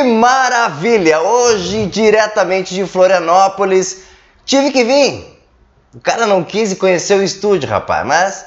Que 0.00 0.04
maravilha! 0.04 1.20
Hoje, 1.20 1.84
diretamente 1.84 2.74
de 2.74 2.86
Florianópolis, 2.86 4.04
tive 4.46 4.70
que 4.70 4.82
vir. 4.82 5.38
O 5.94 6.00
cara 6.00 6.26
não 6.26 6.42
quis 6.42 6.72
conhecer 6.72 7.18
o 7.18 7.22
estúdio, 7.22 7.68
rapaz, 7.68 8.06
mas 8.06 8.46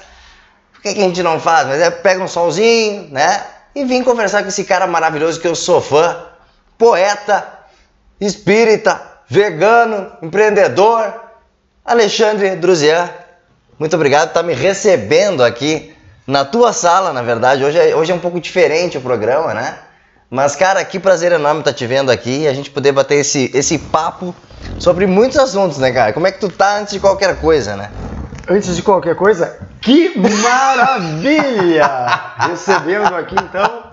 o 0.76 0.82
que, 0.82 0.96
que 0.96 1.00
a 1.00 1.04
gente 1.04 1.22
não 1.22 1.40
faz? 1.40 1.68
Mas 1.68 1.80
é 1.80 1.92
pega 1.92 2.24
um 2.24 2.28
solzinho, 2.28 3.08
né? 3.12 3.44
E 3.76 3.86
vim 3.86 4.02
conversar 4.02 4.42
com 4.42 4.50
esse 4.50 4.64
cara 4.64 4.88
maravilhoso 4.88 5.40
que 5.40 5.48
eu 5.48 5.54
sou 5.54 5.80
fã, 5.80 6.26
poeta, 6.76 7.48
espírita, 8.20 9.00
vegano, 9.30 10.12
empreendedor, 10.24 11.14
Alexandre 11.86 12.56
Druzian. 12.56 13.12
Muito 13.78 13.96
obrigado 13.96 14.30
por 14.30 14.40
estar 14.40 14.44
me 14.44 14.56
recebendo 14.56 15.44
aqui 15.44 15.96
na 16.26 16.46
tua 16.46 16.74
sala, 16.74 17.14
na 17.14 17.22
verdade. 17.22 17.64
Hoje 17.64 17.78
é, 17.78 17.96
hoje 17.96 18.12
é 18.12 18.16
um 18.16 18.20
pouco 18.20 18.40
diferente 18.40 18.98
o 18.98 19.02
programa, 19.02 19.54
né? 19.54 19.78
Mas, 20.34 20.56
cara, 20.56 20.84
que 20.84 21.00
prazer 21.00 21.32
enorme 21.32 21.60
estar 21.60 21.74
te 21.74 21.86
vendo 21.86 22.10
aqui 22.10 22.40
e 22.40 22.48
a 22.48 22.54
gente 22.56 22.72
poder 22.72 22.92
bater 22.92 23.18
esse, 23.18 23.52
esse 23.54 23.78
papo 23.78 24.34
sobre 24.80 25.06
muitos 25.06 25.38
assuntos, 25.38 25.78
né, 25.78 25.92
cara? 25.92 26.12
Como 26.12 26.26
é 26.26 26.32
que 26.32 26.40
tu 26.40 26.50
tá 26.50 26.80
antes 26.80 26.92
de 26.92 27.00
qualquer 27.00 27.40
coisa, 27.40 27.76
né? 27.76 27.92
Antes 28.50 28.76
de 28.76 28.82
qualquer 28.82 29.16
coisa, 29.16 29.60
que 29.80 30.18
maravilha! 30.18 31.88
Recebendo 32.50 33.16
aqui, 33.16 33.36
então, 33.36 33.84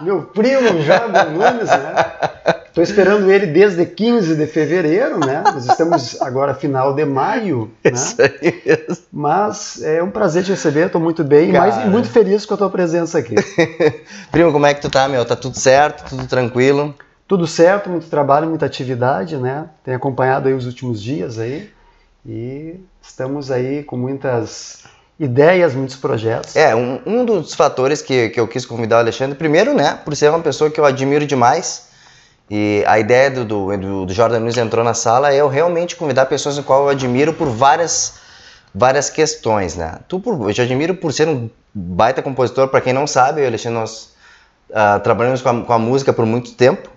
meu 0.00 0.22
primo 0.22 0.80
Jordan 0.80 1.24
Nunes, 1.32 1.68
né? 1.68 1.94
Estou 2.70 2.84
esperando 2.84 3.28
ele 3.30 3.46
desde 3.46 3.84
15 3.84 4.36
de 4.36 4.46
fevereiro, 4.46 5.18
né? 5.18 5.42
Nós 5.44 5.66
estamos 5.66 6.22
agora 6.22 6.54
final 6.54 6.94
de 6.94 7.04
maio, 7.04 7.68
né? 7.84 7.90
Isso 7.92 8.16
aí 8.22 8.62
mesmo. 8.64 9.04
Mas 9.12 9.82
é 9.82 10.00
um 10.00 10.10
prazer 10.10 10.44
te 10.44 10.52
receber, 10.52 10.86
estou 10.86 11.00
muito 11.00 11.24
bem, 11.24 11.50
Cara. 11.50 11.66
mas 11.66 11.90
muito 11.90 12.08
feliz 12.08 12.46
com 12.46 12.54
a 12.54 12.56
tua 12.56 12.70
presença 12.70 13.18
aqui. 13.18 13.34
Primo, 14.30 14.52
como 14.52 14.66
é 14.66 14.72
que 14.72 14.80
tu 14.80 14.88
tá, 14.88 15.08
meu? 15.08 15.24
Tá 15.24 15.34
tudo 15.34 15.58
certo? 15.58 16.08
Tudo 16.08 16.28
tranquilo? 16.28 16.94
Tudo 17.26 17.44
certo, 17.44 17.90
muito 17.90 18.06
trabalho, 18.06 18.48
muita 18.48 18.66
atividade, 18.66 19.36
né? 19.36 19.66
Tenho 19.84 19.96
acompanhado 19.96 20.46
aí 20.46 20.54
os 20.54 20.64
últimos 20.64 21.02
dias 21.02 21.40
aí 21.40 21.70
e 22.24 22.76
estamos 23.02 23.50
aí 23.50 23.82
com 23.82 23.96
muitas 23.96 24.84
ideias, 25.18 25.74
muitos 25.74 25.96
projetos. 25.96 26.54
É, 26.54 26.74
um, 26.74 27.00
um 27.04 27.24
dos 27.24 27.52
fatores 27.54 28.00
que, 28.00 28.28
que 28.28 28.38
eu 28.38 28.46
quis 28.46 28.64
convidar 28.64 28.96
o 28.96 29.00
Alexandre, 29.00 29.36
primeiro, 29.36 29.74
né, 29.74 29.98
por 30.04 30.14
ser 30.14 30.30
uma 30.30 30.40
pessoa 30.40 30.70
que 30.70 30.80
eu 30.80 30.84
admiro 30.84 31.26
demais, 31.26 31.89
e 32.50 32.82
a 32.84 32.98
ideia 32.98 33.30
do, 33.30 33.44
do, 33.44 34.06
do, 34.06 34.12
Jordan 34.12 34.40
Nunes 34.40 34.56
entrou 34.56 34.84
na 34.84 34.92
sala 34.92 35.32
é 35.32 35.36
eu 35.36 35.46
realmente 35.46 35.94
convidar 35.94 36.26
pessoas 36.26 36.56
no 36.56 36.64
qual 36.64 36.82
eu 36.82 36.88
admiro 36.88 37.32
por 37.32 37.48
várias, 37.48 38.14
várias 38.74 39.08
questões, 39.08 39.76
né. 39.76 40.00
Tu, 40.08 40.18
por, 40.18 40.48
eu 40.48 40.52
te 40.52 40.60
admiro 40.60 40.96
por 40.96 41.12
ser 41.12 41.28
um 41.28 41.48
baita 41.72 42.20
compositor, 42.20 42.66
para 42.66 42.80
quem 42.80 42.92
não 42.92 43.06
sabe, 43.06 43.40
eu 43.40 43.44
e 43.44 43.46
Alexandre, 43.46 43.78
nós 43.78 44.10
ah, 44.74 44.98
trabalhamos 44.98 45.40
com 45.40 45.48
a, 45.48 45.62
com 45.62 45.72
a 45.72 45.78
música 45.78 46.12
por 46.12 46.26
muito 46.26 46.52
tempo, 46.54 46.90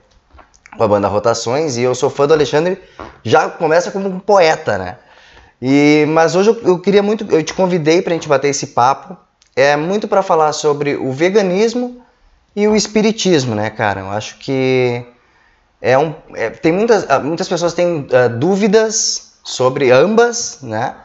com 0.76 0.84
a 0.84 0.88
banda 0.88 1.08
Rotações, 1.08 1.78
e 1.78 1.84
eu 1.84 1.94
sou 1.94 2.10
fã 2.10 2.26
do 2.26 2.34
Alexandre, 2.34 2.82
já 3.24 3.48
começa 3.48 3.92
como 3.92 4.10
um 4.10 4.20
poeta, 4.20 4.80
né. 4.80 4.98
E, 5.62 6.04
mas 6.10 6.36
hoje 6.36 6.50
eu, 6.50 6.62
eu 6.64 6.80
queria 6.80 7.04
muito, 7.04 7.28
eu 7.30 7.44
te 7.44 7.54
convidei 7.54 8.02
para 8.02 8.12
a 8.12 8.16
gente 8.16 8.28
bater 8.28 8.48
esse 8.48 8.68
papo, 8.68 9.16
é 9.56 9.76
muito 9.76 10.08
para 10.08 10.24
falar 10.24 10.52
sobre 10.52 10.96
o 10.96 11.12
veganismo 11.12 12.02
e 12.56 12.68
o 12.68 12.76
espiritismo, 12.76 13.54
né, 13.54 13.70
cara? 13.70 14.02
Eu 14.02 14.10
acho 14.10 14.40
que 14.40 15.06
é 15.86 15.98
um, 15.98 16.16
é, 16.34 16.50
tem 16.50 16.72
muitas, 16.72 17.06
ah, 17.10 17.20
muitas 17.20 17.50
pessoas 17.50 17.74
têm 17.74 18.08
ah, 18.14 18.30
dúvidas 18.30 19.34
sobre 19.44 19.92
ambas, 19.92 20.60
né? 20.62 20.96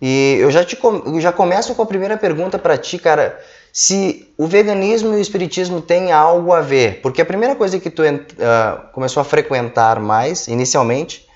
E 0.00 0.36
eu 0.38 0.50
já 0.50 0.62
te 0.62 0.78
eu 0.82 1.20
já 1.22 1.32
começo 1.32 1.74
com 1.74 1.80
a 1.80 1.86
primeira 1.86 2.18
pergunta 2.18 2.58
para 2.58 2.76
ti, 2.76 2.98
cara, 2.98 3.40
se 3.72 4.30
o 4.36 4.46
veganismo 4.46 5.14
e 5.14 5.16
o 5.16 5.18
espiritismo 5.18 5.80
têm 5.80 6.12
algo 6.12 6.52
a 6.52 6.60
ver, 6.60 7.00
porque 7.00 7.22
a 7.22 7.24
primeira 7.24 7.56
coisa 7.56 7.80
que 7.80 7.88
tu 7.88 8.02
ah, 8.40 8.90
começou 8.92 9.22
a 9.22 9.24
frequentar 9.24 9.98
mais, 9.98 10.48
inicialmente, 10.48 11.26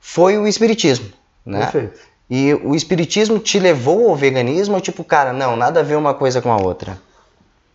foi 0.00 0.36
o 0.36 0.48
espiritismo, 0.48 1.08
né? 1.44 1.60
Perfeito. 1.60 2.00
E 2.28 2.54
o 2.54 2.74
espiritismo 2.74 3.38
te 3.38 3.60
levou 3.60 4.10
ao 4.10 4.16
veganismo 4.16 4.74
ou 4.74 4.80
tipo, 4.80 5.04
cara, 5.04 5.32
não, 5.32 5.56
nada 5.56 5.78
a 5.78 5.82
ver 5.84 5.94
uma 5.94 6.12
coisa 6.12 6.42
com 6.42 6.52
a 6.52 6.56
outra? 6.56 6.98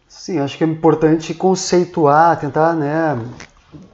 Sim, 0.09 0.40
acho 0.40 0.58
que 0.58 0.64
é 0.66 0.68
importante 0.68 1.34
conceituar, 1.34 2.38
tentar 2.38 2.74
né, 2.74 3.18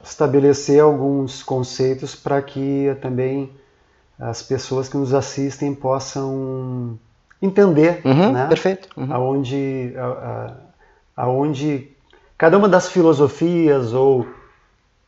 estabelecer 0.02 0.80
alguns 0.80 1.42
conceitos 1.42 2.14
para 2.14 2.40
que 2.42 2.96
também 3.00 3.50
as 4.18 4.42
pessoas 4.42 4.88
que 4.88 4.96
nos 4.96 5.14
assistem 5.14 5.74
possam 5.74 6.98
entender 7.40 8.00
Uhum, 8.04 8.32
né, 8.32 8.46
perfeito. 8.48 8.88
Uhum. 8.96 9.06
aonde, 9.12 9.92
a- 9.96 10.04
a- 11.16 11.22
aonde 11.24 11.88
cada 12.36 12.58
uma 12.58 12.68
das 12.68 12.88
filosofias 12.88 13.92
ou 13.92 14.26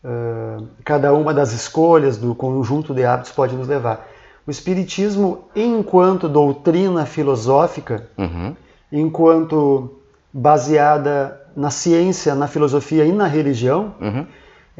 ah, 0.05 0.59
cada 0.85 1.13
uma 1.13 1.35
das 1.35 1.53
escolhas 1.53 2.17
do 2.17 2.35
conjunto 2.35 2.95
de 2.95 3.05
hábitos 3.05 3.33
pode 3.33 3.55
nos 3.57 3.67
levar. 3.69 4.07
O 4.47 4.51
Espiritismo, 4.51 5.45
enquanto 5.55 6.29
doutrina 6.29 7.05
filosófica, 7.05 8.07
Uhum. 8.17 8.55
enquanto 8.91 9.99
baseada 10.33 11.41
na 11.57 11.71
ciência, 11.71 12.35
na 12.35 12.47
filosofia 12.47 13.05
e 13.05 13.13
na 13.13 13.27
religião, 13.27 13.93
Uhum. 14.01 14.27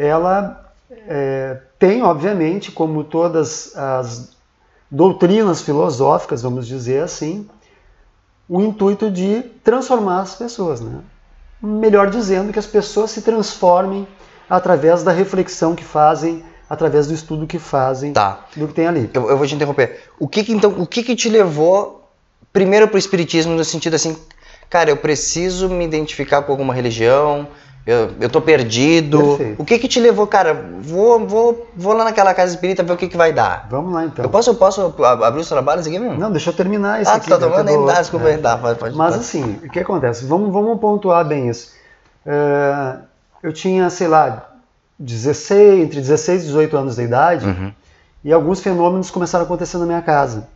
Ela 0.07 0.73
é, 0.91 1.59
tem, 1.79 2.03
obviamente, 2.03 2.73
como 2.73 3.05
todas 3.05 3.77
as 3.77 4.31
doutrinas 4.91 5.61
filosóficas, 5.61 6.43
vamos 6.43 6.67
dizer 6.67 7.03
assim, 7.03 7.47
o 8.49 8.61
intuito 8.63 9.11
de 9.11 9.43
transformar 9.63 10.23
as 10.23 10.35
pessoas. 10.35 10.81
Né? 10.81 11.01
Melhor 11.63 12.11
dizendo, 12.11 12.53
que 12.53 12.59
as 12.59 12.67
pessoas 12.67 13.11
se 13.11 13.23
transformem 13.23 14.09
através 14.49 15.03
da 15.03 15.13
reflexão 15.13 15.75
que 15.75 15.85
fazem, 15.85 16.43
através 16.69 17.07
do 17.07 17.15
estudo 17.15 17.47
que 17.47 17.59
fazem 17.59 18.13
Tá. 18.13 18.47
do 18.57 18.67
que 18.67 18.75
tem 18.75 18.87
ali. 18.87 19.11
Eu, 19.13 19.29
eu 19.29 19.37
vou 19.37 19.47
te 19.47 19.55
interromper. 19.55 20.01
O 20.19 20.27
que, 20.27 20.43
que 20.43 20.53
então, 20.53 20.75
o 20.79 20.87
que, 20.87 21.03
que 21.03 21.15
te 21.15 21.29
levou 21.29 22.09
primeiro 22.53 22.89
pro 22.89 22.99
espiritismo 22.99 23.55
no 23.55 23.65
sentido 23.65 23.95
assim, 23.95 24.17
cara, 24.69 24.91
eu 24.91 24.97
preciso 24.97 25.69
me 25.69 25.85
identificar 25.85 26.43
com 26.43 26.51
alguma 26.51 26.75
religião, 26.75 27.47
eu, 27.87 28.11
eu 28.21 28.29
tô 28.29 28.41
perdido. 28.41 29.19
Perfeito. 29.37 29.63
O 29.63 29.65
que 29.65 29.79
que 29.79 29.89
te 29.89 29.99
levou, 30.01 30.27
cara? 30.27 30.55
Vou, 30.81 31.27
vou, 31.27 31.67
vou 31.77 31.93
lá 31.93 32.05
naquela 32.05 32.33
casa 32.35 32.53
espírita 32.55 32.83
ver 32.83 32.93
o 32.93 32.97
que 32.97 33.09
que 33.09 33.17
vai 33.17 33.33
dar. 33.33 33.67
Vamos 33.71 33.93
lá 33.93 34.05
então. 34.05 34.25
Eu 34.25 34.31
posso, 34.31 34.51
eu 34.51 34.55
posso 34.55 34.83
ab- 35.03 35.25
abrir 35.25 35.41
os 35.41 35.49
trabalhos 35.49 35.87
aqui 35.87 35.99
mesmo? 35.99 36.17
Não, 36.19 36.31
deixa 36.31 36.51
eu 36.51 36.55
terminar 36.55 37.01
esse 37.01 37.11
ah, 37.11 37.15
aqui. 37.15 37.27
tu 37.27 37.31
tá 37.31 37.39
tomando 37.39 37.87
Tá, 37.87 38.01
desculpa 38.01 38.29
é. 38.29 38.37
Tá, 38.39 38.57
pode, 38.59 38.79
pode, 38.79 38.97
Mas 38.97 39.15
pode. 39.15 39.25
assim, 39.25 39.59
o 39.65 39.71
que 39.71 39.81
acontece? 39.81 40.25
Vamos, 40.27 40.53
vamos 40.53 40.79
pontuar 40.79 41.25
bem 41.25 41.49
isso. 41.49 41.73
É, 42.27 42.97
eu 43.43 43.53
tinha, 43.53 43.89
sei 43.91 44.07
lá, 44.09 44.51
16, 44.99 45.81
entre 45.85 46.01
16 46.01 46.43
e 46.43 46.47
18 46.47 46.77
anos 46.77 46.97
de 46.97 47.03
idade, 47.03 47.47
Uhum. 47.47 47.73
e 48.23 48.33
alguns 48.33 48.61
fenômenos 48.61 49.11
começaram 49.11 49.45
a 49.45 49.47
acontecer 49.47 49.79
na 49.79 49.87
minha 49.87 50.03
casa. 50.03 50.47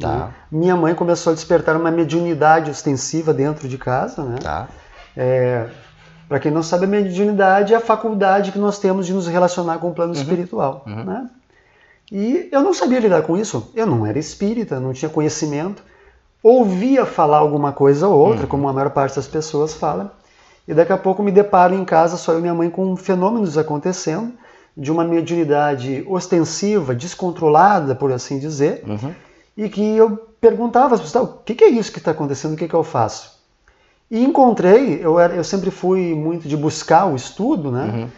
Tá. 0.00 0.08
né? 0.08 0.28
Minha 0.50 0.74
mãe 0.74 0.94
começou 0.94 1.32
a 1.32 1.34
despertar 1.34 1.76
uma 1.76 1.90
mediunidade 1.90 2.70
ostensiva 2.70 3.34
dentro 3.34 3.68
de 3.68 3.76
casa. 3.76 4.22
Né? 4.22 4.36
Tá. 4.42 4.66
Para 6.32 6.40
quem 6.40 6.50
não 6.50 6.62
sabe, 6.62 6.86
a 6.86 6.88
mediunidade 6.88 7.74
é 7.74 7.76
a 7.76 7.80
faculdade 7.80 8.52
que 8.52 8.58
nós 8.58 8.78
temos 8.78 9.04
de 9.04 9.12
nos 9.12 9.26
relacionar 9.26 9.76
com 9.76 9.90
o 9.90 9.92
plano 9.94 10.14
espiritual. 10.14 10.82
Uhum. 10.86 11.04
Né? 11.04 11.28
E 12.10 12.48
eu 12.50 12.62
não 12.62 12.72
sabia 12.72 13.00
lidar 13.00 13.20
com 13.20 13.36
isso. 13.36 13.70
Eu 13.74 13.84
não 13.86 14.06
era 14.06 14.18
espírita, 14.18 14.80
não 14.80 14.94
tinha 14.94 15.10
conhecimento. 15.10 15.82
Ouvia 16.42 17.04
falar 17.04 17.36
alguma 17.36 17.70
coisa 17.70 18.08
ou 18.08 18.18
outra, 18.18 18.44
Uhum. 18.44 18.48
como 18.48 18.66
a 18.66 18.72
maior 18.72 18.88
parte 18.88 19.16
das 19.16 19.26
pessoas 19.26 19.74
fala. 19.74 20.14
E 20.66 20.72
daqui 20.72 20.90
a 20.90 20.96
pouco 20.96 21.22
me 21.22 21.30
deparo 21.30 21.74
em 21.74 21.84
casa, 21.84 22.16
só 22.16 22.32
eu 22.32 22.38
e 22.38 22.40
minha 22.40 22.54
mãe, 22.54 22.70
com 22.70 22.96
fenômenos 22.96 23.58
acontecendo 23.58 24.32
de 24.74 24.90
uma 24.90 25.04
mediunidade 25.04 26.02
ostensiva, 26.08 26.94
descontrolada, 26.94 27.94
por 27.94 28.10
assim 28.10 28.38
dizer, 28.38 28.82
Uhum. 28.86 29.12
e 29.54 29.68
que 29.68 29.82
eu 29.98 30.16
perguntava 30.40 30.94
às 30.94 31.00
pessoas, 31.02 31.26
"Tá, 31.26 31.30
o 31.30 31.42
que 31.44 31.62
é 31.62 31.68
isso 31.68 31.92
que 31.92 31.98
está 31.98 32.12
acontecendo, 32.12 32.54
o 32.54 32.56
que, 32.56 32.66
que 32.66 32.74
eu 32.74 32.82
faço? 32.82 33.31
E 34.12 34.22
encontrei, 34.22 35.00
eu, 35.02 35.18
era, 35.18 35.34
eu 35.34 35.42
sempre 35.42 35.70
fui 35.70 36.14
muito 36.14 36.46
de 36.46 36.54
buscar 36.54 37.06
o 37.06 37.16
estudo, 37.16 37.72
né? 37.72 37.84
Uhum. 37.84 38.08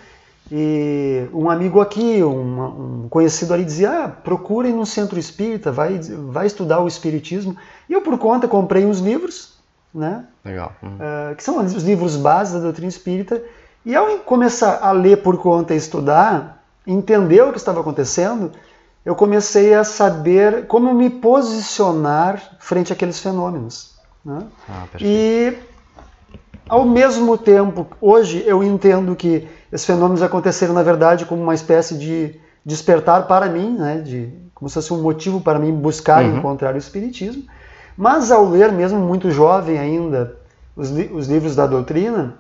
E 0.51 1.29
um 1.33 1.49
amigo 1.49 1.81
aqui, 1.81 2.21
um, 2.21 3.05
um 3.05 3.09
conhecido 3.09 3.55
ali 3.55 3.65
dizia, 3.65 4.05
ah, 4.05 4.09
procure 4.09 4.73
no 4.73 4.85
centro 4.85 5.21
espírita, 5.21 5.71
vai, 5.71 6.01
vai 6.01 6.49
estudar 6.49 6.81
o 6.81 6.89
espiritismo. 6.89 7.57
E 7.89 7.93
eu 7.93 8.03
por 8.03 8.19
conta 8.19 8.49
comprei 8.49 8.85
uns 8.85 8.99
livros, 8.99 9.57
né? 9.95 10.25
Legal. 10.45 10.73
Uhum. 10.83 10.97
eh, 10.99 11.35
que 11.37 11.45
são 11.45 11.65
os 11.65 11.85
livros 11.85 12.17
básicos 12.17 12.61
da 12.61 12.65
doutrina 12.65 12.89
espírita. 12.89 13.41
E 13.87 13.95
ao 13.95 14.19
começar 14.19 14.81
a 14.83 14.91
ler 14.91 15.23
por 15.23 15.39
conta 15.39 15.75
e 15.75 15.77
estudar, 15.77 16.61
entender 16.85 17.41
o 17.43 17.53
que 17.53 17.59
estava 17.59 17.81
acontecendo, 17.81 18.51
eu 19.05 19.15
comecei 19.15 19.73
a 19.75 19.85
saber 19.85 20.67
como 20.67 20.93
me 20.93 21.09
posicionar 21.09 22.57
frente 22.59 22.93
àqueles 22.93 23.21
fenômenos. 23.21 23.95
Né? 24.25 24.41
Ah. 24.69 24.87
E 25.01 25.57
ao 26.75 26.85
mesmo 26.85 27.39
tempo, 27.39 27.87
hoje 28.01 28.43
eu 28.47 28.63
entendo 28.63 29.15
que 29.15 29.47
esses 29.73 29.87
fenômenos 29.87 30.23
aconteceram 30.23 30.75
na 30.75 30.83
verdade 30.83 31.25
como 31.25 31.41
uma 31.43 31.55
espécie 31.55 31.95
de 31.97 32.35
despertar 32.65 33.27
para 33.27 33.47
mim, 33.47 33.77
né, 33.79 33.99
de 33.99 34.29
como 34.55 34.69
se 34.69 34.75
fosse 34.75 34.93
um 34.93 35.03
motivo 35.03 35.41
para 35.41 35.59
mim 35.59 35.73
buscar 35.73 36.25
e 36.25 36.29
Uhum. 36.29 36.39
encontrar 36.39 36.75
o 36.75 36.79
espiritismo. 36.79 37.43
Mas 37.97 38.31
ao 38.31 38.45
ler 38.49 38.73
mesmo 38.73 38.99
muito 38.99 39.31
jovem 39.31 39.79
ainda 39.79 40.21
os, 40.77 40.91
li- 40.91 41.11
os 41.13 41.29
livros 41.29 41.55
da 41.55 41.67
doutrina, 41.67 42.35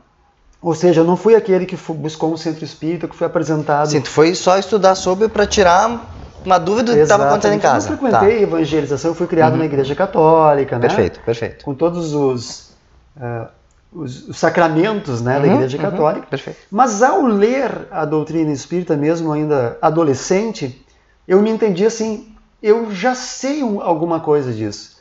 Ou 0.62 0.75
seja, 0.75 1.02
eu 1.02 1.04
não 1.04 1.14
fui 1.16 1.34
aquele 1.34 1.66
que 1.66 1.76
buscou 1.92 2.32
um 2.32 2.38
centro 2.38 2.64
espírita, 2.64 3.06
que 3.06 3.14
foi 3.14 3.26
apresentado. 3.26 3.90
Sim, 3.90 4.00
tu 4.00 4.08
foi 4.08 4.34
só 4.34 4.56
estudar 4.56 4.94
sobre 4.94 5.28
para 5.28 5.46
tirar 5.46 6.10
uma 6.42 6.58
dúvida 6.58 6.92
do 6.92 6.96
que 6.96 7.02
estava 7.02 7.26
acontecendo 7.28 7.56
em 7.56 7.58
casa. 7.58 7.90
Eu 7.90 7.98
frequentei 7.98 8.36
tá. 8.36 8.42
evangelização, 8.42 9.10
eu 9.10 9.14
fui 9.14 9.26
criado 9.26 9.52
uhum. 9.52 9.58
na 9.58 9.66
igreja 9.66 9.94
católica, 9.94 10.76
né? 10.76 10.88
Perfeito, 10.88 11.20
perfeito. 11.20 11.64
Com 11.66 11.75
todos 11.75 12.14
os, 12.14 12.70
uh, 13.16 13.46
os, 13.94 14.29
os, 14.29 14.37
sacramentos 14.37 15.23
né, 15.23 15.37
uhum, 15.37 15.43
da 15.43 15.55
igreja 15.55 15.76
uhum. 15.76 15.82
católica. 15.82 16.26
Uhum. 16.32 16.55
Mas 16.70 17.02
ao 17.02 17.23
ler 17.23 17.88
a 17.91 18.05
doutrina 18.05 18.52
espírita, 18.52 18.96
mesmo 18.96 19.32
ainda 19.32 19.79
adolescente, 19.81 20.85
eu 21.26 21.41
me 21.41 21.50
entendi 21.50 21.87
assim, 21.87 22.35
eu 22.62 22.93
já 22.93 23.14
sei 23.14 23.62
um, 23.62 23.81
alguma 23.81 24.20
coisa 24.20 24.52
disso. 24.52 24.94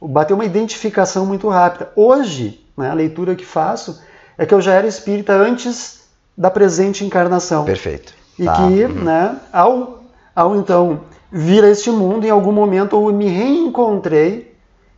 Bateu 0.00 0.36
uma 0.36 0.44
identificação 0.44 1.26
muito 1.26 1.48
rápida. 1.48 1.90
Hoje, 1.96 2.64
né, 2.76 2.90
a 2.90 2.94
leitura 2.94 3.34
que 3.34 3.44
faço 3.44 4.00
é 4.38 4.44
que 4.44 4.54
eu 4.54 4.60
já 4.60 4.72
era 4.74 4.86
espírita 4.86 5.32
antes 5.32 6.04
da 6.36 6.50
presente 6.50 7.04
encarnação. 7.04 7.64
Perfeito. 7.64 8.14
E 8.38 8.44
tá. 8.44 8.54
que, 8.54 8.84
uhum. 8.84 9.04
né, 9.04 9.36
ao, 9.52 10.02
ao 10.34 10.56
então 10.56 11.00
vir 11.32 11.64
a 11.64 11.70
este 11.70 11.90
mundo, 11.90 12.26
em 12.26 12.30
algum 12.30 12.52
momento 12.52 12.96
eu 12.96 13.14
me 13.14 13.28
reencontrei 13.28 14.54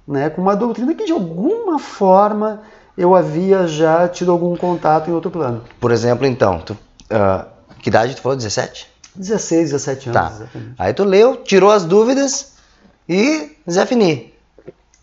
né, 0.06 0.31
com 0.31 0.41
uma 0.41 0.56
doutrina 0.56 0.95
que 0.95 1.05
de 1.05 1.12
alguma 1.12 1.79
forma 1.79 2.62
eu 2.99 3.15
havia 3.15 3.69
já 3.69 4.09
tido 4.09 4.33
algum 4.33 4.56
contato 4.56 5.09
em 5.09 5.12
outro 5.12 5.31
plano. 5.31 5.62
Por 5.79 5.93
exemplo, 5.93 6.27
então, 6.27 6.59
tu, 6.59 6.73
uh, 6.73 7.47
que 7.81 7.91
idade 7.91 8.17
tu 8.17 8.23
falou? 8.23 8.37
17? 8.37 8.89
16, 9.15 9.71
17 9.71 10.11
anos. 10.11 10.21
Tá. 10.21 10.35
Exatamente. 10.35 10.75
Aí 10.77 10.93
tu 10.93 11.05
leu, 11.05 11.37
tirou 11.37 11.71
as 11.71 11.85
dúvidas 11.85 12.55
e 13.09 13.56
Zé 13.71 13.87
Fini. 13.87 14.35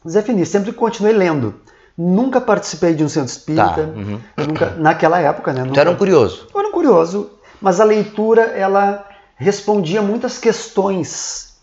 Zé 0.07 0.21
Fini, 0.21 0.45
sempre 0.45 0.73
continuei 0.73 1.13
lendo. 1.13 1.55
Nunca 1.97 2.41
participei 2.41 2.93
de 2.93 3.01
um 3.01 3.07
centro 3.07 3.31
espírita, 3.31 3.63
tá. 3.63 3.81
uhum. 3.81 4.19
nunca, 4.37 4.71
naquela 4.71 5.21
época, 5.21 5.53
né? 5.53 5.61
Nunca, 5.61 5.75
tu 5.75 5.79
era 5.79 5.89
um 5.89 5.95
curioso. 5.95 6.49
Eu 6.53 6.59
era 6.59 6.67
um 6.67 6.73
curioso, 6.73 7.29
mas 7.61 7.79
a 7.79 7.85
leitura, 7.85 8.41
ela 8.41 9.07
respondia 9.37 10.01
muitas 10.01 10.37
questões 10.37 11.55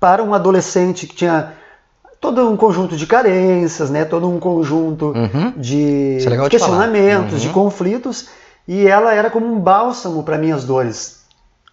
para 0.00 0.22
um 0.22 0.32
adolescente 0.32 1.06
que 1.06 1.14
tinha 1.14 1.52
todo 2.24 2.48
um 2.48 2.56
conjunto 2.56 2.96
de 2.96 3.06
carências, 3.06 3.90
né? 3.90 4.06
todo 4.06 4.26
um 4.26 4.40
conjunto 4.40 5.12
uhum. 5.14 5.52
de 5.56 6.16
é 6.26 6.48
questionamentos, 6.48 7.28
de, 7.28 7.34
uhum. 7.34 7.40
de 7.40 7.48
conflitos, 7.50 8.28
e 8.66 8.86
ela 8.86 9.12
era 9.12 9.28
como 9.28 9.46
um 9.46 9.60
bálsamo 9.60 10.22
para 10.22 10.38
minhas 10.38 10.64
dores. 10.64 11.24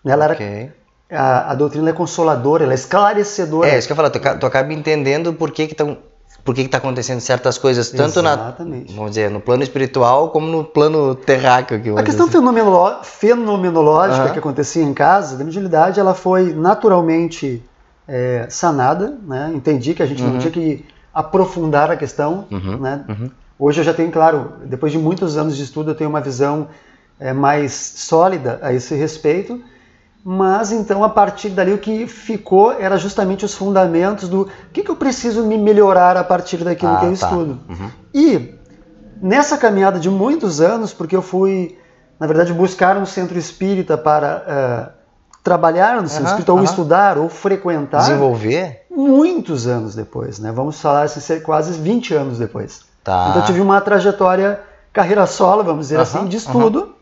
Ela 0.04 0.26
era, 0.26 0.34
okay. 0.34 0.70
a, 1.10 1.52
a, 1.52 1.56
doutrina 1.56 1.92
é 1.92 1.94
consoladora, 1.94 2.66
ela 2.66 2.74
é 2.74 2.76
esclarecedora. 2.76 3.70
É, 3.70 3.78
isso 3.78 3.88
que 3.88 3.94
eu 3.94 3.96
falo, 3.96 4.10
tu, 4.10 4.20
tu 4.20 4.46
acaba 4.46 4.74
entendendo 4.74 5.34
por 5.34 5.52
que 5.52 5.64
estão 5.64 5.98
por 6.44 6.56
que 6.56 6.62
está 6.62 6.80
acontecendo 6.80 7.20
certas 7.20 7.58
coisas, 7.60 7.92
tanto 7.92 8.20
Exatamente. 8.20 8.90
na, 8.90 8.96
vamos 8.96 9.12
dizer, 9.12 9.30
no 9.30 9.40
plano 9.40 9.62
espiritual 9.62 10.30
como 10.30 10.48
no 10.48 10.64
plano 10.64 11.14
terráqueo. 11.14 11.80
Que 11.80 11.90
a 11.92 12.02
questão 12.02 12.28
fenomenológica, 12.28 13.04
fenomenológica 13.04 14.26
uhum. 14.26 14.34
que 14.34 14.40
acontecia 14.40 14.84
em 14.84 14.94
casa, 14.94 15.38
da 15.38 15.44
mediunidade, 15.44 16.00
ela 16.00 16.16
foi 16.16 16.52
naturalmente 16.52 17.64
é, 18.08 18.48
sanada, 18.50 19.18
né? 19.26 19.52
entendi 19.54 19.94
que 19.94 20.04
a 20.04 20.06
gente 20.06 20.22
uhum. 20.22 20.34
não 20.34 20.40
tinha 20.40 20.52
que 20.52 20.86
aprofundar 21.14 21.92
a 21.92 21.98
questão. 21.98 22.46
Uhum. 22.52 22.78
Né? 22.78 23.06
Uhum. 23.08 23.32
Hoje 23.60 23.82
eu 23.82 23.86
já 23.86 23.94
tenho, 23.94 24.12
claro, 24.12 24.54
depois 24.66 24.92
de 24.92 24.98
muitos 24.98 25.38
anos 25.38 25.56
de 25.56 25.64
estudo, 25.64 25.92
eu 25.92 25.96
tenho 25.96 26.10
uma 26.10 26.22
visão 26.22 26.70
é, 27.20 27.32
mais 27.34 27.74
sólida 27.74 28.60
a 28.62 28.74
esse 28.74 28.96
respeito, 28.96 29.62
mas 30.24 30.72
então 30.72 31.04
a 31.04 31.10
partir 31.10 31.50
dali 31.50 31.74
o 31.74 31.78
que 31.78 32.08
ficou 32.08 32.72
era 32.74 32.98
justamente 32.98 33.46
os 33.46 33.54
fundamentos 33.54 34.28
do 34.28 34.48
que, 34.72 34.84
que 34.84 34.90
eu 34.90 34.96
preciso 34.96 35.46
me 35.46 35.58
melhorar 35.58 36.18
a 36.18 36.24
partir 36.24 36.58
daquilo 36.58 36.94
ah, 36.94 37.00
que 37.00 37.06
eu 37.06 37.18
tá. 37.18 37.28
estudo. 37.28 37.60
Uhum. 37.70 37.90
E 38.14 38.56
nessa 39.22 39.58
caminhada 39.58 40.00
de 40.00 40.10
muitos 40.10 40.60
anos, 40.60 40.94
porque 40.94 41.16
eu 41.16 41.22
fui, 41.22 41.78
na 42.20 42.26
verdade, 42.26 42.54
buscar 42.54 42.98
um 42.98 43.06
centro 43.06 43.38
espírita 43.38 43.98
para 43.98 44.94
uh, 44.98 45.01
trabalhar 45.44 46.02
no 46.02 46.08
centro 46.08 46.36
uhum, 46.36 46.44
ou 46.48 46.58
uhum. 46.58 46.64
estudar, 46.64 47.18
ou 47.18 47.30
frequentar. 47.30 48.02
Desenvolver? 48.02 48.86
Muitos 48.90 49.68
anos 49.68 49.96
depois, 49.96 50.40
né? 50.40 50.52
Vamos 50.52 50.80
falar 50.80 51.04
assim, 51.04 51.40
quase 51.40 51.80
20 51.80 52.14
anos 52.14 52.38
depois. 52.38 52.82
Tá. 53.04 53.28
Então 53.30 53.42
eu 53.42 53.46
tive 53.46 53.62
uma 53.62 53.82
trajetória, 53.82 54.60
carreira 54.94 55.26
solo, 55.26 55.64
vamos 55.64 55.88
dizer 55.88 56.00
assim, 56.00 56.26
de 56.26 56.38
estudo, 56.38 56.96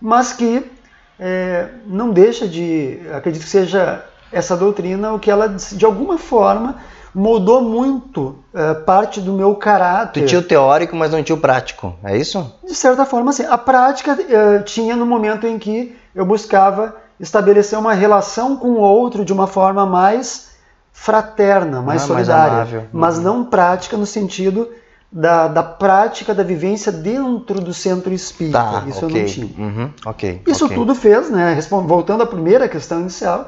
mas 0.00 0.32
que 0.32 0.70
é, 1.18 1.68
não 1.86 2.10
deixa 2.10 2.46
de, 2.46 3.00
acredito 3.14 3.42
que 3.42 3.48
seja 3.48 4.04
essa 4.30 4.56
doutrina 4.56 5.12
o 5.12 5.18
que 5.18 5.30
ela, 5.30 5.48
de 5.48 5.84
alguma 5.84 6.18
forma, 6.18 6.76
mudou 7.14 7.62
muito 7.62 8.36
é, 8.54 8.74
parte 8.74 9.20
do 9.20 9.32
meu 9.32 9.54
caráter. 9.54 10.22
Tu 10.22 10.26
tinha 10.26 10.40
o 10.40 10.44
teórico, 10.44 10.96
mas 10.96 11.12
não 11.12 11.22
tinha 11.22 11.36
o 11.36 11.40
prático, 11.40 11.94
é 12.02 12.16
isso? 12.16 12.52
De 12.64 12.74
certa 12.74 13.04
forma, 13.04 13.32
sim. 13.32 13.44
A 13.44 13.56
prática 13.56 14.18
é, 14.28 14.58
tinha 14.60 14.96
no 14.96 15.06
momento 15.06 15.46
em 15.46 15.58
que 15.58 15.96
eu 16.14 16.24
buscava 16.24 16.96
estabelecer 17.22 17.78
uma 17.78 17.94
relação 17.94 18.56
com 18.56 18.72
o 18.72 18.80
outro 18.80 19.24
de 19.24 19.32
uma 19.32 19.46
forma 19.46 19.86
mais 19.86 20.50
fraterna, 20.92 21.80
mais 21.80 22.02
ah, 22.02 22.06
solidária, 22.06 22.56
mais 22.56 22.88
mas 22.92 23.16
uhum. 23.16 23.22
não 23.22 23.44
prática 23.44 23.96
no 23.96 24.04
sentido 24.04 24.68
da, 25.10 25.46
da 25.46 25.62
prática 25.62 26.34
da 26.34 26.42
vivência 26.42 26.90
dentro 26.90 27.60
do 27.60 27.72
centro 27.72 28.12
espírita. 28.12 28.58
Tá, 28.58 28.84
Isso 28.88 29.06
okay. 29.06 29.16
eu 29.16 29.22
não 29.22 29.28
tinha. 29.32 29.46
Uhum, 29.56 29.90
okay, 30.04 30.42
isso 30.46 30.64
okay. 30.64 30.76
tudo 30.76 30.94
fez, 30.94 31.30
né? 31.30 31.58
Voltando 31.70 32.24
à 32.24 32.26
primeira 32.26 32.68
questão 32.68 33.00
inicial, 33.00 33.46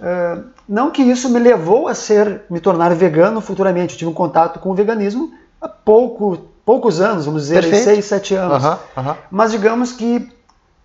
uh, 0.00 0.44
não 0.66 0.90
que 0.90 1.02
isso 1.02 1.28
me 1.28 1.38
levou 1.38 1.88
a 1.88 1.94
ser, 1.94 2.42
me 2.48 2.60
tornar 2.60 2.94
vegano 2.94 3.40
futuramente. 3.42 3.94
Eu 3.94 3.98
tive 3.98 4.10
um 4.10 4.14
contato 4.14 4.58
com 4.58 4.70
o 4.70 4.74
veganismo 4.74 5.32
há 5.60 5.68
pouco, 5.68 6.38
poucos 6.64 7.00
anos, 7.00 7.26
vamos 7.26 7.42
dizer, 7.42 7.60
Perfeito. 7.62 7.84
seis, 7.84 8.04
sete 8.06 8.34
anos. 8.34 8.64
Uhum, 8.64 8.76
uhum. 8.96 9.14
Mas 9.30 9.50
digamos 9.50 9.92
que 9.92 10.30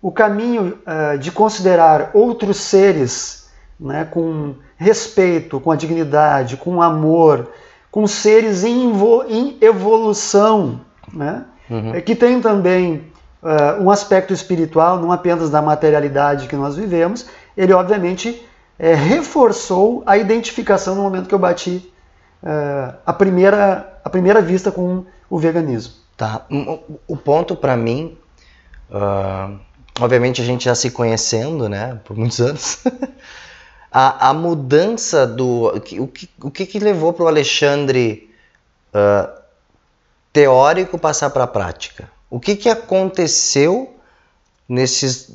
o 0.00 0.12
caminho 0.12 0.78
uh, 0.86 1.18
de 1.18 1.30
considerar 1.32 2.10
outros 2.14 2.58
seres 2.58 3.50
né, 3.78 4.04
com 4.04 4.54
respeito, 4.76 5.60
com 5.60 5.70
a 5.70 5.76
dignidade, 5.76 6.56
com 6.56 6.80
amor, 6.80 7.50
com 7.90 8.06
seres 8.06 8.64
em, 8.64 8.92
em 9.28 9.58
evolução, 9.60 10.80
né? 11.12 11.44
Uhum. 11.70 11.94
É 11.94 12.00
que 12.00 12.14
tem 12.14 12.40
também 12.40 13.04
uh, 13.42 13.82
um 13.82 13.90
aspecto 13.90 14.32
espiritual, 14.32 14.98
não 14.98 15.12
apenas 15.12 15.50
da 15.50 15.60
materialidade 15.60 16.48
que 16.48 16.56
nós 16.56 16.76
vivemos, 16.76 17.26
ele 17.56 17.72
obviamente 17.72 18.42
é, 18.78 18.94
reforçou 18.94 20.02
a 20.06 20.16
identificação 20.16 20.94
no 20.94 21.02
momento 21.02 21.28
que 21.28 21.34
eu 21.34 21.38
bati 21.38 21.92
uh, 22.42 22.96
a, 23.04 23.12
primeira, 23.12 24.00
a 24.04 24.08
primeira 24.08 24.40
vista 24.40 24.70
com 24.70 25.04
o 25.28 25.38
veganismo. 25.38 25.94
Tá. 26.16 26.46
O 27.06 27.16
ponto 27.16 27.54
para 27.54 27.76
mim, 27.76 28.16
uh, 28.90 29.58
obviamente 29.98 30.40
a 30.40 30.44
gente 30.44 30.64
já 30.64 30.74
se 30.74 30.90
conhecendo, 30.90 31.68
né, 31.68 32.00
por 32.04 32.16
muitos 32.16 32.40
anos. 32.40 32.78
a, 33.90 34.28
a 34.30 34.34
mudança 34.34 35.26
do. 35.26 35.68
O 35.68 35.80
que, 35.80 36.28
o 36.42 36.50
que, 36.50 36.66
que 36.66 36.78
levou 36.78 37.12
para 37.12 37.24
o 37.24 37.28
Alexandre 37.28 38.30
uh, 38.94 39.30
teórico 40.32 40.98
passar 40.98 41.30
para 41.30 41.44
a 41.44 41.48
prática? 41.48 42.10
O 42.30 42.38
que, 42.38 42.54
que 42.54 42.68
aconteceu 42.68 43.94
nesses, 44.68 45.30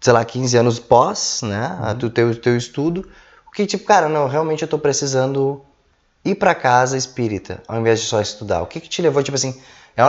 sei 0.00 0.12
lá, 0.12 0.24
15 0.24 0.56
anos 0.56 0.78
pós, 0.78 1.40
né, 1.42 1.78
uhum. 1.80 1.94
do 1.94 2.10
teu, 2.10 2.34
teu 2.34 2.56
estudo? 2.56 3.08
O 3.46 3.50
que, 3.50 3.66
tipo, 3.66 3.84
cara, 3.84 4.08
não, 4.08 4.26
realmente 4.28 4.62
eu 4.62 4.66
estou 4.66 4.78
precisando 4.78 5.62
ir 6.24 6.34
para 6.34 6.54
casa 6.54 6.96
espírita, 6.96 7.62
ao 7.66 7.78
invés 7.78 8.00
de 8.00 8.06
só 8.06 8.20
estudar. 8.20 8.62
O 8.62 8.66
que, 8.66 8.80
que 8.80 8.88
te 8.88 9.02
levou, 9.02 9.22
tipo 9.22 9.34
assim, 9.34 9.60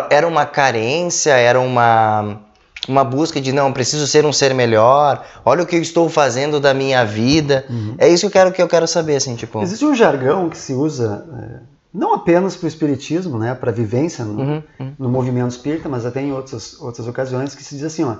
era 0.09 0.27
uma 0.27 0.45
carência, 0.45 1.31
era 1.31 1.59
uma 1.59 2.41
uma 2.89 3.03
busca 3.03 3.39
de 3.39 3.51
não 3.53 3.71
preciso 3.71 4.07
ser 4.07 4.25
um 4.25 4.33
ser 4.33 4.53
melhor 4.53 5.23
olha 5.45 5.63
o 5.63 5.65
que 5.65 5.75
eu 5.75 5.81
estou 5.81 6.09
fazendo 6.09 6.59
da 6.59 6.73
minha 6.73 7.05
vida 7.05 7.65
uhum. 7.69 7.95
é 7.97 8.09
isso 8.09 8.21
que 8.21 8.25
eu 8.27 8.31
quero 8.31 8.51
que 8.51 8.61
eu 8.61 8.67
quero 8.67 8.87
saber 8.87 9.15
assim 9.15 9.35
tipo 9.35 9.61
existe 9.61 9.85
um 9.85 9.93
jargão 9.93 10.49
que 10.49 10.57
se 10.57 10.73
usa 10.73 11.25
é, 11.37 11.59
não 11.93 12.13
apenas 12.13 12.55
para 12.55 12.65
o 12.65 12.67
espiritismo 12.67 13.37
né 13.37 13.53
para 13.53 13.71
vivência 13.71 14.25
no, 14.25 14.41
uhum, 14.41 14.63
uhum. 14.79 14.93
no, 14.97 15.09
movimento 15.09 15.51
espírita 15.51 15.87
mas 15.87 16.05
até 16.05 16.21
em 16.21 16.31
outras 16.31 16.79
outras 16.81 17.07
ocasiões 17.07 17.53
que 17.53 17.63
se 17.63 17.75
diz 17.75 17.83
assim 17.83 18.03
ó 18.03 18.15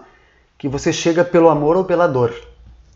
que 0.58 0.68
você 0.68 0.94
chega 0.94 1.24
pelo 1.24 1.50
amor 1.50 1.76
ou 1.76 1.84
pela 1.84 2.08
dor 2.08 2.34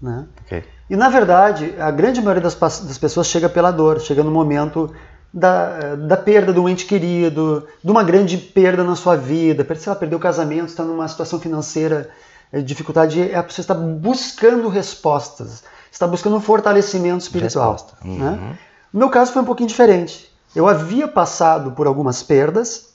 né 0.02 0.26
okay. 0.46 0.64
e 0.90 0.96
na 0.96 1.10
verdade 1.10 1.74
a 1.80 1.90
grande 1.90 2.22
maioria 2.22 2.42
das, 2.42 2.56
das 2.56 2.98
pessoas 2.98 3.28
chega 3.28 3.50
pela 3.50 3.72
dor 3.72 4.00
chega 4.00 4.24
no 4.24 4.32
momento 4.32 4.94
da, 5.34 5.96
da 5.96 6.16
perda 6.16 6.54
de 6.54 6.60
um 6.60 6.70
ente 6.70 6.86
querido, 6.86 7.68
de 7.84 7.90
uma 7.90 8.04
grande 8.04 8.38
perda 8.38 8.84
na 8.84 8.96
sua 8.96 9.16
vida, 9.16 9.66
sei 9.76 9.92
lá, 9.92 9.96
perdeu 9.98 10.20
o 10.20 10.22
casamento, 10.22 10.68
está 10.68 10.84
numa 10.84 11.08
situação 11.08 11.40
financeira, 11.40 12.10
é, 12.52 12.62
dificuldade, 12.62 13.20
é, 13.20 13.42
pessoa 13.42 13.64
está 13.64 13.74
buscando 13.74 14.68
respostas, 14.68 15.64
está 15.92 16.06
buscando 16.06 16.36
um 16.36 16.42
fortalecimento 16.42 17.24
espiritual. 17.24 17.76
Uhum. 18.06 18.18
Né? 18.20 18.58
No 18.94 19.00
meu 19.00 19.10
caso 19.10 19.34
foi 19.34 19.42
um 19.42 19.46
pouquinho 19.46 19.70
diferente. 19.70 20.32
Eu 20.56 20.68
havia 20.68 21.08
passado 21.08 21.72
por 21.72 21.88
algumas 21.88 22.22
perdas, 22.22 22.94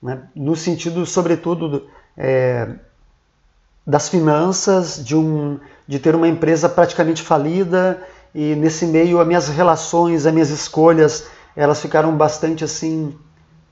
né, 0.00 0.20
no 0.36 0.54
sentido, 0.54 1.04
sobretudo, 1.04 1.88
é, 2.16 2.68
das 3.84 4.08
finanças, 4.08 5.04
de, 5.04 5.16
um, 5.16 5.58
de 5.88 5.98
ter 5.98 6.14
uma 6.14 6.28
empresa 6.28 6.68
praticamente 6.68 7.20
falida, 7.20 8.00
e 8.32 8.54
nesse 8.54 8.86
meio 8.86 9.20
as 9.20 9.26
minhas 9.26 9.48
relações, 9.48 10.24
as 10.24 10.32
minhas 10.32 10.50
escolhas 10.50 11.26
elas 11.56 11.80
ficaram 11.80 12.16
bastante 12.16 12.64
assim 12.64 13.16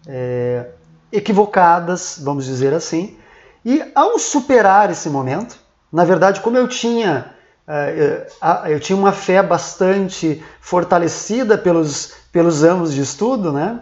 é, 0.06 0.66
equivocadas, 1.10 2.18
vamos 2.22 2.44
dizer 2.44 2.72
assim. 2.74 3.16
E 3.64 3.82
ao 3.94 4.18
superar 4.18 4.90
esse 4.90 5.08
momento, 5.08 5.56
na 5.92 6.04
verdade, 6.04 6.40
como 6.40 6.56
eu 6.56 6.66
tinha 6.66 7.32
eh, 7.66 8.26
eu 8.66 8.80
tinha 8.80 8.96
uma 8.96 9.12
fé 9.12 9.42
bastante 9.42 10.42
fortalecida 10.60 11.56
pelos, 11.56 12.14
pelos 12.32 12.64
anos 12.64 12.92
de 12.92 13.00
estudo, 13.00 13.52
né? 13.52 13.80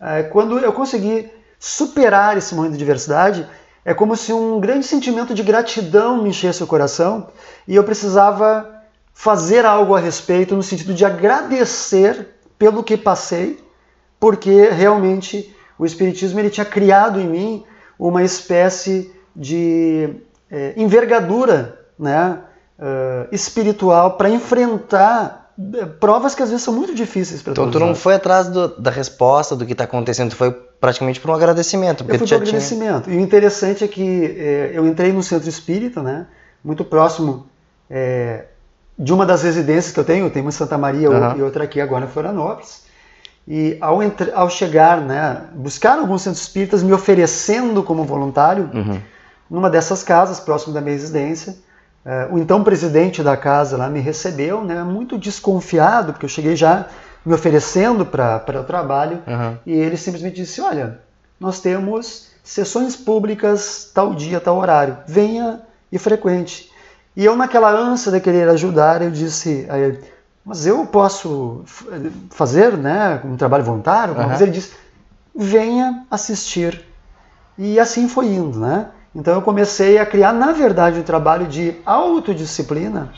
Eh, 0.00 0.24
quando 0.24 0.58
eu 0.58 0.72
consegui 0.72 1.30
superar 1.58 2.36
esse 2.36 2.54
momento 2.54 2.72
de 2.72 2.78
diversidade, 2.78 3.46
é 3.84 3.94
como 3.94 4.16
se 4.16 4.32
um 4.32 4.60
grande 4.60 4.86
sentimento 4.86 5.34
de 5.34 5.42
gratidão 5.42 6.22
me 6.22 6.28
enchesse 6.28 6.62
o 6.62 6.66
coração 6.66 7.28
e 7.66 7.74
eu 7.74 7.84
precisava 7.84 8.68
fazer 9.14 9.64
algo 9.64 9.94
a 9.94 10.00
respeito 10.00 10.54
no 10.54 10.62
sentido 10.62 10.94
de 10.94 11.04
agradecer 11.04 12.28
pelo 12.58 12.82
que 12.82 12.96
passei, 12.96 13.58
porque 14.18 14.68
realmente 14.68 15.54
o 15.78 15.84
Espiritismo 15.84 16.38
ele 16.38 16.50
tinha 16.50 16.64
criado 16.64 17.20
em 17.20 17.26
mim 17.26 17.64
uma 17.98 18.22
espécie 18.22 19.12
de 19.34 20.10
é, 20.50 20.74
envergadura 20.76 21.80
né, 21.98 22.38
uh, 22.78 23.28
espiritual 23.32 24.16
para 24.16 24.28
enfrentar 24.28 25.52
eh, 25.74 25.86
provas 25.86 26.34
que 26.34 26.42
às 26.42 26.50
vezes 26.50 26.64
são 26.64 26.74
muito 26.74 26.94
difíceis 26.94 27.42
para 27.42 27.52
Então 27.52 27.70
tu 27.70 27.78
não 27.78 27.94
foi 27.94 28.14
atrás 28.14 28.48
do, 28.48 28.68
da 28.80 28.90
resposta 28.90 29.54
do 29.54 29.64
que 29.64 29.72
está 29.72 29.84
acontecendo, 29.84 30.30
tu 30.30 30.36
foi 30.36 30.50
praticamente 30.50 31.20
por 31.20 31.30
um 31.30 31.34
agradecimento. 31.34 32.04
Eu 32.04 32.08
fui 32.08 32.18
tu 32.18 32.26
já 32.26 32.36
para 32.36 32.46
tinha... 32.46 32.58
agradecimento. 32.58 33.10
E 33.10 33.16
o 33.16 33.20
interessante 33.20 33.84
é 33.84 33.88
que 33.88 34.36
é, 34.36 34.72
eu 34.74 34.86
entrei 34.86 35.12
no 35.12 35.22
centro 35.22 35.48
espírita, 35.48 36.02
né, 36.02 36.26
muito 36.64 36.84
próximo 36.84 37.46
é, 37.88 38.46
de 38.98 39.12
uma 39.12 39.24
das 39.26 39.42
residências 39.42 39.92
que 39.92 39.98
eu 40.00 40.04
tenho, 40.04 40.26
eu 40.26 40.30
tenho 40.30 40.44
uma 40.44 40.50
em 40.50 40.52
Santa 40.52 40.76
Maria 40.78 41.08
Aham. 41.08 41.36
e 41.38 41.42
outra 41.42 41.64
aqui 41.64 41.80
agora 41.80 42.04
em 42.04 42.08
Florianópolis. 42.08 42.82
E 43.48 43.76
ao, 43.80 44.02
entre- 44.02 44.30
ao 44.32 44.48
chegar, 44.48 45.00
né, 45.00 45.42
buscar 45.54 45.98
alguns 45.98 46.22
centros 46.22 46.42
espíritas 46.42 46.82
me 46.82 46.92
oferecendo 46.92 47.82
como 47.82 48.04
voluntário, 48.04 48.70
Uhum. 48.72 49.00
numa 49.50 49.68
dessas 49.68 50.02
casas, 50.02 50.38
próximo 50.38 50.72
da 50.72 50.80
minha 50.80 50.92
residência, 50.94 51.56
eh, 52.04 52.28
o 52.30 52.38
então 52.38 52.62
presidente 52.62 53.22
da 53.22 53.36
casa 53.36 53.76
lá 53.76 53.88
me 53.88 53.98
recebeu, 54.00 54.62
né, 54.62 54.82
muito 54.84 55.18
desconfiado, 55.18 56.12
porque 56.12 56.24
eu 56.24 56.30
cheguei 56.30 56.54
já 56.54 56.86
me 57.24 57.32
oferecendo 57.34 58.04
para 58.06 58.60
o 58.60 58.64
trabalho, 58.64 59.18
Uhum. 59.26 59.56
e 59.66 59.72
ele 59.72 59.96
simplesmente 59.96 60.36
disse: 60.36 60.60
Olha, 60.60 60.98
nós 61.40 61.60
temos 61.60 62.28
sessões 62.44 62.94
públicas 62.96 63.90
tal 63.94 64.14
dia, 64.14 64.40
tal 64.40 64.56
horário, 64.58 64.98
venha 65.06 65.60
e 65.90 65.98
frequente. 65.98 66.70
E 67.16 67.24
eu, 67.24 67.36
naquela 67.36 67.70
ânsia 67.70 68.10
de 68.10 68.20
querer 68.20 68.48
ajudar, 68.48 69.02
eu 69.02 69.10
disse 69.10 69.66
a 69.68 69.78
ele: 69.78 70.00
Mas 70.44 70.66
eu 70.66 70.86
posso 70.86 71.62
fazer 72.30 72.76
né, 72.76 73.20
um 73.24 73.36
trabalho 73.36 73.64
voluntário? 73.64 74.14
Mas 74.16 74.40
ele 74.40 74.52
disse: 74.52 74.72
Venha 75.34 76.04
assistir. 76.10 76.84
E 77.58 77.78
assim 77.78 78.08
foi 78.08 78.26
indo, 78.26 78.58
né? 78.58 78.88
Então 79.14 79.34
eu 79.34 79.42
comecei 79.42 79.98
a 79.98 80.06
criar, 80.06 80.32
na 80.32 80.52
verdade, 80.52 80.98
um 80.98 81.02
trabalho 81.02 81.46
de 81.46 81.76
autodisciplina 81.84 83.12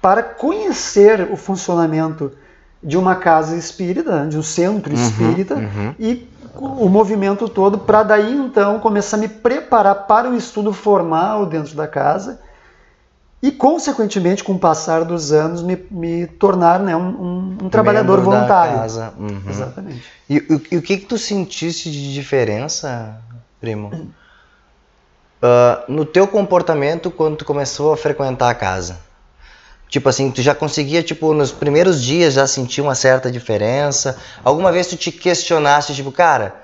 para 0.00 0.22
conhecer 0.22 1.28
o 1.30 1.36
funcionamento 1.36 2.32
de 2.82 2.96
uma 2.96 3.16
casa 3.16 3.56
espírita, 3.56 4.26
de 4.26 4.38
um 4.38 4.42
centro 4.42 4.94
espírita, 4.94 5.54
uhum. 5.54 5.94
e 5.98 6.28
o 6.54 6.88
movimento 6.88 7.48
todo 7.48 7.78
para 7.78 8.02
daí 8.02 8.32
então 8.32 8.78
começar 8.80 9.16
a 9.16 9.20
me 9.20 9.28
preparar 9.28 10.06
para 10.06 10.30
o 10.30 10.36
estudo 10.36 10.72
formal 10.72 11.44
dentro 11.46 11.76
da 11.76 11.86
casa 11.86 12.40
e, 13.42 13.50
consequentemente, 13.52 14.42
com 14.42 14.52
o 14.54 14.58
passar 14.58 15.04
dos 15.04 15.30
anos, 15.32 15.62
me, 15.62 15.76
me 15.90 16.26
tornar 16.26 16.80
né, 16.80 16.96
um, 16.96 17.08
um- 17.08 17.58
um 17.64 17.68
trabalhador 17.70 18.20
voluntário. 18.20 18.80
casa. 18.80 19.12
Uhum. 19.18 19.42
Exatamente. 19.48 20.02
E, 20.28 20.38
o- 20.38 20.62
e 20.72 20.76
o 20.76 20.82
que 20.82 20.96
que 20.98 21.06
tu 21.06 21.16
sentiste 21.16 21.90
de 21.90 22.12
diferença, 22.12 23.20
primo? 23.60 24.08
Ah, 25.40 25.84
no 25.88 26.04
teu 26.04 26.26
comportamento 26.26 27.10
quando 27.10 27.36
tu 27.36 27.44
começou 27.44 27.92
a 27.92 27.96
frequentar 27.96 28.50
a 28.50 28.54
casa? 28.54 28.98
Tipo 29.88 30.08
assim, 30.08 30.30
tu 30.30 30.42
já 30.42 30.54
conseguia, 30.54 31.02
tipo, 31.02 31.32
nos 31.32 31.50
primeiros 31.50 32.02
dias 32.02 32.34
já 32.34 32.46
sentir 32.46 32.80
uma 32.82 32.94
certa 32.94 33.30
diferença? 33.30 34.18
Alguma 34.44 34.70
vez 34.70 34.86
tu 34.88 34.96
te 34.96 35.10
questionaste, 35.10 35.94
tipo, 35.94 36.12
cara, 36.12 36.54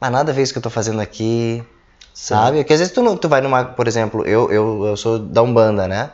mas 0.00 0.10
nada 0.12 0.30
a 0.30 0.34
ver 0.34 0.42
isso 0.42 0.52
que 0.52 0.58
eu 0.58 0.62
tô 0.62 0.68
fazendo 0.68 1.00
aqui, 1.00 1.64
sabe? 2.18 2.58
Porque 2.58 2.72
às 2.72 2.78
vezes 2.80 2.94
tu, 2.94 3.02
não- 3.02 3.16
tu 3.16 3.28
vai 3.28 3.40
numa, 3.42 3.62
por 3.64 3.86
exemplo, 3.86 4.24
eu, 4.26 4.50
eu, 4.50 4.86
eu 4.86 4.96
sou 4.96 5.18
da 5.18 5.42
Umbanda, 5.42 5.86
né? 5.86 6.10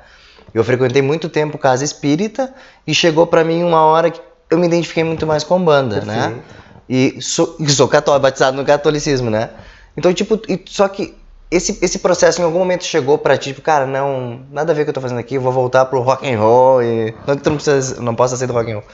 Eu 0.53 0.65
frequentei 0.65 1.01
muito 1.01 1.29
tempo 1.29 1.57
casa 1.57 1.85
espírita 1.85 2.53
e 2.87 2.93
chegou 2.95 3.27
pra 3.27 3.45
mim 3.45 3.63
uma 3.63 3.83
hora 3.85 4.11
que 4.11 4.21
eu 4.51 4.59
me 4.59 4.67
identifiquei 4.67 5.05
muito 5.05 5.27
mais 5.27 5.45
com 5.45 5.57
Umbanda, 5.57 6.01
né? 6.03 6.15
Perfeito. 6.29 6.63
E 6.89 7.23
sou, 7.23 7.57
sou 7.69 7.89
católico, 7.89 8.23
batizado 8.23 8.57
no 8.57 8.65
catolicismo, 8.65 9.31
né? 9.31 9.51
Então, 9.97 10.13
tipo, 10.13 10.39
só 10.67 10.89
que 10.89 11.15
esse, 11.51 11.79
esse 11.81 11.99
processo 12.01 12.41
em 12.41 12.45
algum 12.45 12.59
momento 12.59 12.85
chegou 12.85 13.17
pra 13.17 13.39
ti, 13.39 13.51
tipo, 13.51 13.63
cara, 13.63 13.87
não, 13.87 14.41
nada 14.51 14.73
a 14.73 14.75
ver 14.75 14.81
com 14.81 14.83
o 14.83 14.87
que 14.87 14.91
eu 14.91 14.95
tô 14.95 15.01
fazendo 15.01 15.19
aqui, 15.21 15.39
vou 15.39 15.53
voltar 15.53 15.85
pro 15.85 16.01
rock 16.01 16.29
and 16.31 16.39
roll 16.39 16.83
e 16.83 17.15
não 17.27 17.37
que 17.37 17.43
tu 17.43 17.51
não, 17.51 17.57
precisa, 17.57 18.01
não 18.01 18.15
possa 18.15 18.37
ser 18.37 18.47
do 18.47 18.53
rock 18.53 18.71
and 18.73 18.77
roll, 18.77 18.85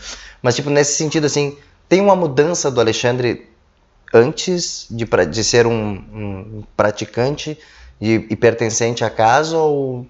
mas 0.42 0.54
tipo, 0.56 0.68
nesse 0.68 0.94
sentido, 0.94 1.24
assim, 1.24 1.56
tem 1.88 2.00
uma 2.00 2.14
mudança 2.16 2.70
do 2.70 2.80
Alexandre 2.80 3.48
antes 4.12 4.86
de, 4.90 5.04
de 5.04 5.44
ser 5.44 5.66
um, 5.66 5.92
um 5.92 6.62
praticante 6.76 7.58
e, 8.00 8.26
e 8.30 8.36
pertencente 8.36 9.04
à 9.04 9.10
casa 9.10 9.56
ou... 9.56 10.06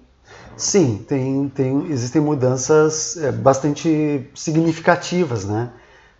Sim, 0.55 1.05
tem, 1.07 1.49
tem, 1.55 1.87
existem 1.89 2.21
mudanças 2.21 3.15
é, 3.17 3.31
bastante 3.31 4.27
significativas, 4.35 5.45
né? 5.45 5.69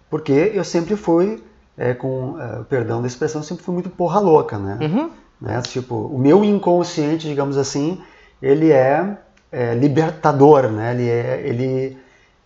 Porque 0.10 0.32
eu 0.32 0.64
sempre 0.64 0.96
fui, 0.96 1.44
é, 1.78 1.94
com 1.94 2.38
é, 2.40 2.64
perdão 2.64 3.02
da 3.02 3.08
expressão, 3.08 3.44
sempre 3.44 3.64
fui 3.64 3.74
muito 3.74 3.90
porra 3.90 4.20
louca, 4.20 4.58
né? 4.58 4.78
Uhum. 4.82 5.10
né? 5.42 5.62
Tipo, 5.62 5.96
o 5.96 6.18
meu 6.18 6.44
inconsciente, 6.46 7.28
digamos 7.28 7.58
assim, 7.58 8.02
ele 8.42 8.72
é, 8.72 9.18
é, 9.52 9.76
libertador, 9.76 10.70
né? 10.70 10.94
Ele 10.94 11.10
é, 11.10 11.42
ele, 11.46 11.98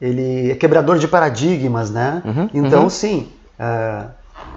ele 0.02 0.52
é 0.52 0.56
quebrador 0.56 0.98
de 0.98 1.08
paradigmas, 1.08 1.92
né? 1.92 2.24
Uhum, 2.26 2.50
Então, 2.54 2.84
uhum. 2.84 2.90
sim, 2.90 3.30
é, 3.60 4.06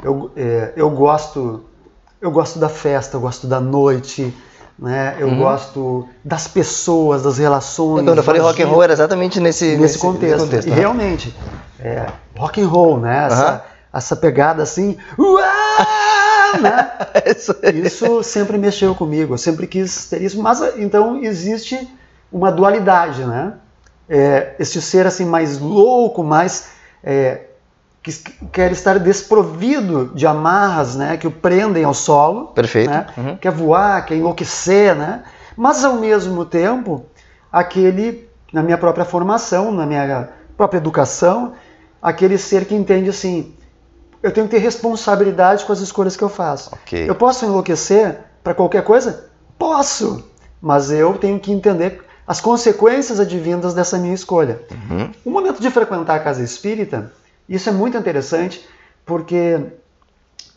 eu, 0.03 0.31
é, 0.37 0.73
eu 0.77 0.91
gosto, 0.91 1.65
eu 2.21 2.31
gosto 2.31 2.59
da 2.59 2.69
festa, 2.69 3.17
eu 3.17 3.21
gosto 3.21 3.47
da 3.47 3.61
noite, 3.61 4.35
né? 4.79 5.17
Eu 5.19 5.29
Uhum. 5.29 5.37
gosto 5.37 6.09
das 6.25 6.47
pessoas, 6.47 7.23
das 7.23 7.39
relações. 7.39 8.05
Quando 8.05 8.17
eu 8.19 8.23
falei 8.23 8.41
rock 8.41 8.63
and 8.63 8.69
roll 8.69 8.83
era 8.83 8.93
exatamente 8.93 9.41
nesse, 9.41 9.77
nesse 9.77 9.99
contexto. 9.99 10.67
e 10.67 10.71
né? 10.71 10.77
realmente, 10.77 11.35
é, 11.81 12.07
rock 12.35 12.61
and 12.61 12.69
roll, 12.69 13.01
né? 13.01 13.27
Essa, 13.27 13.49
Aham. 13.49 13.63
essa 13.93 14.17
pegada 14.17 14.63
assim, 14.63 14.97
uau, 15.19 16.61
né? 16.61 16.91
Isso- 17.27 17.57
Isso 17.75 18.23
sempre 18.23 18.59
mexeu 18.59 18.95
comigo, 18.95 19.35
eu 19.35 19.39
sempre 19.39 19.67
quis 19.67 20.09
ter 20.09 20.21
isso, 20.23 20.41
mas 20.43 20.61
então 20.77 21.17
existe 21.23 21.89
uma 22.31 22.51
dualidade, 22.53 23.25
né? 23.25 23.55
É, 24.09 24.55
este 24.59 24.81
ser 24.81 25.07
assim 25.07 25.25
mais 25.25 25.59
louco, 25.59 26.23
mais 26.23 26.69
é, 27.03 27.46
que 28.07 28.47
quer 28.53 28.71
estar 28.71 29.01
desprovido 29.01 30.13
de 30.15 30.27
amarras, 30.27 30.95
né? 30.95 31.17
Que 31.17 31.27
o 31.27 31.31
prendem 31.31 31.83
ao 31.83 31.93
solo, 31.93 32.49
Perfeito. 32.49 32.89
né? 32.89 33.07
Uhum. 33.17 33.37
quer 33.37 33.51
voar, 33.51 34.05
quer 34.07 34.15
enlouquecer, 34.15 34.95
né? 34.95 35.25
Mas 35.57 35.85
ao 35.85 35.95
mesmo 35.95 36.45
tempo, 36.45 37.05
aquele, 37.51 38.29
na 38.53 38.63
minha 38.63 38.79
própria 38.79 39.05
formação, 39.05 39.73
na 39.73 39.85
minha 39.85 40.29
própria 40.57 40.79
educação, 40.79 41.55
aquele 42.01 42.39
ser 42.39 42.67
que 42.67 42.75
entende 42.75 43.11
assim, 43.11 43.55
eu 44.23 44.31
tenho 44.31 44.47
que 44.47 44.55
ter 44.55 44.63
responsabilidade 44.63 45.65
com 45.65 45.73
as 45.73 45.81
escolhas 45.81 46.17
que 46.17 46.23
eu 46.23 46.29
faço. 46.29 46.71
Ok. 46.75 47.09
Eu 47.09 47.15
posso 47.15 47.45
enlouquecer 47.45 48.19
para 48.45 48.55
qualquer 48.55 48.85
coisa? 48.85 49.31
Posso, 49.59 50.25
mas 50.61 50.93
eu 50.93 51.15
tenho 51.15 51.41
que 51.41 51.51
entender 51.51 52.05
as 52.27 52.41
consequências 52.41 53.19
advindas 53.19 53.75
dessa 53.75 53.99
minha 53.99 54.15
escolha. 54.15 54.61
Uhum. 54.71 55.11
O 55.25 55.31
momento 55.31 55.61
de 55.61 55.71
frequentar 55.71 56.17
a 56.17 56.21
casa 56.21 56.43
espírita, 56.43 57.13
isso 57.49 57.69
é 57.69 57.73
muito 57.73 57.97
interessante, 57.97 58.67
porque 59.05 59.61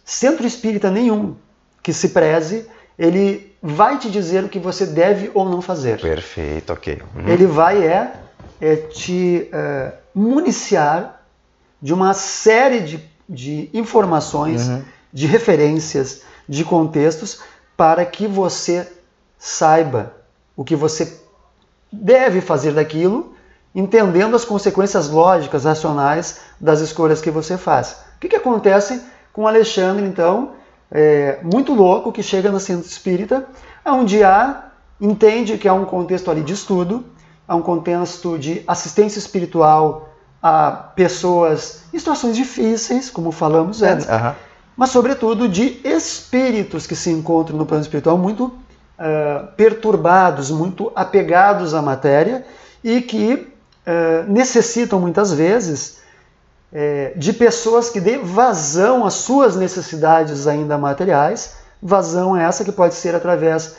centro 0.04 0.46
espírita 0.46 0.90
nenhum 0.90 1.36
que 1.84 1.94
se 1.94 2.10
preze, 2.10 2.68
ele 2.98 3.56
vai 3.62 3.98
te 3.98 4.10
dizer 4.10 4.44
o 4.44 4.50
que 4.50 4.60
você 4.60 4.86
deve 4.86 5.32
ou 5.34 5.48
não 5.48 5.62
fazer. 5.62 6.00
Perfeito, 6.00 6.74
ok. 6.74 7.02
Uhum. 7.16 7.28
Ele 7.28 7.46
vai 7.46 7.86
é, 7.86 8.14
é 8.60 8.76
te 8.76 9.48
é, 9.52 9.94
municiar 10.14 11.24
de 11.82 11.94
uma 11.94 12.14
série 12.14 12.82
de, 12.82 13.10
de 13.28 13.70
informações, 13.74 14.68
Uhum. 14.68 14.84
de 15.14 15.26
referências, 15.28 16.24
de 16.48 16.64
contextos, 16.66 17.42
para 17.78 18.06
que 18.06 18.28
você 18.28 18.88
saiba 19.38 20.14
o 20.56 20.64
que 20.66 20.76
você 20.76 21.18
deve 21.92 22.42
fazer 22.42 22.74
daquilo, 22.74 23.34
entendendo 23.74 24.36
as 24.36 24.46
consequências 24.46 25.10
lógicas, 25.10 25.66
racionais 25.66 26.40
das 26.60 26.80
escolhas 26.80 27.22
que 27.22 27.32
você 27.32 27.58
faz. 27.58 27.98
O 28.18 28.20
que, 28.20 28.30
que 28.30 28.36
acontece 28.36 29.02
com 29.32 29.48
Alexandre, 29.48 30.06
então, 30.06 30.52
é, 30.92 31.40
muito 31.44 31.74
louco, 31.74 32.12
que 32.12 32.24
chega 32.24 32.52
no 32.52 32.60
centro 32.60 32.88
espírita, 32.88 33.46
onde 33.86 34.24
há, 34.24 34.72
entende 35.00 35.58
que 35.58 35.68
há 35.68 35.74
um 35.74 35.86
contexto 35.86 36.30
ali 36.30 36.42
de 36.42 36.54
estudo, 36.54 37.06
há 37.48 37.56
um 37.56 37.62
contexto 37.62 38.38
de 38.38 38.64
assistência 38.68 39.20
espiritual 39.20 40.10
a 40.42 40.72
pessoas 40.72 41.84
em 41.94 42.00
situações 42.00 42.36
difíceis, 42.36 43.10
como 43.10 43.32
falamos 43.32 43.82
antes, 43.82 44.08
Aham. 44.10 44.36
mas 44.76 44.90
sobretudo 44.90 45.50
de 45.50 45.82
espíritos 45.84 46.88
que 46.88 46.96
se 46.96 47.10
encontram 47.12 47.58
no 47.58 47.66
plano 47.66 47.82
espiritual 47.82 48.18
muito 48.18 48.46
uh, 48.46 49.48
perturbados, 49.58 50.50
muito 50.50 50.92
apegados 50.96 51.74
à 51.74 51.82
matéria 51.82 52.46
e 52.84 53.02
que 53.02 53.54
uh, 53.90 54.32
necessitam 54.32 55.00
muitas 55.00 55.34
vezes 55.34 56.00
uh, 56.72 57.18
de 57.18 57.34
pessoas 57.34 57.90
que 57.90 58.00
dê 58.00 58.18
vazão 58.18 59.06
às 59.06 59.16
suas 59.16 59.56
necessidades 59.56 60.46
ainda 60.48 60.78
materiais, 60.78 61.56
vazão 61.82 62.38
é 62.38 62.44
essa 62.44 62.64
que 62.64 62.72
pode 62.72 62.94
ser 62.94 63.16
através 63.16 63.76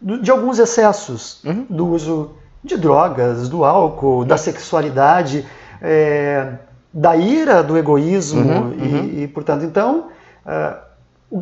de 0.00 0.30
alguns 0.30 0.58
excessos 0.58 1.42
uhum. 1.44 1.64
do 1.70 1.86
uso 1.86 2.32
de 2.62 2.76
drogas, 2.76 3.48
do 3.48 3.64
álcool, 3.64 4.24
da 4.24 4.36
sexualidade, 4.36 5.46
é, 5.80 6.54
da 6.92 7.16
ira, 7.16 7.62
do 7.62 7.78
egoísmo 7.78 8.40
uhum, 8.40 8.72
e, 8.72 8.82
uhum. 8.82 9.22
e, 9.22 9.28
portanto, 9.28 9.64
então 9.64 10.08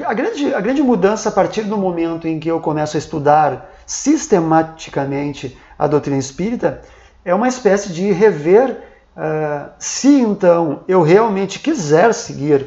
a 0.05 0.15
grande, 0.15 0.55
a 0.55 0.61
grande 0.61 0.83
mudança 0.83 1.29
a 1.31 1.33
partir 1.33 1.63
do 1.63 1.77
momento 1.77 2.29
em 2.29 2.39
que 2.39 2.49
eu 2.49 2.61
começo 2.61 2.97
a 2.97 2.99
estudar 2.99 3.71
sistematicamente 3.85 5.59
a 5.81 5.87
doutrina 5.87 6.19
espírita 6.19 6.83
é 7.25 7.35
uma 7.35 7.49
espécie 7.49 7.91
de 7.91 8.13
rever 8.13 8.71
uh, 9.17 9.71
se 9.79 10.21
então 10.21 10.81
eu 10.87 11.01
realmente 11.01 11.59
quiser 11.59 12.13
seguir 12.13 12.67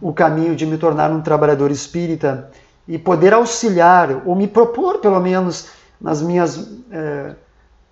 o 0.00 0.10
caminho 0.10 0.56
de 0.56 0.64
me 0.64 0.78
tornar 0.78 1.10
um 1.10 1.20
trabalhador 1.20 1.70
espírita 1.70 2.50
e 2.88 2.96
poder 2.96 3.34
auxiliar 3.34 4.22
ou 4.24 4.34
me 4.34 4.48
propor, 4.48 5.00
pelo 5.00 5.20
menos 5.20 5.68
nas 6.00 6.22
minhas 6.22 6.56
uh, 6.56 7.36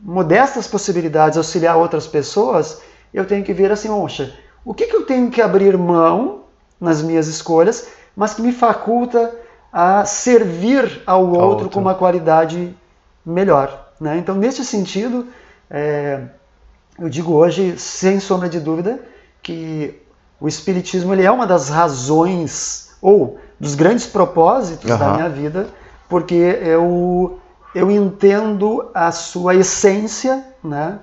modestas 0.01 0.67
possibilidades, 0.67 1.37
auxiliar 1.37 1.77
outras 1.77 2.07
pessoas, 2.07 2.81
eu 3.13 3.27
tenho 3.27 3.45
que 3.45 3.53
ver 3.53 3.71
assim, 3.71 3.89
poxa, 3.89 4.35
o 4.65 4.73
que, 4.73 4.87
que 4.87 4.97
eu 4.97 5.05
tenho 5.05 5.31
que 5.31 5.43
abrir 5.43 5.77
mão 5.77 6.45
nas 6.81 7.03
minhas 7.03 7.29
escolhas 7.29 7.89
mas 8.17 8.33
que 8.33 8.41
me 8.43 8.51
faculta 8.51 9.31
a 9.71 10.07
servir 10.07 11.03
ao 11.07 11.25
outro, 11.25 11.47
outro. 11.47 11.71
com 11.71 11.81
uma 11.81 11.95
qualidade 11.95 12.75
melhor. 13.25 13.88
Né? 14.01 14.19
Então, 14.19 14.35
nesse 14.35 14.65
sentido, 14.65 15.27
é, 15.71 16.23
eu 16.99 17.09
digo 17.09 17.33
hoje, 17.33 17.79
sem 17.79 18.21
sombra 18.21 18.49
de 18.49 18.61
dúvida, 18.61 19.01
que 19.43 20.01
o 20.41 20.49
Espiritismo 20.49 21.13
ele 21.13 21.25
é 21.25 21.31
uma 21.31 21.47
das 21.47 21.69
razões, 21.69 22.91
ou 23.01 23.39
dos 23.59 23.75
grandes 23.75 24.07
propósitos 24.07 24.91
uhum. 24.91 24.99
da 24.99 25.13
minha 25.15 25.29
vida, 25.29 25.69
porque 26.09 26.35
eu, 26.35 27.39
eu 27.75 27.91
entendo 27.91 28.91
a 28.95 29.11
sua 29.13 29.55
essência, 29.55 30.45
né? 30.63 30.99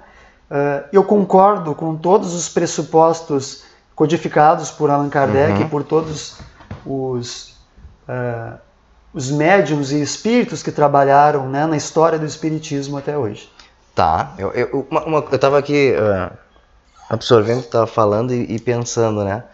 Uh, 0.49 0.87
eu 0.93 1.03
concordo 1.03 1.73
com 1.73 1.95
todos 1.95 2.33
os 2.33 2.47
pressupostos 2.47 3.63
codificados 3.95 4.69
por 4.69 4.91
Allan 4.91 5.09
Kardec 5.09 5.53
uhum. 5.53 5.61
e 5.61 5.69
por 5.69 5.83
todos 5.83 6.37
os, 6.85 7.57
uh, 8.07 8.57
os 9.15 9.31
médiums 9.31 9.93
e 9.93 10.01
espíritos 10.01 10.61
que 10.61 10.73
trabalharam 10.73 11.47
né, 11.49 11.65
na 11.65 11.77
história 11.77 12.19
do 12.19 12.25
espiritismo 12.25 12.97
até 12.97 13.17
hoje. 13.17 13.49
Tá, 13.95 14.33
eu, 14.37 14.51
eu, 14.51 14.87
uma, 14.91 15.05
uma, 15.05 15.25
eu 15.31 15.39
tava 15.39 15.57
aqui 15.57 15.93
uh, 15.93 16.37
absorvendo 17.09 17.59
o 17.59 17.61
que 17.61 17.67
estava 17.67 17.87
falando 17.87 18.33
e, 18.33 18.55
e, 18.55 18.59
pensando, 18.59 19.23
né? 19.23 19.45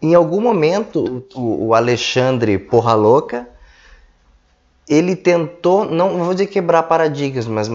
Em 0.00 0.14
algum 0.14 0.40
momento 0.40 1.26
o, 1.34 1.66
o 1.66 1.74
Alexandre 1.74 2.56
Porra 2.56 2.94
Louca 2.94 3.48
ele 4.88 5.16
tentou, 5.16 5.84
não 5.84 6.18
vou 6.22 6.34
dizer 6.34 6.46
quebrar 6.46 6.84
paradigmas, 6.84 7.48
mas, 7.48 7.68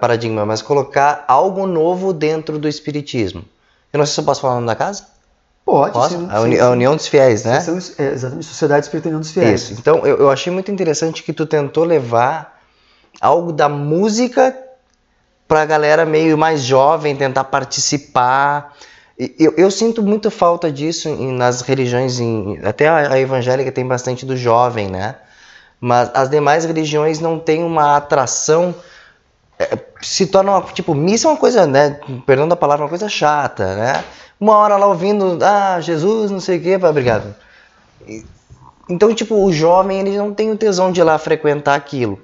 paradigma, 0.00 0.46
mas 0.46 0.62
colocar 0.62 1.24
algo 1.28 1.66
novo 1.66 2.14
dentro 2.14 2.58
do 2.58 2.68
espiritismo. 2.68 3.44
Eu 3.92 3.98
não 3.98 4.06
sei 4.06 4.14
se 4.14 4.20
eu 4.20 4.24
posso 4.24 4.40
falar 4.40 4.54
o 4.54 4.56
nome 4.56 4.68
da 4.68 4.76
casa. 4.76 5.06
Pode, 5.66 5.94
Posso? 5.94 6.16
sim, 6.16 6.28
a, 6.30 6.40
uni 6.42 6.54
sim, 6.54 6.62
a, 6.62 6.70
União 6.70 6.94
dos 6.94 7.08
Fiéis, 7.08 7.44
né? 7.44 7.58
São, 7.58 7.76
é, 7.98 8.12
exatamente, 8.12 8.46
Sociedade 8.46 8.86
Espírita 8.86 9.08
União 9.08 9.20
dos 9.20 9.32
Fiéis. 9.32 9.62
Isso. 9.62 9.72
Então, 9.72 10.06
eu, 10.06 10.16
eu 10.18 10.30
achei 10.30 10.52
muito 10.52 10.70
interessante 10.70 11.24
que 11.24 11.32
tu 11.32 11.44
tentou 11.44 11.82
levar 11.82 12.60
algo 13.20 13.52
da 13.52 13.68
música 13.68 14.56
para 15.48 15.62
a 15.62 15.64
galera 15.64 16.06
meio 16.06 16.38
mais 16.38 16.62
jovem 16.62 17.16
tentar 17.16 17.42
participar. 17.42 18.76
Eu, 19.18 19.54
eu 19.56 19.68
sinto 19.68 20.04
muito 20.04 20.30
falta 20.30 20.70
disso 20.70 21.08
em, 21.08 21.32
nas 21.32 21.62
religiões, 21.62 22.20
em, 22.20 22.60
até 22.62 22.86
a, 22.86 23.14
a, 23.14 23.18
evangélica 23.18 23.72
tem 23.72 23.84
bastante 23.84 24.24
do 24.24 24.36
jovem, 24.36 24.88
né? 24.88 25.16
Mas 25.80 26.12
as 26.14 26.30
demais 26.30 26.64
religiões 26.64 27.18
não 27.18 27.40
têm 27.40 27.64
uma 27.64 27.96
atração, 27.96 28.72
é, 29.58 29.78
se 30.02 30.26
torna 30.26 30.52
uma, 30.52 30.62
tipo, 30.72 30.94
missa 30.94 31.28
é 31.28 31.30
uma 31.30 31.36
coisa, 31.36 31.66
né? 31.66 32.00
Perdão 32.26 32.46
da 32.46 32.56
palavra, 32.56 32.84
uma 32.84 32.88
coisa 32.88 33.08
chata, 33.08 33.76
né? 33.76 34.04
uma 34.40 34.56
hora 34.56 34.76
lá 34.76 34.86
ouvindo, 34.86 35.38
ah, 35.42 35.80
Jesus, 35.80 36.30
não 36.30 36.40
sei 36.40 36.58
o 36.58 36.62
quê, 36.62 36.76
obrigado. 36.76 37.34
Então, 38.88 39.14
tipo, 39.14 39.34
o 39.34 39.52
jovem, 39.52 40.00
ele 40.00 40.16
não 40.16 40.32
tem 40.32 40.50
o 40.50 40.56
tesão 40.56 40.92
de 40.92 41.00
ir 41.00 41.04
lá 41.04 41.18
frequentar 41.18 41.74
aquilo. 41.74 42.20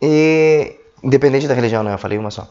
E, 0.00 0.74
independente 1.02 1.46
da 1.46 1.54
religião, 1.54 1.82
né? 1.82 1.94
Eu 1.94 1.98
falei 1.98 2.18
uma 2.18 2.30
só. 2.30 2.48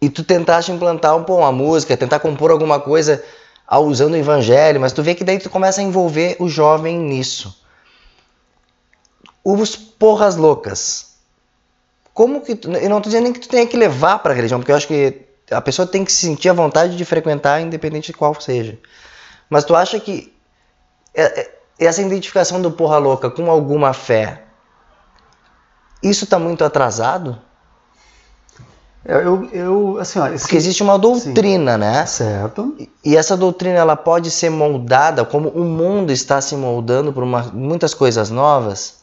E 0.00 0.08
tu 0.08 0.22
tentaste 0.22 0.70
implantar 0.70 1.16
um, 1.16 1.24
pô, 1.24 1.38
uma 1.38 1.50
música, 1.50 1.96
tentar 1.96 2.20
compor 2.20 2.50
alguma 2.52 2.78
coisa 2.78 3.24
usando 3.70 4.12
o 4.12 4.16
evangelho, 4.16 4.80
mas 4.80 4.92
tu 4.92 5.02
vê 5.02 5.14
que 5.14 5.24
daí 5.24 5.38
tu 5.38 5.50
começa 5.50 5.80
a 5.80 5.84
envolver 5.84 6.36
o 6.38 6.48
jovem 6.48 6.96
nisso. 6.96 7.60
Os 9.42 9.74
porras 9.74 10.36
loucas. 10.36 11.07
Como 12.18 12.40
que 12.40 12.58
eu 12.64 12.90
não 12.90 13.00
tô 13.00 13.08
dizendo 13.08 13.22
nem 13.22 13.32
que 13.32 13.38
tu 13.38 13.48
tenha 13.48 13.64
que 13.64 13.76
levar 13.76 14.18
para 14.18 14.32
a 14.32 14.34
religião, 14.34 14.58
porque 14.58 14.72
eu 14.72 14.76
acho 14.76 14.88
que 14.88 15.22
a 15.52 15.60
pessoa 15.60 15.86
tem 15.86 16.04
que 16.04 16.10
sentir 16.10 16.48
a 16.48 16.52
vontade 16.52 16.96
de 16.96 17.04
frequentar, 17.04 17.60
independente 17.60 18.06
de 18.10 18.18
qual 18.18 18.34
seja. 18.40 18.76
Mas 19.48 19.62
tu 19.62 19.72
acha 19.72 20.00
que 20.00 20.34
é, 21.14 21.42
é, 21.42 21.58
essa 21.78 22.02
identificação 22.02 22.60
do 22.60 22.72
porra 22.72 22.98
louca 22.98 23.30
com 23.30 23.48
alguma 23.48 23.92
fé, 23.92 24.42
isso 26.02 26.24
está 26.24 26.40
muito 26.40 26.64
atrasado? 26.64 27.38
Eu, 29.04 29.48
eu, 29.52 29.98
assim. 30.00 30.18
Porque 30.40 30.56
existe 30.56 30.82
uma 30.82 30.98
doutrina, 30.98 31.74
Sim. 31.74 31.78
né? 31.78 32.04
Certo. 32.06 32.76
E 33.04 33.16
essa 33.16 33.36
doutrina 33.36 33.78
ela 33.78 33.94
pode 33.94 34.28
ser 34.32 34.50
moldada 34.50 35.24
como 35.24 35.50
o 35.50 35.62
mundo 35.62 36.10
está 36.10 36.40
se 36.40 36.56
moldando 36.56 37.12
por 37.12 37.22
uma, 37.22 37.44
muitas 37.44 37.94
coisas 37.94 38.28
novas. 38.28 38.97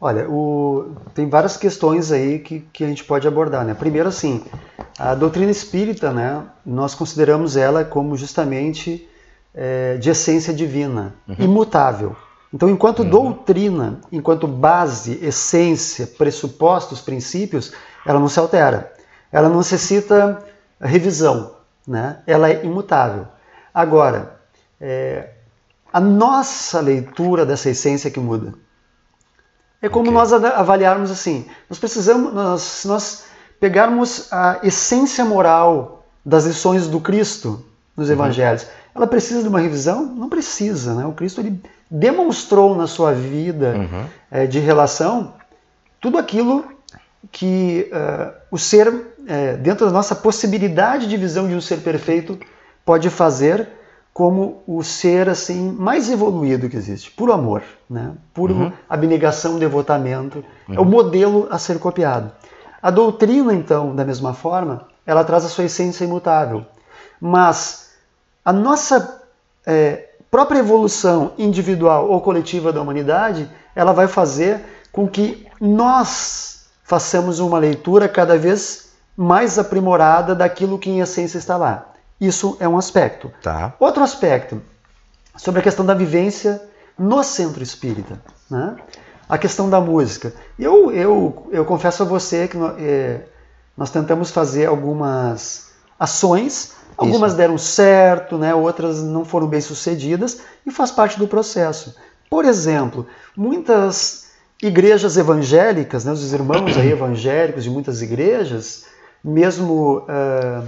Olha, 0.00 0.28
o, 0.28 0.94
tem 1.14 1.28
várias 1.28 1.56
questões 1.56 2.12
aí 2.12 2.38
que, 2.38 2.60
que 2.72 2.84
a 2.84 2.86
gente 2.86 3.04
pode 3.04 3.26
abordar. 3.26 3.64
Né? 3.64 3.74
Primeiro, 3.74 4.08
assim, 4.08 4.42
a 4.98 5.14
doutrina 5.14 5.50
espírita, 5.50 6.12
né, 6.12 6.42
nós 6.64 6.94
consideramos 6.94 7.56
ela 7.56 7.84
como 7.84 8.16
justamente 8.16 9.08
é, 9.54 9.96
de 9.96 10.10
essência 10.10 10.52
divina, 10.52 11.14
uhum. 11.28 11.36
imutável. 11.38 12.16
Então, 12.52 12.68
enquanto 12.68 13.00
uhum. 13.00 13.10
doutrina, 13.10 14.00
enquanto 14.12 14.46
base, 14.46 15.18
essência, 15.24 16.06
pressupostos, 16.06 17.00
princípios, 17.00 17.72
ela 18.04 18.20
não 18.20 18.28
se 18.28 18.38
altera. 18.38 18.92
Ela 19.32 19.48
não 19.48 19.58
necessita 19.58 20.44
revisão, 20.80 21.52
né? 21.86 22.18
ela 22.26 22.50
é 22.50 22.64
imutável. 22.64 23.26
Agora, 23.72 24.38
é, 24.80 25.30
a 25.92 26.00
nossa 26.00 26.80
leitura 26.80 27.46
dessa 27.46 27.70
essência 27.70 28.10
que 28.10 28.20
muda. 28.20 28.54
É 29.84 29.88
como 29.90 30.08
okay. 30.08 30.14
nós 30.14 30.32
avaliarmos 30.32 31.10
assim. 31.10 31.44
Nós 31.68 31.78
precisamos, 31.78 32.32
nós, 32.32 32.62
se 32.62 32.88
nós 32.88 33.24
pegarmos 33.60 34.32
a 34.32 34.60
essência 34.62 35.26
moral 35.26 36.06
das 36.24 36.46
lições 36.46 36.88
do 36.88 36.98
Cristo 36.98 37.62
nos 37.94 38.08
uhum. 38.08 38.14
Evangelhos, 38.14 38.66
ela 38.94 39.06
precisa 39.06 39.42
de 39.42 39.48
uma 39.48 39.60
revisão? 39.60 40.06
Não 40.06 40.30
precisa, 40.30 40.94
né? 40.94 41.04
O 41.04 41.12
Cristo 41.12 41.42
ele 41.42 41.60
demonstrou 41.90 42.74
na 42.74 42.86
sua 42.86 43.12
vida 43.12 43.74
uhum. 43.76 44.06
é, 44.30 44.46
de 44.46 44.58
relação 44.58 45.34
tudo 46.00 46.16
aquilo 46.16 46.64
que 47.30 47.90
uh, 47.92 48.32
o 48.50 48.56
ser, 48.56 48.90
é, 49.26 49.52
dentro 49.58 49.84
da 49.84 49.92
nossa 49.92 50.14
possibilidade 50.14 51.06
de 51.06 51.16
visão 51.18 51.46
de 51.46 51.54
um 51.54 51.60
ser 51.60 51.80
perfeito, 51.80 52.38
pode 52.86 53.10
fazer 53.10 53.68
como 54.14 54.62
o 54.64 54.84
ser 54.84 55.28
assim 55.28 55.72
mais 55.72 56.08
evoluído 56.08 56.68
que 56.68 56.76
existe, 56.76 57.10
puro 57.10 57.32
amor, 57.32 57.64
né? 57.90 58.12
puro 58.32 58.54
uhum. 58.54 58.72
abnegação, 58.88 59.58
devotamento, 59.58 60.44
uhum. 60.68 60.74
é 60.76 60.78
o 60.78 60.82
uhum. 60.82 60.88
modelo 60.88 61.48
a 61.50 61.58
ser 61.58 61.80
copiado. 61.80 62.30
A 62.80 62.92
doutrina, 62.92 63.52
então, 63.52 63.92
da 63.92 64.04
mesma 64.04 64.32
forma, 64.32 64.86
ela 65.04 65.24
traz 65.24 65.44
a 65.44 65.48
sua 65.48 65.64
essência 65.64 66.04
imutável, 66.04 66.64
mas 67.20 67.90
a 68.44 68.52
nossa 68.52 69.20
é, 69.66 70.10
própria 70.30 70.60
evolução 70.60 71.32
individual 71.36 72.08
ou 72.08 72.20
coletiva 72.20 72.72
da 72.72 72.80
humanidade, 72.80 73.50
ela 73.74 73.92
vai 73.92 74.06
fazer 74.06 74.60
com 74.92 75.08
que 75.08 75.44
nós 75.60 76.66
façamos 76.84 77.40
uma 77.40 77.58
leitura 77.58 78.08
cada 78.08 78.38
vez 78.38 78.92
mais 79.16 79.58
aprimorada 79.58 80.36
daquilo 80.36 80.78
que 80.78 80.88
em 80.88 81.00
essência 81.00 81.38
está 81.38 81.56
lá. 81.56 81.93
Isso 82.26 82.56
é 82.60 82.68
um 82.68 82.76
aspecto. 82.76 83.30
Tá. 83.42 83.74
Outro 83.78 84.02
aspecto, 84.02 84.60
sobre 85.36 85.60
a 85.60 85.62
questão 85.62 85.84
da 85.84 85.94
vivência 85.94 86.62
no 86.98 87.22
centro 87.22 87.62
espírita. 87.62 88.20
Né? 88.50 88.76
A 89.28 89.36
questão 89.36 89.68
da 89.68 89.80
música. 89.80 90.32
Eu, 90.58 90.92
eu, 90.92 91.48
eu 91.50 91.64
confesso 91.64 92.02
a 92.02 92.06
você 92.06 92.46
que 92.46 92.56
é, 92.78 93.22
nós 93.76 93.90
tentamos 93.90 94.30
fazer 94.30 94.66
algumas 94.66 95.70
ações, 95.98 96.74
algumas 96.96 97.32
Isso. 97.32 97.36
deram 97.36 97.58
certo, 97.58 98.38
né? 98.38 98.54
outras 98.54 99.02
não 99.02 99.24
foram 99.24 99.46
bem 99.46 99.60
sucedidas, 99.60 100.40
e 100.64 100.70
faz 100.70 100.90
parte 100.90 101.18
do 101.18 101.26
processo. 101.26 101.94
Por 102.30 102.44
exemplo, 102.44 103.06
muitas 103.36 104.24
igrejas 104.62 105.16
evangélicas, 105.16 106.04
né, 106.04 106.12
os 106.12 106.32
irmãos 106.32 106.76
evangélicos 106.76 107.64
de 107.64 107.70
muitas 107.70 108.00
igrejas, 108.02 108.86
mesmo 109.22 109.98
uh, 109.98 110.66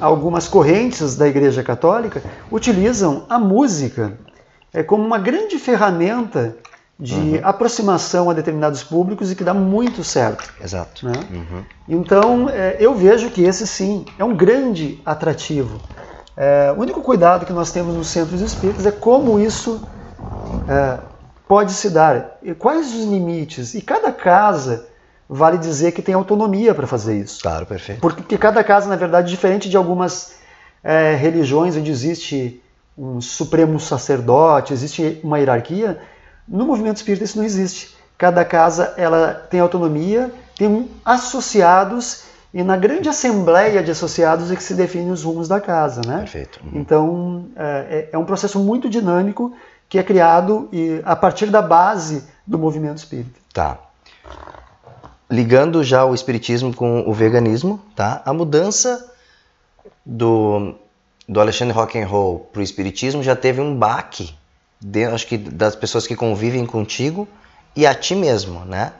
algumas 0.00 0.48
correntes 0.48 1.16
da 1.16 1.28
Igreja 1.28 1.62
Católica, 1.62 2.22
utilizam 2.50 3.24
a 3.28 3.38
música 3.38 4.18
é, 4.72 4.82
como 4.82 5.04
uma 5.04 5.18
grande 5.18 5.58
ferramenta 5.58 6.56
de 6.98 7.14
uhum. 7.14 7.40
aproximação 7.42 8.30
a 8.30 8.32
determinados 8.32 8.84
públicos 8.84 9.30
e 9.30 9.34
que 9.34 9.42
dá 9.42 9.52
muito 9.52 10.04
certo. 10.04 10.52
Exato. 10.62 11.06
Né? 11.06 11.12
Uhum. 11.30 11.64
Então, 11.88 12.48
é, 12.48 12.76
eu 12.78 12.94
vejo 12.94 13.30
que 13.30 13.42
esse 13.42 13.66
sim 13.66 14.04
é 14.18 14.24
um 14.24 14.36
grande 14.36 15.00
atrativo. 15.04 15.80
É, 16.36 16.72
o 16.76 16.80
único 16.80 17.02
cuidado 17.02 17.44
que 17.44 17.52
nós 17.52 17.72
temos 17.72 17.94
nos 17.94 18.06
centros 18.06 18.40
espíritas 18.40 18.86
é 18.86 18.92
como 18.92 19.38
isso 19.38 19.82
é, 20.68 20.98
pode 21.48 21.72
se 21.72 21.90
dar, 21.90 22.38
e 22.42 22.54
quais 22.54 22.94
os 22.94 23.04
limites. 23.04 23.74
E 23.74 23.82
cada 23.82 24.12
casa 24.12 24.86
vale 25.32 25.56
dizer 25.56 25.92
que 25.92 26.02
tem 26.02 26.14
autonomia 26.14 26.74
para 26.74 26.86
fazer 26.86 27.18
isso. 27.18 27.40
Claro, 27.40 27.64
perfeito. 27.64 28.00
Porque 28.00 28.36
cada 28.36 28.62
casa, 28.62 28.88
na 28.88 28.96
verdade, 28.96 29.30
diferente 29.30 29.70
de 29.70 29.76
algumas 29.78 30.34
é, 30.84 31.14
religiões 31.14 31.74
onde 31.74 31.90
existe 31.90 32.62
um 32.96 33.18
supremo 33.18 33.80
sacerdote, 33.80 34.74
existe 34.74 35.18
uma 35.24 35.38
hierarquia, 35.38 35.98
no 36.46 36.66
movimento 36.66 36.98
espírita 36.98 37.24
isso 37.24 37.38
não 37.38 37.44
existe. 37.44 37.96
Cada 38.18 38.44
casa 38.44 38.92
ela 38.98 39.32
tem 39.32 39.58
autonomia, 39.58 40.30
tem 40.56 40.90
associados 41.02 42.24
e 42.52 42.62
na 42.62 42.76
grande 42.76 43.08
assembleia 43.08 43.82
de 43.82 43.90
associados 43.90 44.52
é 44.52 44.56
que 44.56 44.62
se 44.62 44.74
definem 44.74 45.10
os 45.10 45.22
rumos 45.22 45.48
da 45.48 45.58
casa, 45.58 46.02
né? 46.06 46.18
Perfeito. 46.18 46.60
Uhum. 46.62 46.78
Então 46.78 47.46
é, 47.56 48.10
é, 48.12 48.18
um 48.18 48.24
processo 48.26 48.60
muito 48.60 48.90
dinâmico 48.90 49.54
que 49.88 49.98
é 49.98 50.02
criado 50.02 50.68
e, 50.70 51.00
a 51.04 51.16
partir 51.16 51.46
da 51.46 51.62
base 51.62 52.24
do 52.46 52.58
movimento 52.58 52.98
espírita. 52.98 53.40
Tá. 53.54 53.78
Ligando 55.32 55.82
já 55.82 56.04
o 56.04 56.14
espiritismo 56.14 56.74
com 56.74 57.08
o 57.08 57.14
veganismo, 57.14 57.80
tá? 57.96 58.20
A 58.26 58.34
mudança 58.34 59.10
do, 60.04 60.74
do 61.26 61.40
Alexandre 61.40 61.74
Rock 61.74 61.98
and 61.98 62.06
Roll 62.06 62.40
para 62.52 62.60
o 62.60 62.62
espiritismo 62.62 63.22
já 63.22 63.34
teve 63.34 63.60
um 63.60 63.74
baque, 63.74 64.34
de, 64.78 65.06
acho 65.06 65.26
que 65.26 65.38
das 65.38 65.74
pessoas 65.74 66.06
que 66.06 66.14
convivem 66.14 66.66
contigo 66.66 67.26
e 67.74 67.86
a 67.86 67.94
ti 67.94 68.14
mesmo, 68.14 68.62
né? 68.66 68.92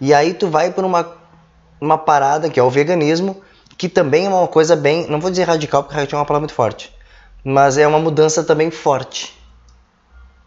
E 0.00 0.12
aí 0.12 0.34
tu 0.34 0.48
vai 0.48 0.72
por 0.72 0.84
uma 0.84 1.22
uma 1.82 1.98
parada 1.98 2.48
que 2.48 2.60
é 2.60 2.62
o 2.62 2.70
veganismo, 2.70 3.42
que 3.76 3.88
também 3.88 4.26
é 4.26 4.28
uma 4.28 4.46
coisa 4.46 4.76
bem, 4.76 5.08
não 5.08 5.20
vou 5.20 5.28
dizer 5.28 5.42
radical 5.48 5.82
porque 5.82 5.96
radical 5.96 6.18
é 6.18 6.20
uma 6.20 6.26
palavra 6.26 6.42
muito 6.42 6.54
forte, 6.54 6.96
mas 7.42 7.76
é 7.76 7.84
uma 7.88 7.98
mudança 7.98 8.44
também 8.44 8.70
forte, 8.70 9.36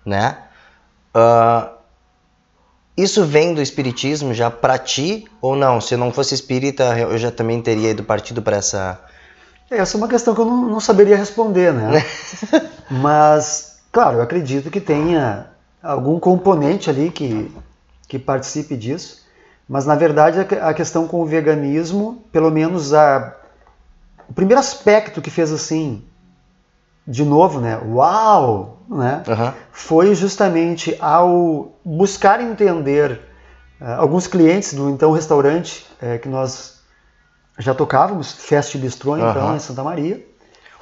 né? 0.05 0.37
Uh, 1.13 1.74
isso 2.97 3.25
vem 3.25 3.53
do 3.53 3.61
espiritismo 3.61 4.33
já 4.33 4.49
para 4.49 4.77
ti 4.77 5.25
ou 5.41 5.55
não? 5.55 5.81
Se 5.81 5.95
eu 5.95 5.97
não 5.97 6.13
fosse 6.13 6.33
espírita, 6.33 6.97
eu 6.97 7.17
já 7.17 7.29
também 7.29 7.61
teria 7.61 7.89
ido 7.89 8.03
partido 8.03 8.41
para 8.41 8.57
essa. 8.57 8.99
Essa 9.69 9.97
é 9.97 9.97
uma 9.97 10.07
questão 10.07 10.33
que 10.33 10.41
eu 10.41 10.45
não, 10.45 10.69
não 10.69 10.79
saberia 10.79 11.17
responder, 11.17 11.73
né? 11.73 12.03
mas, 12.89 13.79
claro, 13.91 14.17
eu 14.17 14.21
acredito 14.21 14.69
que 14.71 14.79
tenha 14.79 15.47
algum 15.83 16.19
componente 16.19 16.89
ali 16.89 17.11
que, 17.11 17.51
que 18.07 18.17
participe 18.17 18.77
disso. 18.77 19.25
Mas 19.67 19.85
na 19.85 19.95
verdade 19.95 20.39
a 20.39 20.73
questão 20.73 21.07
com 21.07 21.21
o 21.21 21.25
veganismo, 21.25 22.23
pelo 22.31 22.51
menos 22.51 22.93
a, 22.93 23.35
o 24.29 24.33
primeiro 24.33 24.59
aspecto 24.59 25.21
que 25.21 25.31
fez 25.31 25.51
assim, 25.51 26.03
de 27.07 27.25
novo, 27.25 27.59
né? 27.59 27.77
Uau! 27.77 28.74
Né? 28.89 29.23
Uhum. 29.27 29.51
Foi 29.71 30.15
justamente 30.15 30.95
ao 30.99 31.73
buscar 31.83 32.39
entender 32.41 33.19
uh, 33.81 33.85
alguns 33.97 34.27
clientes 34.27 34.73
do 34.73 34.89
então 34.89 35.11
restaurante 35.11 35.85
uh, 36.01 36.19
que 36.19 36.29
nós 36.29 36.75
já 37.57 37.73
tocávamos, 37.73 38.33
Fest 38.33 38.75
Bistrô, 38.77 39.13
uhum. 39.13 39.29
então, 39.29 39.55
em 39.55 39.59
Santa 39.59 39.83
Maria. 39.83 40.25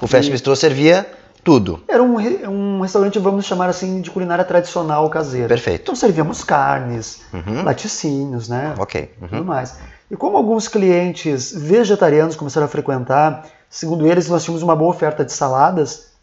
O 0.00 0.06
Fest. 0.06 0.30
Bistrô 0.30 0.54
servia 0.56 1.06
tudo. 1.44 1.82
Era 1.86 2.02
um, 2.02 2.16
um 2.48 2.80
restaurante, 2.80 3.18
vamos 3.18 3.44
chamar 3.44 3.68
assim, 3.68 4.00
de 4.00 4.10
culinária 4.10 4.44
tradicional 4.44 5.08
caseira. 5.10 5.48
Perfeito. 5.48 5.82
Então 5.82 5.94
servíamos 5.94 6.42
carnes, 6.42 7.20
uhum. 7.32 7.62
laticínios, 7.62 8.48
né? 8.48 8.74
Ok. 8.78 9.12
Uhum. 9.20 9.28
Tudo 9.28 9.44
mais. 9.44 9.76
E 10.10 10.16
como 10.16 10.36
alguns 10.36 10.68
clientes 10.68 11.52
vegetarianos 11.54 12.34
começaram 12.34 12.66
a 12.66 12.68
frequentar, 12.68 13.46
segundo 13.68 14.06
eles, 14.06 14.28
nós 14.28 14.42
tínhamos 14.42 14.62
uma 14.62 14.74
boa 14.74 14.90
oferta 14.90 15.24
de 15.24 15.32
saladas 15.32 16.13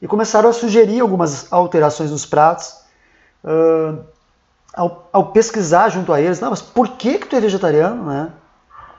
e 0.00 0.08
começaram 0.08 0.48
a 0.48 0.52
sugerir 0.52 1.00
algumas 1.00 1.52
alterações 1.52 2.10
nos 2.10 2.24
pratos. 2.24 2.74
Uh, 3.44 4.04
ao, 4.72 5.08
ao, 5.12 5.32
pesquisar 5.32 5.88
junto 5.88 6.12
a 6.12 6.20
eles, 6.20 6.40
não, 6.40 6.50
mas 6.50 6.62
por 6.62 6.90
que 6.90 7.18
que 7.18 7.26
tu 7.26 7.36
é 7.36 7.40
vegetariano, 7.40 8.06
né? 8.06 8.30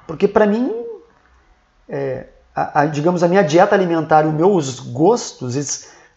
Porque 0.06 0.28
para 0.28 0.46
mim 0.46 0.74
é, 1.88 2.28
a, 2.56 2.82
a, 2.82 2.86
digamos, 2.86 3.24
a 3.24 3.28
minha 3.28 3.44
dieta 3.44 3.76
alimentar 3.76 4.26
os 4.26 4.34
meus 4.34 4.80
gostos 4.80 5.56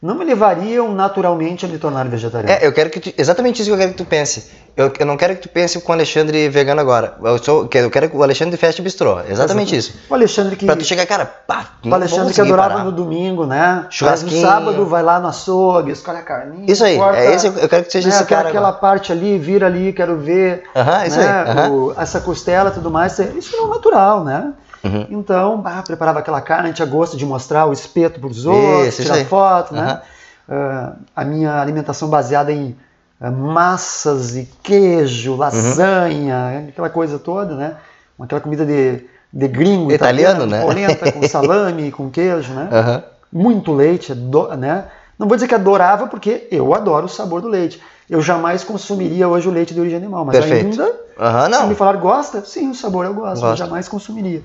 não 0.05 0.15
me 0.15 0.23
levariam 0.23 0.93
naturalmente 0.93 1.65
a 1.65 1.69
me 1.69 1.79
tornar 1.79 2.07
vegetariano. 2.09 2.53
É, 2.53 2.67
eu 2.67 2.75
quero 2.75 2.91
que 2.91 3.01
tu, 3.01 3.15
exatamente 3.17 3.63
isso 3.63 3.71
que 3.71 3.75
eu 3.75 3.79
quero 3.79 3.93
que 3.93 3.97
tu 3.97 4.05
pense. 4.05 4.51
Eu, 4.77 4.93
eu 4.99 5.07
não 5.07 5.17
quero 5.17 5.35
que 5.35 5.41
tu 5.41 5.49
pense 5.49 5.81
com 5.81 5.93
o 5.93 5.95
Alexandre 5.95 6.47
vegano 6.51 6.79
agora. 6.79 7.17
Eu, 7.23 7.43
sou, 7.43 7.63
eu 7.73 7.91
quero 7.91 8.11
que 8.11 8.17
o 8.17 8.23
Alexandre 8.23 8.55
feste 8.59 8.83
bistrô. 8.83 9.21
Exatamente 9.21 9.75
isso. 9.75 9.95
O 10.11 10.15
Alexandre 10.15 10.57
que. 10.57 10.67
Pra 10.67 10.77
tu 10.77 10.85
chegar, 10.85 11.07
cara, 11.07 11.25
pá, 11.25 11.71
O 11.83 11.95
Alexandre 11.95 12.35
que 12.35 12.41
adorava 12.43 12.75
parar. 12.75 12.85
no 12.85 12.93
domingo, 12.93 13.47
né? 13.47 13.87
Churrasquinho. 13.89 14.43
no 14.43 14.47
sábado 14.47 14.85
vai 14.85 15.03
lá 15.03 15.19
no 15.19 15.29
açougue, 15.29 15.93
escolhe 15.93 16.19
a 16.19 16.23
carninha. 16.23 16.71
Isso 16.71 16.85
aí, 16.85 16.99
corta, 16.99 17.21
é 17.21 17.35
esse, 17.35 17.47
eu 17.47 17.69
quero 17.69 17.85
que 17.85 17.93
seja 17.93 18.09
né, 18.11 18.15
esse 18.15 18.27
cara. 18.27 18.49
Aquela 18.51 18.69
agora. 18.69 18.81
parte 18.81 19.11
ali, 19.11 19.39
vira 19.39 19.67
ali, 19.67 19.91
quero 19.95 20.19
ver. 20.19 20.65
Uh 20.75 20.81
-huh, 20.81 21.09
isso 21.09 21.19
né, 21.19 21.45
aí. 21.47 21.51
Uh 21.51 21.57
-huh. 21.57 21.95
o, 21.97 22.01
essa 22.01 22.21
costela 22.21 22.69
e 22.69 22.73
tudo 22.75 22.91
mais. 22.91 23.19
Isso 23.19 23.57
não 23.57 23.69
é 23.69 23.71
natural, 23.71 24.23
né? 24.23 24.53
Uhum. 24.85 25.07
Então, 25.11 25.65
preparava 25.87 26.19
aquela 26.19 26.43
carne, 26.43 26.65
a 26.65 26.67
gente 26.67 26.77
tinha 26.77 26.87
gosto 26.87 27.17
de 27.17 27.25
mostrar 27.25 27.65
o 27.67 27.73
espeto 27.73 28.21
para 28.21 28.29
os 28.29 28.45
outros, 28.45 28.97
tirar 28.97 29.25
foto, 29.25 29.75
né? 29.75 30.03
Uh, 30.47 30.93
a 31.17 31.25
minha 31.25 31.59
alimentação 31.59 32.11
baseada 32.11 32.53
em 32.53 32.77
uh, 33.19 33.33
massas 33.33 34.37
e 34.37 34.47
queijo, 34.63 35.33
uhum. 35.33 35.39
lasanha, 35.39 36.37
uhum. 36.37 36.69
aquela 36.69 36.91
coisa 36.91 37.19
toda, 37.19 37.55
né? 37.55 37.77
Aquela 38.21 38.43
comida 38.43 38.67
de, 38.67 39.07
de 39.33 39.49
gringo 39.49 39.91
italiano, 39.91 40.45
italiano 40.45 40.47
né? 40.47 40.61
Polenta 40.61 41.13
com 41.13 41.23
salame, 41.27 41.91
com 41.91 42.11
queijo, 42.11 42.53
né? 42.53 42.69
Uhum. 42.71 43.41
Muito 43.41 43.73
leite, 43.73 44.15
né? 44.59 44.85
Não 45.19 45.27
vou 45.27 45.37
dizer 45.37 45.49
que 45.49 45.55
adorava, 45.55 46.09
porque 46.09 46.47
eu 46.51 46.75
adoro 46.75 47.07
o 47.07 47.09
sabor 47.09 47.41
do 47.41 47.49
leite. 47.49 47.81
Eu 48.11 48.21
jamais 48.21 48.63
consumiria 48.63 49.27
hoje 49.27 49.49
o 49.49 49.51
leite 49.51 49.73
de 49.73 49.81
origem 49.81 49.97
animal, 49.97 50.27
mas 50.27 50.37
Perfeito. 50.37 50.67
ainda, 50.67 50.85
uhum, 51.19 51.55
se 51.55 51.67
me 51.69 51.75
falar 51.75 51.97
gosta, 51.97 52.45
sim, 52.45 52.71
o 52.71 52.75
sabor 52.75 53.07
eu 53.07 53.15
gosto, 53.15 53.41
gosto. 53.41 53.47
eu 53.47 53.57
jamais 53.57 53.89
consumiria. 53.89 54.43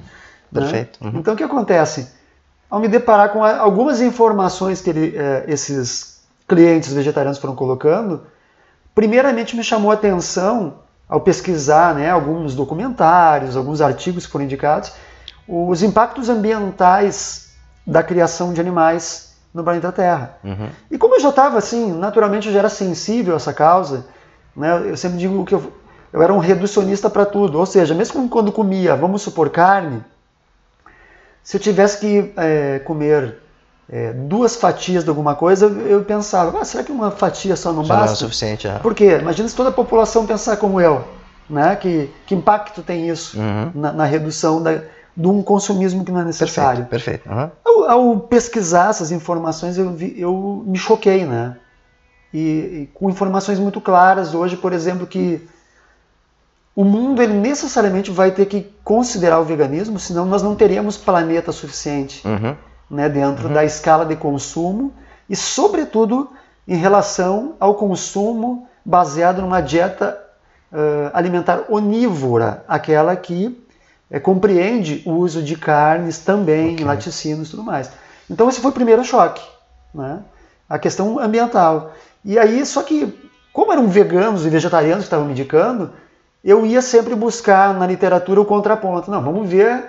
Né? 0.51 0.61
Perfeito. 0.61 1.03
Né? 1.03 1.11
Uhum. 1.11 1.19
Então 1.19 1.33
o 1.33 1.37
que 1.37 1.43
acontece? 1.43 2.09
Ao 2.69 2.79
me 2.79 2.87
deparar 2.87 3.29
com 3.29 3.43
algumas 3.43 3.99
informações 4.01 4.81
que 4.81 4.89
ele, 4.89 5.17
é, 5.17 5.45
esses 5.47 6.21
clientes 6.47 6.93
vegetarianos 6.93 7.39
foram 7.39 7.55
colocando, 7.55 8.23
primeiramente 8.93 9.55
me 9.55 9.63
chamou 9.63 9.91
a 9.91 9.93
atenção 9.93 10.75
ao 11.07 11.21
pesquisar 11.21 11.95
né, 11.95 12.09
alguns 12.09 12.53
documentários, 12.53 13.55
alguns 13.55 13.81
artigos 13.81 14.25
que 14.25 14.31
foram 14.31 14.45
indicados, 14.45 14.91
os 15.47 15.81
impactos 15.81 16.29
ambientais 16.29 17.49
da 17.85 18.03
criação 18.03 18.53
de 18.53 18.61
animais 18.61 19.33
no 19.51 19.63
planeta 19.63 19.91
Terra. 19.91 20.37
Uhum. 20.43 20.69
E 20.91 20.97
como 20.97 21.15
eu 21.15 21.19
já 21.19 21.29
estava 21.29 21.57
assim, 21.57 21.91
naturalmente 21.91 22.47
eu 22.47 22.53
já 22.53 22.59
era 22.59 22.69
sensível 22.69 23.33
a 23.33 23.37
essa 23.37 23.51
causa, 23.51 24.05
né, 24.55 24.83
eu 24.85 24.95
sempre 24.95 25.17
digo 25.17 25.43
que 25.43 25.55
eu, 25.55 25.73
eu 26.13 26.21
era 26.21 26.31
um 26.31 26.37
reducionista 26.37 27.09
para 27.09 27.25
tudo, 27.25 27.57
ou 27.57 27.65
seja, 27.65 27.95
mesmo 27.95 28.29
quando 28.29 28.51
comia, 28.51 28.95
vamos 28.95 29.23
supor, 29.23 29.49
carne, 29.49 30.03
se 31.49 31.57
eu 31.57 31.59
tivesse 31.59 31.97
que 31.97 32.31
é, 32.37 32.77
comer 32.77 33.37
é, 33.91 34.13
duas 34.13 34.55
fatias 34.55 35.03
de 35.03 35.09
alguma 35.09 35.33
coisa, 35.33 35.65
eu 35.65 36.03
pensava, 36.03 36.59
ah, 36.61 36.63
será 36.63 36.83
que 36.83 36.91
uma 36.91 37.09
fatia 37.09 37.55
só 37.55 37.73
não 37.73 37.83
Já 37.83 37.95
basta? 37.95 38.05
Não 38.05 38.11
é 38.11 38.13
o 38.13 38.17
suficiente, 38.17 38.67
é. 38.67 38.77
Por 38.77 38.93
quê? 38.93 39.17
Imagina 39.19 39.49
se 39.49 39.55
toda 39.55 39.69
a 39.69 39.71
população 39.71 40.27
pensar 40.27 40.57
como 40.57 40.79
eu, 40.79 41.03
né? 41.49 41.75
Que, 41.75 42.07
que 42.27 42.35
impacto 42.35 42.83
tem 42.83 43.09
isso 43.09 43.39
uhum. 43.39 43.71
na, 43.73 43.91
na, 43.91 44.05
redução 44.05 44.61
da, 44.61 44.83
de 45.17 45.27
um 45.27 45.41
consumismo 45.41 46.05
que 46.05 46.11
não 46.11 46.21
é 46.21 46.25
necessário. 46.25 46.85
Perfeito, 46.85 47.23
perfeito. 47.23 47.29
Uhum. 47.33 47.49
Ao, 47.65 47.89
ao, 47.89 48.19
pesquisar 48.19 48.91
essas 48.91 49.11
informações, 49.11 49.75
eu, 49.75 49.91
vi, 49.91 50.13
eu 50.19 50.63
me 50.67 50.77
choquei, 50.77 51.25
né? 51.25 51.57
E, 52.31 52.39
e 52.39 52.89
com 52.93 53.09
informações 53.09 53.57
muito 53.57 53.81
claras 53.81 54.35
hoje, 54.35 54.55
por 54.55 54.71
exemplo, 54.71 55.07
que 55.07 55.49
o 56.79 56.85
mundo 56.85 57.21
ele 57.21 57.33
necessariamente 57.33 58.09
vai 58.09 58.31
ter 58.31 58.45
que 58.45 58.71
considerar 58.85 59.37
o 59.41 59.43
veganismo, 59.43 59.99
senão 59.99 60.25
nós 60.25 60.41
não 60.41 60.55
teríamos 60.55 60.95
planeta 60.95 61.51
suficiente 61.51 62.25
uhum. 62.25 62.55
né, 62.89 63.09
dentro 63.09 63.49
uhum. 63.49 63.53
da 63.53 63.65
escala 63.65 64.05
de 64.05 64.15
consumo 64.15 64.93
e, 65.29 65.35
sobretudo, 65.35 66.29
em 66.65 66.77
relação 66.77 67.57
ao 67.59 67.75
consumo 67.75 68.65
baseado 68.85 69.41
numa 69.41 69.59
dieta 69.59 70.17
uh, 70.71 71.11
alimentar 71.13 71.65
onívora, 71.67 72.63
aquela 72.65 73.13
que 73.13 73.61
uh, 74.09 74.21
compreende 74.21 75.03
o 75.05 75.15
uso 75.15 75.43
de 75.43 75.57
carnes 75.57 76.19
também, 76.19 76.75
okay. 76.75 76.85
laticínios 76.85 77.49
e 77.49 77.51
tudo 77.51 77.63
mais. 77.63 77.91
Então 78.29 78.47
esse 78.47 78.61
foi 78.61 78.71
o 78.71 78.73
primeiro 78.73 79.03
choque, 79.03 79.45
né? 79.93 80.19
a 80.69 80.79
questão 80.79 81.19
ambiental. 81.19 81.91
E 82.23 82.39
aí, 82.39 82.65
só 82.65 82.83
que 82.83 83.13
como 83.51 83.73
eram 83.73 83.89
veganos 83.89 84.45
e 84.45 84.49
vegetarianos 84.49 84.99
que 84.99 85.07
estavam 85.07 85.25
me 85.25 85.33
indicando, 85.33 85.91
eu 86.43 86.65
ia 86.65 86.81
sempre 86.81 87.15
buscar 87.15 87.73
na 87.73 87.85
literatura 87.87 88.39
o 88.41 88.45
contraponto. 88.45 89.09
Não, 89.11 89.21
vamos 89.21 89.49
ver 89.49 89.83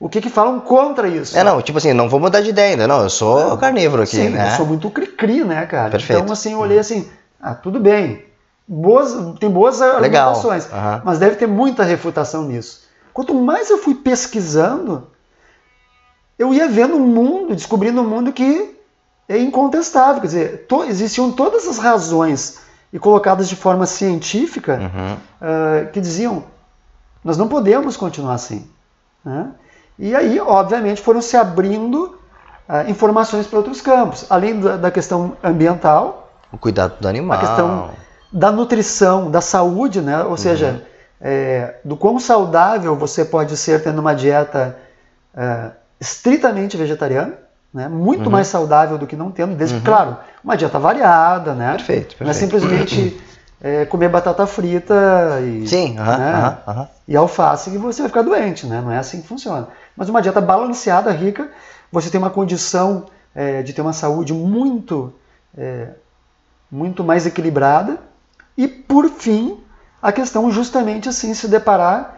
o 0.00 0.08
que, 0.08 0.20
que 0.20 0.30
falam 0.30 0.60
contra 0.60 1.08
isso. 1.08 1.36
É, 1.36 1.42
não, 1.42 1.60
tipo 1.60 1.78
assim, 1.78 1.92
não 1.92 2.08
vou 2.08 2.20
mudar 2.20 2.40
de 2.40 2.50
ideia 2.50 2.70
ainda, 2.72 2.86
não, 2.86 3.02
eu 3.02 3.10
sou 3.10 3.56
carnívoro 3.58 4.02
aqui, 4.02 4.16
Sim, 4.16 4.28
né? 4.30 4.52
eu 4.52 4.56
sou 4.56 4.66
muito 4.66 4.88
cri-cri, 4.90 5.42
né, 5.44 5.66
cara? 5.66 5.90
Perfeito. 5.90 6.22
Então, 6.22 6.32
assim, 6.32 6.52
eu 6.52 6.58
olhei 6.60 6.78
assim, 6.78 7.08
ah, 7.40 7.54
tudo 7.54 7.80
bem, 7.80 8.24
boas, 8.66 9.12
tem 9.40 9.50
boas 9.50 9.80
Legal. 9.80 9.94
argumentações, 9.96 10.68
Aham. 10.72 11.02
mas 11.04 11.18
deve 11.18 11.34
ter 11.36 11.48
muita 11.48 11.82
refutação 11.82 12.44
nisso. 12.44 12.86
Quanto 13.12 13.34
mais 13.34 13.68
eu 13.70 13.78
fui 13.78 13.94
pesquisando, 13.96 15.08
eu 16.38 16.54
ia 16.54 16.68
vendo 16.68 16.94
um 16.94 17.00
mundo, 17.06 17.56
descobrindo 17.56 18.00
um 18.00 18.08
mundo 18.08 18.32
que 18.32 18.76
é 19.28 19.36
incontestável. 19.38 20.20
Quer 20.20 20.26
dizer, 20.28 20.66
to- 20.68 20.84
existiam 20.84 21.32
todas 21.32 21.66
as 21.66 21.78
razões 21.78 22.60
e 22.92 22.98
colocadas 22.98 23.48
de 23.48 23.56
forma 23.56 23.86
científica 23.86 24.78
Uhum. 24.80 25.16
ah, 25.40 25.84
que 25.92 26.00
diziam 26.00 26.44
nós 27.24 27.36
não 27.36 27.48
podemos 27.48 27.96
continuar 27.96 28.34
assim. 28.34 28.66
né? 29.24 29.48
E 29.98 30.14
aí, 30.14 30.38
obviamente, 30.40 31.02
foram 31.02 31.20
se 31.20 31.36
abrindo 31.36 32.18
ah, 32.68 32.84
informações 32.88 33.46
para 33.46 33.58
outros 33.58 33.80
campos, 33.80 34.24
além 34.30 34.60
da, 34.60 34.76
da 34.76 34.90
questão 34.90 35.36
ambiental, 35.42 36.30
O 36.52 36.56
cuidado 36.56 36.94
do 37.00 37.08
animal. 37.08 37.36
a 37.36 37.40
questão 37.40 37.90
da 38.32 38.50
nutrição, 38.52 39.30
da 39.30 39.40
saúde, 39.40 40.00
né? 40.00 40.22
ou 40.22 40.36
seja, 40.36 40.86
é, 41.20 41.76
do 41.84 41.96
quão 41.96 42.18
saudável 42.20 42.94
você 42.94 43.24
pode 43.24 43.56
ser 43.56 43.82
tendo 43.82 43.98
uma 44.00 44.14
dieta 44.14 44.78
é, 45.34 45.70
estritamente 46.00 46.76
vegetariana, 46.76 47.34
né? 47.72 47.88
muito 47.88 48.24
Uhum. 48.26 48.30
mais 48.30 48.46
saudável 48.46 48.96
do 48.98 49.06
que 49.06 49.16
não 49.16 49.30
tendo, 49.30 49.54
desde 49.54 49.76
que, 49.76 49.84
claro, 49.84 50.16
uma 50.42 50.56
dieta 50.56 50.78
variada, 50.78 51.54
né? 51.54 51.72
Perfeito, 51.72 52.16
Não 52.20 52.30
é 52.30 52.32
perfeito. 52.32 52.58
simplesmente 52.60 53.20
é, 53.60 53.84
comer 53.84 54.08
batata 54.08 54.46
frita 54.46 55.40
e, 55.42 55.66
Sim, 55.66 55.94
né? 55.94 56.58
e 57.06 57.16
alface 57.16 57.70
que 57.70 57.78
você 57.78 58.02
vai 58.02 58.08
ficar 58.08 58.22
doente, 58.22 58.66
né? 58.66 58.80
Não 58.80 58.90
é 58.90 58.98
assim 58.98 59.20
que 59.20 59.28
funciona. 59.28 59.68
Mas 59.96 60.08
uma 60.08 60.22
dieta 60.22 60.40
balanceada, 60.40 61.10
rica, 61.10 61.48
você 61.92 62.10
tem 62.10 62.18
uma 62.20 62.30
condição 62.30 63.06
é, 63.34 63.62
de 63.62 63.72
ter 63.72 63.80
uma 63.82 63.92
saúde 63.92 64.32
muito, 64.32 65.12
é, 65.56 65.88
muito 66.70 67.02
mais 67.04 67.26
equilibrada. 67.26 67.98
E 68.56 68.66
por 68.66 69.08
fim, 69.10 69.58
a 70.02 70.10
questão 70.12 70.50
justamente 70.50 71.08
assim 71.08 71.34
se 71.34 71.48
deparar 71.48 72.16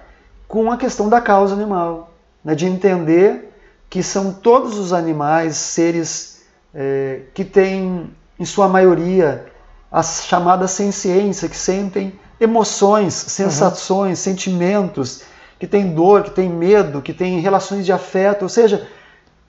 com 0.48 0.70
a 0.70 0.76
questão 0.76 1.08
da 1.08 1.20
causa 1.20 1.54
animal, 1.54 2.10
né? 2.44 2.54
de 2.54 2.66
entender 2.66 3.49
que 3.90 4.04
são 4.04 4.32
todos 4.32 4.78
os 4.78 4.92
animais 4.92 5.56
seres 5.56 6.42
é, 6.72 7.22
que 7.34 7.44
têm, 7.44 8.08
em 8.38 8.44
sua 8.44 8.68
maioria, 8.68 9.46
a 9.90 10.00
chamada 10.00 10.68
senciência, 10.68 11.48
que 11.48 11.56
sentem 11.56 12.18
emoções, 12.40 13.12
sensações, 13.12 14.20
sentimentos, 14.20 15.22
que 15.58 15.66
têm 15.66 15.92
dor, 15.92 16.22
que 16.22 16.30
têm 16.30 16.48
medo, 16.48 17.02
que 17.02 17.12
têm 17.12 17.40
relações 17.40 17.84
de 17.84 17.92
afeto, 17.92 18.42
ou 18.42 18.48
seja, 18.48 18.86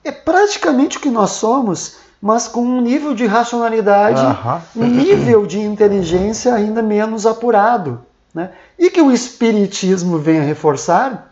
é 0.04 0.10
praticamente 0.10 0.98
o 0.98 1.00
que 1.00 1.08
nós 1.08 1.30
somos, 1.30 1.98
mas 2.20 2.48
com 2.48 2.62
um 2.62 2.80
nível 2.80 3.14
de 3.14 3.24
racionalidade, 3.24 4.20
Aham. 4.20 4.60
um 4.74 4.84
nível 4.84 5.46
de 5.46 5.60
inteligência 5.60 6.52
ainda 6.52 6.82
menos 6.82 7.24
apurado. 7.24 8.04
Né? 8.34 8.50
E 8.78 8.90
que 8.90 9.00
o 9.00 9.12
Espiritismo 9.12 10.18
vem 10.18 10.40
a 10.40 10.42
reforçar 10.42 11.30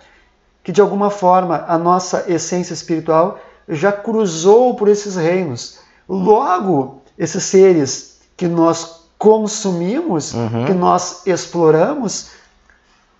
que, 0.62 0.72
de 0.72 0.80
alguma 0.80 1.10
forma, 1.10 1.64
a 1.66 1.78
nossa 1.78 2.24
essência 2.28 2.74
espiritual 2.74 3.38
já 3.68 3.90
cruzou 3.92 4.74
por 4.74 4.88
esses 4.88 5.16
reinos. 5.16 5.78
Logo, 6.08 7.02
esses 7.18 7.42
seres 7.44 8.18
que 8.36 8.48
nós 8.48 9.00
consumimos, 9.18 10.32
Uhum. 10.34 10.64
que 10.66 10.72
nós 10.72 11.22
exploramos, 11.26 12.30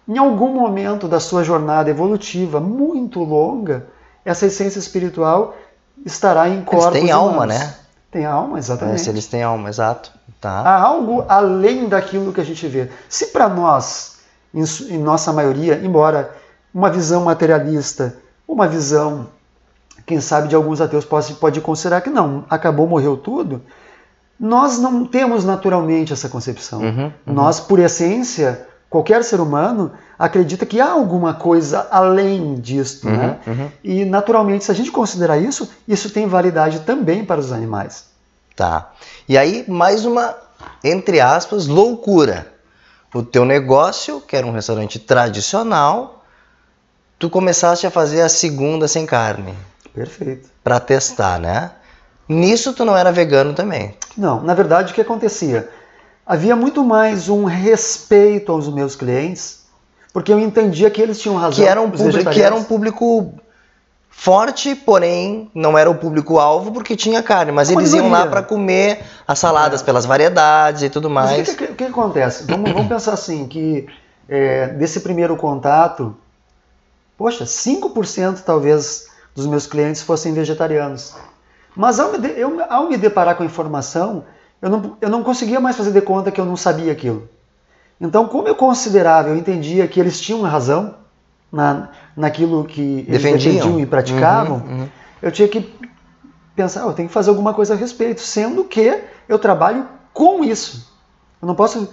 em 0.08 0.18
algum 0.18 0.48
momento 0.52 1.06
da 1.06 1.20
sua 1.20 1.44
jornada 1.44 1.88
evolutiva 1.90 2.58
muito 2.60 3.20
longa, 3.22 3.86
essa 4.24 4.46
essência 4.46 4.78
espiritual 4.78 5.54
estará 6.04 6.48
em 6.48 6.62
corpos 6.62 6.92
têm 6.92 7.10
alma, 7.10 7.32
humanos. 7.44 7.54
né? 7.58 7.74
Tem 8.10 8.24
alma, 8.26 8.56
É, 8.56 8.58
exatamente. 8.58 9.00
se 9.02 9.08
eles 9.10 9.26
têm 9.26 9.42
alma, 9.42 9.68
exato. 9.68 10.10
Tá. 10.40 10.60
Há 10.62 10.80
algo 10.82 11.24
além 11.28 11.86
daquilo 11.88 12.32
que 12.32 12.40
a 12.40 12.44
gente 12.44 12.66
vê. 12.66 12.90
Se 13.08 13.26
para 13.26 13.48
nós, 13.48 14.16
em, 14.54 14.64
em 14.94 14.98
nossa 14.98 15.32
maioria, 15.32 15.78
embora 15.84 16.34
uma 16.72 16.90
visão 16.90 17.24
materialista, 17.24 18.16
uma 18.46 18.66
visão, 18.66 19.28
quem 20.06 20.20
sabe, 20.20 20.48
de 20.48 20.54
alguns 20.54 20.80
ateus 20.80 21.04
pode, 21.04 21.34
pode 21.34 21.60
considerar 21.60 22.00
que 22.00 22.10
não, 22.10 22.44
acabou, 22.48 22.86
morreu 22.86 23.16
tudo, 23.16 23.62
nós 24.38 24.78
não 24.78 25.04
temos 25.04 25.44
naturalmente 25.44 26.12
essa 26.12 26.28
concepção. 26.28 26.80
Uhum, 26.80 27.04
uhum. 27.04 27.34
Nós, 27.34 27.60
por 27.60 27.78
essência, 27.78 28.66
qualquer 28.88 29.22
ser 29.22 29.40
humano 29.40 29.92
acredita 30.18 30.64
que 30.64 30.80
há 30.80 30.90
alguma 30.90 31.34
coisa 31.34 31.86
além 31.90 32.54
disto. 32.54 33.06
Uhum, 33.06 33.16
né? 33.16 33.38
uhum. 33.46 33.70
E, 33.84 34.04
naturalmente, 34.06 34.64
se 34.64 34.70
a 34.70 34.74
gente 34.74 34.90
considerar 34.90 35.36
isso, 35.38 35.70
isso 35.86 36.08
tem 36.10 36.26
validade 36.26 36.80
também 36.80 37.24
para 37.24 37.38
os 37.38 37.52
animais. 37.52 38.06
Tá. 38.56 38.92
E 39.28 39.36
aí, 39.36 39.64
mais 39.68 40.04
uma, 40.04 40.34
entre 40.82 41.20
aspas, 41.20 41.66
loucura. 41.66 42.46
O 43.14 43.22
teu 43.22 43.44
negócio, 43.44 44.20
que 44.20 44.36
era 44.36 44.46
um 44.46 44.52
restaurante 44.52 44.98
tradicional, 44.98 46.19
tu 47.20 47.30
começaste 47.30 47.86
a 47.86 47.90
fazer 47.90 48.22
a 48.22 48.28
segunda 48.28 48.88
sem 48.88 49.06
carne, 49.06 49.54
Perfeito. 49.94 50.48
Pra 50.64 50.80
testar, 50.80 51.38
né? 51.38 51.70
Nisso 52.28 52.72
tu 52.72 52.84
não 52.84 52.96
era 52.96 53.10
vegano 53.12 53.52
também. 53.54 53.94
Não, 54.16 54.40
na 54.42 54.54
verdade 54.54 54.92
o 54.92 54.94
que 54.94 55.00
acontecia? 55.00 55.68
Havia 56.24 56.54
muito 56.56 56.84
mais 56.84 57.28
um 57.28 57.44
respeito 57.44 58.52
aos 58.52 58.72
meus 58.72 58.94
clientes, 58.96 59.64
porque 60.12 60.32
eu 60.32 60.38
entendia 60.38 60.88
que 60.90 61.02
eles 61.02 61.18
tinham 61.20 61.36
razão. 61.36 61.62
Que 61.64 61.68
era 61.68 61.80
um 61.80 61.90
público, 61.90 62.30
que 62.30 62.40
era 62.42 62.54
um 62.54 62.62
público 62.64 63.34
forte, 64.08 64.74
porém 64.76 65.50
não 65.54 65.76
era 65.76 65.90
o 65.90 65.94
público-alvo 65.96 66.70
porque 66.72 66.94
tinha 66.94 67.22
carne, 67.22 67.50
mas 67.52 67.68
É 67.68 67.72
Uma 67.72 67.80
eles 67.82 67.92
iam 67.94 68.08
lá 68.10 68.26
para 68.26 68.42
comer 68.42 69.00
as 69.26 69.38
saladas 69.38 69.82
pelas 69.82 70.04
variedades 70.06 70.82
e 70.82 70.90
tudo 70.90 71.08
Mas 71.10 71.30
mais. 71.30 71.48
o 71.48 71.56
que, 71.56 71.66
que- 71.66 71.74
que 71.74 71.84
acontece? 71.84 72.44
Vamos, 72.44 72.72
vamos 72.72 72.88
pensar 72.88 73.12
assim, 73.14 73.46
que 73.48 73.86
é, 74.28 74.68
desse 74.68 75.00
primeiro 75.00 75.36
contato, 75.36 76.16
poxa, 77.20 77.44
5% 77.44 78.42
talvez 78.46 79.06
dos 79.34 79.44
meus 79.44 79.66
clientes 79.66 80.00
fossem 80.00 80.32
vegetarianos. 80.32 81.14
Mas 81.76 82.00
ao 82.00 82.10
me, 82.12 82.16
de- 82.18 82.32
eu- 82.40 82.64
ao 82.70 82.88
me 82.88 82.96
deparar 82.96 83.34
com 83.36 83.42
a 83.42 83.46
informação, 83.46 84.24
eu 84.62 84.70
não, 84.70 84.96
eu 85.02 85.10
não 85.10 85.22
conseguia 85.22 85.60
mais 85.60 85.76
fazer 85.76 85.92
de 85.92 86.00
conta 86.00 86.30
que 86.30 86.40
eu 86.40 86.46
não 86.46 86.56
sabia 86.56 86.90
aquilo. 86.90 87.28
Então, 88.00 88.26
como 88.26 88.48
eu 88.48 88.54
considerava, 88.54 89.28
eu 89.28 89.36
entendia 89.36 89.86
que 89.86 90.00
eles 90.00 90.18
tinham 90.18 90.40
razão 90.40 90.94
na, 91.52 91.90
naquilo 92.16 92.64
que 92.64 92.80
eles 93.06 93.22
Defendiam. 93.22 93.52
defendiam 93.52 93.80
e 93.80 93.84
praticavam, 93.84 94.56
Uhum, 94.56 94.80
uhum. 94.80 94.88
eu 95.20 95.30
tinha 95.30 95.46
que 95.46 95.74
pensar, 96.56 96.86
"Oh, 96.86 96.88
eu 96.88 96.94
tenho 96.94 97.08
que 97.08 97.12
fazer 97.14 97.28
alguma 97.28 97.52
coisa 97.52 97.74
a 97.74 97.76
respeito, 97.76 98.22
sendo 98.22 98.64
que 98.64 98.98
eu 99.28 99.38
trabalho 99.38 99.86
com 100.14 100.42
isso. 100.42 100.90
Eu 101.42 101.48
não 101.48 101.54
posso 101.54 101.86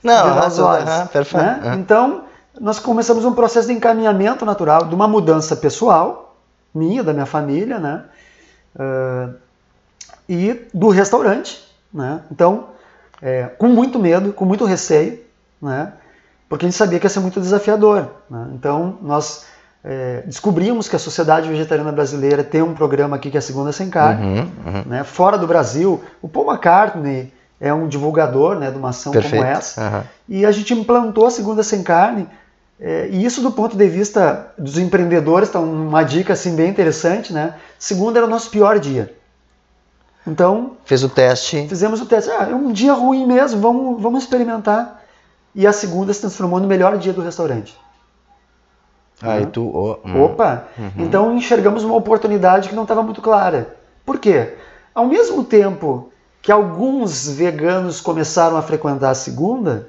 Não, 0.00 0.28
aham, 0.28 1.06
perfeito. 1.08 1.44
né? 1.44 1.76
Então, 1.76 2.23
nós 2.60 2.78
começamos 2.78 3.24
um 3.24 3.32
processo 3.32 3.68
de 3.68 3.74
encaminhamento 3.74 4.44
natural, 4.44 4.86
de 4.86 4.94
uma 4.94 5.08
mudança 5.08 5.56
pessoal, 5.56 6.36
minha, 6.74 7.02
da 7.02 7.12
minha 7.12 7.26
família, 7.26 7.78
né? 7.78 8.04
Ah, 8.78 9.28
e 10.28 10.62
do 10.72 10.88
restaurante, 10.88 11.62
né? 11.92 12.20
Então, 12.30 12.68
é, 13.20 13.44
com 13.58 13.68
muito 13.68 13.98
medo, 13.98 14.32
com 14.32 14.44
muito 14.44 14.64
receio, 14.64 15.20
né? 15.60 15.92
Porque 16.48 16.64
a 16.64 16.68
gente 16.68 16.76
sabia 16.76 16.98
que 16.98 17.06
ia 17.06 17.10
ser 17.10 17.20
muito 17.20 17.40
desafiador. 17.40 18.08
né? 18.30 18.48
Então, 18.54 18.98
nós 19.02 19.46
é, 19.82 20.22
descobrimos 20.26 20.88
que 20.88 20.96
a 20.96 20.98
Sociedade 20.98 21.48
Vegetariana 21.48 21.92
Brasileira 21.92 22.42
tem 22.44 22.62
um 22.62 22.74
programa 22.74 23.16
aqui 23.16 23.30
que 23.30 23.36
é 23.36 23.38
a 23.38 23.42
Segunda 23.42 23.72
Sem 23.72 23.90
Carne, 23.90 24.24
Uhum, 24.26 24.38
uhum. 24.66 24.82
né? 24.86 25.04
Fora 25.04 25.36
do 25.36 25.46
Brasil, 25.46 26.02
o 26.22 26.28
Paul 26.28 26.46
McCartney 26.50 27.32
é 27.60 27.72
um 27.72 27.86
divulgador 27.88 28.56
né, 28.58 28.70
de 28.70 28.76
uma 28.76 28.90
ação 28.90 29.12
Perfeito. 29.12 29.36
como 29.36 29.44
essa. 29.46 29.80
aham. 29.80 30.04
E 30.28 30.44
a 30.44 30.52
gente 30.52 30.72
implantou 30.74 31.26
a 31.26 31.30
segunda 31.30 31.62
sem 31.62 31.82
carne. 31.82 32.28
É, 32.80 33.08
e 33.08 33.24
isso 33.24 33.40
do 33.40 33.52
ponto 33.52 33.76
de 33.76 33.88
vista 33.88 34.52
dos 34.58 34.78
empreendedores, 34.78 35.48
tá 35.50 35.60
uma 35.60 36.02
dica 36.02 36.32
assim 36.32 36.56
bem 36.56 36.68
interessante, 36.68 37.32
né? 37.32 37.54
Segunda 37.78 38.18
era 38.18 38.26
o 38.26 38.30
nosso 38.30 38.50
pior 38.50 38.78
dia. 38.78 39.14
Então, 40.26 40.72
Fez 40.84 41.04
o 41.04 41.08
teste. 41.08 41.68
fizemos 41.68 42.00
o 42.00 42.06
teste. 42.06 42.30
Ah, 42.30 42.48
é 42.50 42.54
um 42.54 42.72
dia 42.72 42.92
ruim 42.92 43.26
mesmo, 43.26 43.60
vamos, 43.60 44.02
vamos 44.02 44.24
experimentar. 44.24 45.02
E 45.54 45.66
a 45.66 45.72
segunda 45.72 46.12
se 46.12 46.20
transformou 46.20 46.58
no 46.58 46.66
melhor 46.66 46.96
dia 46.98 47.12
do 47.12 47.20
restaurante. 47.20 47.78
Aí 49.22 49.46
tu. 49.46 49.70
oh, 49.72 49.98
hum. 50.04 50.22
Opa! 50.24 50.64
Então 50.98 51.36
enxergamos 51.36 51.84
uma 51.84 51.94
oportunidade 51.94 52.68
que 52.68 52.74
não 52.74 52.82
estava 52.82 53.02
muito 53.02 53.22
clara. 53.22 53.76
Por 54.04 54.18
quê? 54.18 54.54
Ao 54.94 55.06
mesmo 55.06 55.44
tempo 55.44 56.10
que 56.42 56.50
alguns 56.50 57.28
veganos 57.28 58.00
começaram 58.00 58.56
a 58.56 58.62
frequentar 58.62 59.10
a 59.10 59.14
segunda, 59.14 59.88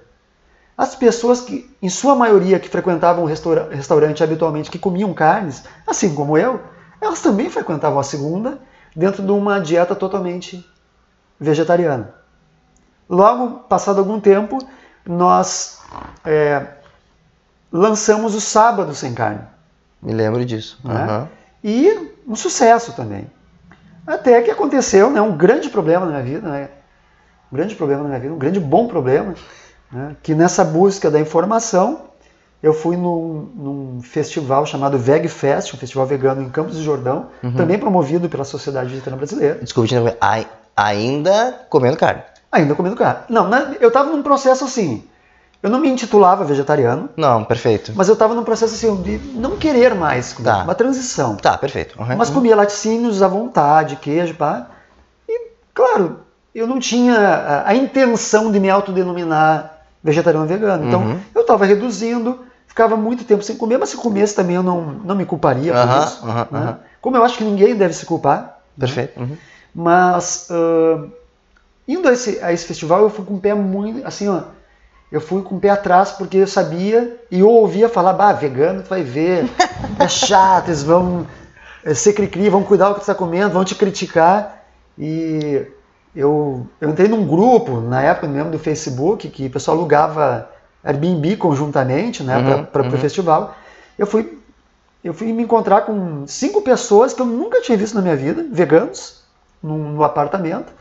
as 0.78 0.96
pessoas 0.96 1.42
que, 1.42 1.70
em 1.82 1.90
sua 1.90 2.16
maioria, 2.16 2.60
que 2.60 2.70
frequentavam 2.70 3.24
o 3.24 3.28
restaura- 3.28 3.70
restaurante 3.72 4.24
habitualmente, 4.24 4.70
que 4.70 4.80
comiam 4.80 5.14
carnes, 5.14 5.64
assim 5.88 6.14
como 6.14 6.38
eu, 6.38 6.60
elas 7.02 7.22
também 7.22 7.50
frequentavam 7.50 8.00
a 8.00 8.04
segunda 8.04 8.60
dentro 8.96 9.24
de 9.24 9.32
uma 9.32 9.60
dieta 9.60 9.96
totalmente 9.96 10.68
vegetariana. 11.40 12.14
Logo, 13.10 13.60
passado 13.70 14.00
algum 14.00 14.20
tempo, 14.20 14.58
nós 15.06 15.82
é, 16.26 16.66
lançamos 17.72 18.36
o 18.36 18.42
Sábado 18.42 18.94
Sem 18.96 19.14
Carne. 19.14 19.42
Me 20.02 20.14
lembro 20.14 20.44
disso. 20.44 20.80
Né? 20.84 20.94
Aham. 20.94 21.30
E 21.64 22.12
um 22.28 22.36
sucesso 22.36 22.94
também. 22.94 23.30
Até 24.06 24.42
que 24.42 24.52
aconteceu 24.52 25.10
né, 25.10 25.22
um 25.22 25.36
grande 25.36 25.70
problema 25.70 26.06
na 26.06 26.12
minha 26.14 26.24
vida, 26.24 26.50
né? 26.50 26.70
um 27.52 27.56
grande 27.56 27.76
problema 27.76 28.04
na 28.04 28.10
minha 28.10 28.20
vida, 28.20 28.34
um 28.34 28.38
grande 28.38 28.60
bom 28.60 28.88
problema, 28.88 29.34
né? 29.92 30.16
que 30.24 30.34
nessa 30.36 30.64
busca 30.64 31.10
da 31.12 31.20
informação, 31.20 32.02
eu 32.64 32.74
fui 32.74 32.98
num, 32.98 33.50
num 33.56 34.02
festival 34.02 34.66
chamado 34.66 34.98
Veg 34.98 35.28
Fest, 35.28 35.74
um 35.74 35.78
festival 35.78 36.06
vegano 36.06 36.42
em 36.42 36.50
Campos 36.50 36.76
do 36.78 36.84
Jordão, 36.84 37.28
também 37.56 37.78
promovido 37.78 38.28
pela 38.28 38.44
Sociedade 38.44 38.90
Vegetariana 38.90 39.18
Brasileira. 39.18 39.60
Ai- 40.20 40.48
Ainda 40.76 41.62
comendo 41.70 41.96
carne. 41.96 42.22
Ainda 42.52 42.76
comendo 42.76 42.96
carne. 42.96 43.20
Não, 43.30 43.48
na- 43.48 43.74
eu 43.80 43.88
estava 43.90 44.10
num 44.10 44.22
processo 44.24 44.66
assim. 44.66 45.04
Eu 45.64 45.70
não 45.70 45.80
me 45.80 45.90
intitulava 45.90 46.44
vegetariano, 46.44 47.10
Não, 47.18 47.44
perfeito. 47.44 47.92
mas 47.96 48.08
eu 48.08 48.14
estava 48.14 48.34
num 48.36 48.44
processo 48.44 48.76
assim 48.76 48.96
de 49.02 49.18
não 49.36 49.58
querer 49.58 49.96
mais 49.96 50.34
comer, 50.34 50.50
Tá. 50.50 50.64
uma 50.64 50.76
transição. 50.76 51.38
Tá, 51.38 51.58
perfeito. 51.58 52.00
Aham. 52.00 52.16
Mas 52.18 52.30
comia 52.30 52.56
laticínios 52.56 53.24
à 53.24 53.28
vontade, 53.28 53.96
queijo, 53.96 54.36
pá. 54.36 54.68
E, 55.28 55.50
claro, 55.74 56.20
eu 56.54 56.68
não 56.68 56.78
tinha 56.78 57.18
a, 57.18 57.70
a 57.70 57.76
intenção 57.76 58.52
de 58.52 58.60
me 58.60 58.70
autodenominar 58.70 59.75
vegetariano 60.06 60.46
vegano. 60.46 60.86
Então, 60.86 61.02
Uhum. 61.02 61.20
eu 61.34 61.42
estava 61.42 61.66
reduzindo, 61.66 62.46
ficava 62.68 62.96
muito 62.96 63.24
tempo 63.26 63.44
sem 63.44 63.58
comer, 63.58 63.80
mas 63.80 63.90
se 63.90 63.98
comesse 63.98 64.36
também 64.36 64.56
eu 64.56 64.62
não, 64.64 64.82
não 65.04 65.16
me 65.16 65.26
culparia 65.26 65.74
por 65.74 65.80
Aham, 65.82 66.04
isso. 66.06 66.26
aham, 66.26 66.48
né? 66.52 66.78
Como 67.02 67.18
eu 67.18 67.24
acho 67.24 67.38
que 67.40 67.44
ninguém 67.44 67.76
deve 67.76 67.94
se 67.94 68.06
culpar. 68.06 68.60
Perfeito. 68.80 69.20
Uhum. 69.20 69.36
Mas, 69.74 70.48
ah, 70.52 71.08
indo 71.88 72.08
a 72.08 72.14
esse, 72.14 72.40
a 72.44 72.54
esse 72.54 72.66
festival, 72.66 73.02
eu 73.02 73.10
fui 73.10 73.26
com 73.26 73.34
o 73.36 73.40
pé 73.40 73.54
muito, 73.56 74.06
assim, 74.06 74.28
ó, 74.28 74.42
eu 75.12 75.20
fui 75.20 75.42
com 75.42 75.56
o 75.56 75.60
pé 75.60 75.70
atrás 75.70 76.12
porque 76.12 76.38
eu 76.38 76.48
sabia 76.48 77.20
e 77.32 77.40
eu 77.40 77.50
ouvia 77.50 77.90
falar, 77.90 78.14
bah, 78.14 78.32
vegano, 78.34 78.84
tu 78.84 78.90
vai 78.90 79.02
ver, 79.02 79.50
é 80.00 80.08
chato, 80.08 80.68
eles 80.68 80.84
vão 80.84 81.26
eh, 81.84 81.94
ser 81.96 82.14
cri-cri, 82.14 82.48
vão 82.50 82.64
cuidar 82.64 82.90
do 82.90 82.94
que 82.96 83.00
tu 83.00 83.04
está 83.04 83.16
comendo, 83.16 83.54
vão 83.54 83.66
te 83.66 83.74
criticar. 83.76 84.62
E 84.98 85.66
eu, 86.16 86.66
eu 86.80 86.90
entrei 86.90 87.08
num 87.08 87.28
grupo, 87.28 87.82
na 87.82 88.02
época 88.02 88.28
mesmo 88.28 88.52
do 88.52 88.60
Facebook, 88.60 89.28
que 89.30 89.48
o 89.48 89.50
pessoal 89.50 89.78
alugava 89.78 90.50
Airbnb 90.84 91.36
conjuntamente, 91.38 92.24
né, 92.24 92.38
Uhum, 92.38 92.66
para 92.66 92.84
o 92.84 92.86
uhum. 92.86 92.98
festival. 92.98 93.56
Eu 93.98 94.06
fui, 94.08 94.38
eu 95.04 95.14
fui 95.14 95.32
me 95.34 95.44
encontrar 95.44 95.82
com 95.82 96.26
cinco 96.28 96.62
pessoas 96.62 97.14
que 97.14 97.22
eu 97.22 97.26
nunca 97.26 97.62
tinha 97.62 97.78
visto 97.78 97.96
na 97.96 98.02
minha 98.02 98.16
vida, 98.16 98.46
veganos, 98.52 99.24
num, 99.62 99.94
no 99.94 100.04
apartamento. 100.04 100.72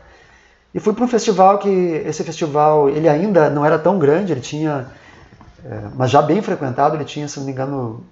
E 0.73 0.79
fui 0.79 0.93
para 0.93 1.03
um 1.05 1.07
festival 1.07 1.57
que 1.57 1.69
esse 1.69 2.23
festival 2.23 2.89
ele 2.89 3.07
ainda 3.07 3.49
não 3.49 3.65
era 3.65 3.79
tão 3.79 3.97
grande, 3.97 4.31
ele 4.33 4.41
tinha, 4.41 4.87
é, 5.65 5.79
mas 5.95 6.11
já 6.11 6.21
bem 6.21 6.41
frequentado, 6.41 6.95
ele 6.95 7.05
tinha, 7.05 7.27
se 7.27 7.37
não 7.39 7.45
me 7.45 7.51
engano, 7.51 8.03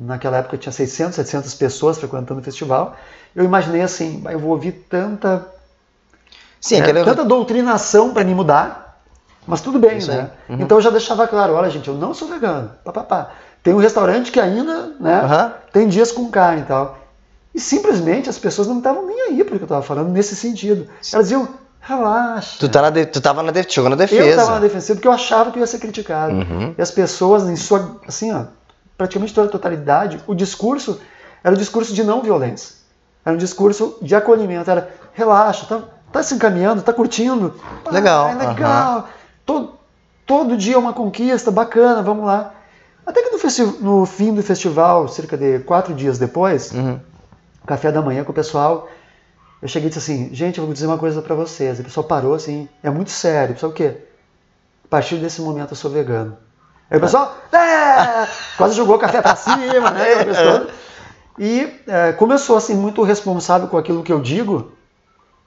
naquela 0.00 0.38
época 0.38 0.56
tinha 0.56 0.72
600, 0.72 1.14
700 1.14 1.54
pessoas 1.54 1.98
frequentando 1.98 2.40
o 2.40 2.44
festival. 2.44 2.96
Eu 3.34 3.44
imaginei 3.44 3.82
assim, 3.82 4.20
"Bah, 4.20 4.32
eu 4.32 4.38
vou 4.38 4.50
ouvir 4.50 4.72
tanta, 4.88 5.46
Sim, 6.60 6.76
é, 6.76 6.80
aquele. 6.80 7.04
tanta 7.04 7.24
doutrinação 7.24 8.12
para 8.12 8.24
me 8.24 8.34
mudar, 8.34 9.00
mas 9.46 9.60
tudo 9.60 9.78
bem, 9.78 9.98
Isso 9.98 10.10
né? 10.10 10.30
Uhum. 10.48 10.56
Então 10.60 10.78
eu 10.78 10.82
já 10.82 10.90
deixava 10.90 11.26
claro, 11.28 11.54
olha 11.54 11.70
gente, 11.70 11.88
eu 11.88 11.94
não 11.94 12.12
sou 12.14 12.28
vegano, 12.28 12.70
papapá. 12.84 13.30
Tem 13.62 13.74
um 13.74 13.78
restaurante 13.78 14.30
que 14.30 14.40
ainda, 14.40 14.92
né, 15.00 15.20
Aham. 15.24 15.52
tem 15.72 15.88
dias 15.88 16.12
com 16.12 16.30
carne 16.30 16.62
e 16.62 16.64
tal. 16.64 16.98
E 17.54 17.60
simplesmente 17.60 18.28
as 18.28 18.38
pessoas 18.38 18.68
não 18.68 18.78
estavam 18.78 19.06
nem 19.06 19.20
aí 19.28 19.44
porque 19.44 19.62
eu 19.62 19.64
estava 19.66 19.82
falando 19.82 20.08
nesse 20.10 20.36
sentido. 20.36 20.88
Elas 21.12 21.26
diziam, 21.28 21.48
relaxa. 21.80 22.56
Tu, 22.58 22.68
tá 22.68 22.82
na 22.82 22.90
de- 22.90 23.06
tu 23.06 23.20
tava 23.20 23.42
na 23.42 23.50
de- 23.50 23.64
chegou 23.68 23.88
na 23.88 23.94
Eu 23.94 23.98
defesa. 23.98 24.28
estava 24.28 24.50
na 24.52 24.58
defensiva 24.60 24.94
porque 24.96 25.08
eu 25.08 25.12
achava 25.12 25.50
que 25.50 25.58
eu 25.58 25.60
ia 25.60 25.66
ser 25.66 25.78
criticado. 25.78 26.34
Uhum. 26.34 26.74
E 26.76 26.82
as 26.82 26.90
pessoas, 26.90 27.44
em 27.48 27.56
sua, 27.56 27.96
assim, 28.06 28.32
ó, 28.32 28.44
praticamente 28.96 29.32
toda 29.34 29.48
a 29.48 29.50
totalidade, 29.50 30.20
o 30.26 30.34
discurso 30.34 31.00
era 31.42 31.54
o 31.54 31.58
discurso 31.58 31.92
de 31.94 32.02
não 32.04 32.20
violência. 32.22 32.74
Era 33.24 33.34
um 33.34 33.38
discurso 33.38 33.96
de 34.02 34.14
acolhimento. 34.14 34.70
Era, 34.70 34.88
relaxa, 35.12 35.66
tá, 35.66 35.80
tá 36.12 36.22
se 36.22 36.34
encaminhando, 36.34 36.82
tá 36.82 36.92
curtindo. 36.92 37.54
Pá, 37.84 37.90
Legal, 37.90 38.28
É 38.28 38.34
legal. 38.34 39.08
Todo, 39.44 39.74
todo 40.26 40.56
dia 40.56 40.74
é 40.74 40.78
uma 40.78 40.92
conquista, 40.92 41.50
bacana, 41.50 42.02
vamos 42.02 42.24
lá. 42.26 42.52
Até 43.06 43.22
que 43.22 43.30
no, 43.30 43.72
no 43.80 44.06
fim 44.06 44.34
do 44.34 44.42
festival, 44.42 45.06
cerca 45.08 45.36
de 45.36 45.60
quatro 45.60 45.94
dias 45.94 46.18
depois, 46.18 46.72
Uhum. 46.72 46.98
café 47.64 47.92
da 47.92 48.02
manhã 48.02 48.24
com 48.24 48.32
o 48.32 48.34
pessoal. 48.34 48.88
Eu 49.62 49.68
cheguei 49.68 49.88
e 49.88 49.92
disse 49.92 49.98
assim, 50.12 50.34
gente, 50.34 50.58
eu 50.58 50.64
vou 50.64 50.74
dizer 50.74 50.86
uma 50.86 50.98
coisa 50.98 51.22
pra 51.22 51.34
vocês. 51.34 51.78
E 51.78 51.80
o 51.80 51.84
pessoal 51.84 52.04
parou 52.04 52.34
assim, 52.34 52.68
é 52.82 52.90
muito 52.90 53.10
sério. 53.10 53.52
O 53.52 53.54
pessoal, 53.54 53.72
o 53.72 53.74
quê? 53.74 53.96
A 54.84 54.88
partir 54.88 55.16
desse 55.16 55.40
momento 55.40 55.70
eu 55.72 55.76
sou 55.76 55.90
vegano. 55.90 56.36
Aí 56.90 56.98
o 56.98 57.00
pessoal, 57.00 57.36
é! 57.52 58.28
quase 58.58 58.74
jogou 58.74 58.96
o 58.96 58.98
café 58.98 59.22
pra 59.22 59.34
cima, 59.34 59.90
né? 59.90 60.24
toda. 60.34 60.68
E 61.38 61.80
é, 61.86 62.38
sou 62.38 62.56
assim 62.56 62.74
muito 62.74 63.02
responsável 63.02 63.68
com 63.68 63.76
aquilo 63.76 64.02
que 64.02 64.12
eu 64.12 64.20
digo, 64.20 64.72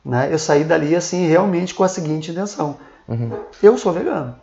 né? 0.10 0.28
Eu 0.32 0.40
saí 0.40 0.64
dali 0.64 0.96
assim 0.96 1.28
realmente 1.28 1.74
com 1.74 1.84
a 1.84 1.88
seguinte 1.88 2.32
intenção: 2.32 2.78
Uhum. 3.08 3.32
eu 3.64 3.78
sou 3.78 3.94
vegano. 3.94 4.36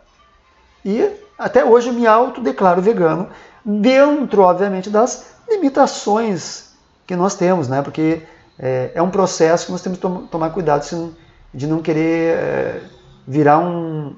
E 0.85 1.09
até 1.37 1.63
hoje 1.65 1.89
eu 1.89 1.93
me 1.93 2.07
autodeclaro 2.07 2.81
vegano, 2.81 3.29
dentro, 3.65 4.41
obviamente, 4.41 4.89
das 4.89 5.25
limitações 5.49 6.71
que 7.05 7.15
nós 7.15 7.35
temos, 7.35 7.67
né? 7.67 7.81
Porque 7.81 8.21
é, 8.59 8.91
é 8.95 9.01
um 9.01 9.09
processo 9.09 9.65
que 9.67 9.71
nós 9.71 9.81
temos 9.81 9.97
que 9.97 10.01
tom- 10.01 10.25
tomar 10.27 10.49
cuidado 10.51 11.13
de 11.53 11.67
não 11.67 11.81
querer 11.81 12.35
é, 12.35 12.81
virar 13.27 13.59
um- 13.59 14.15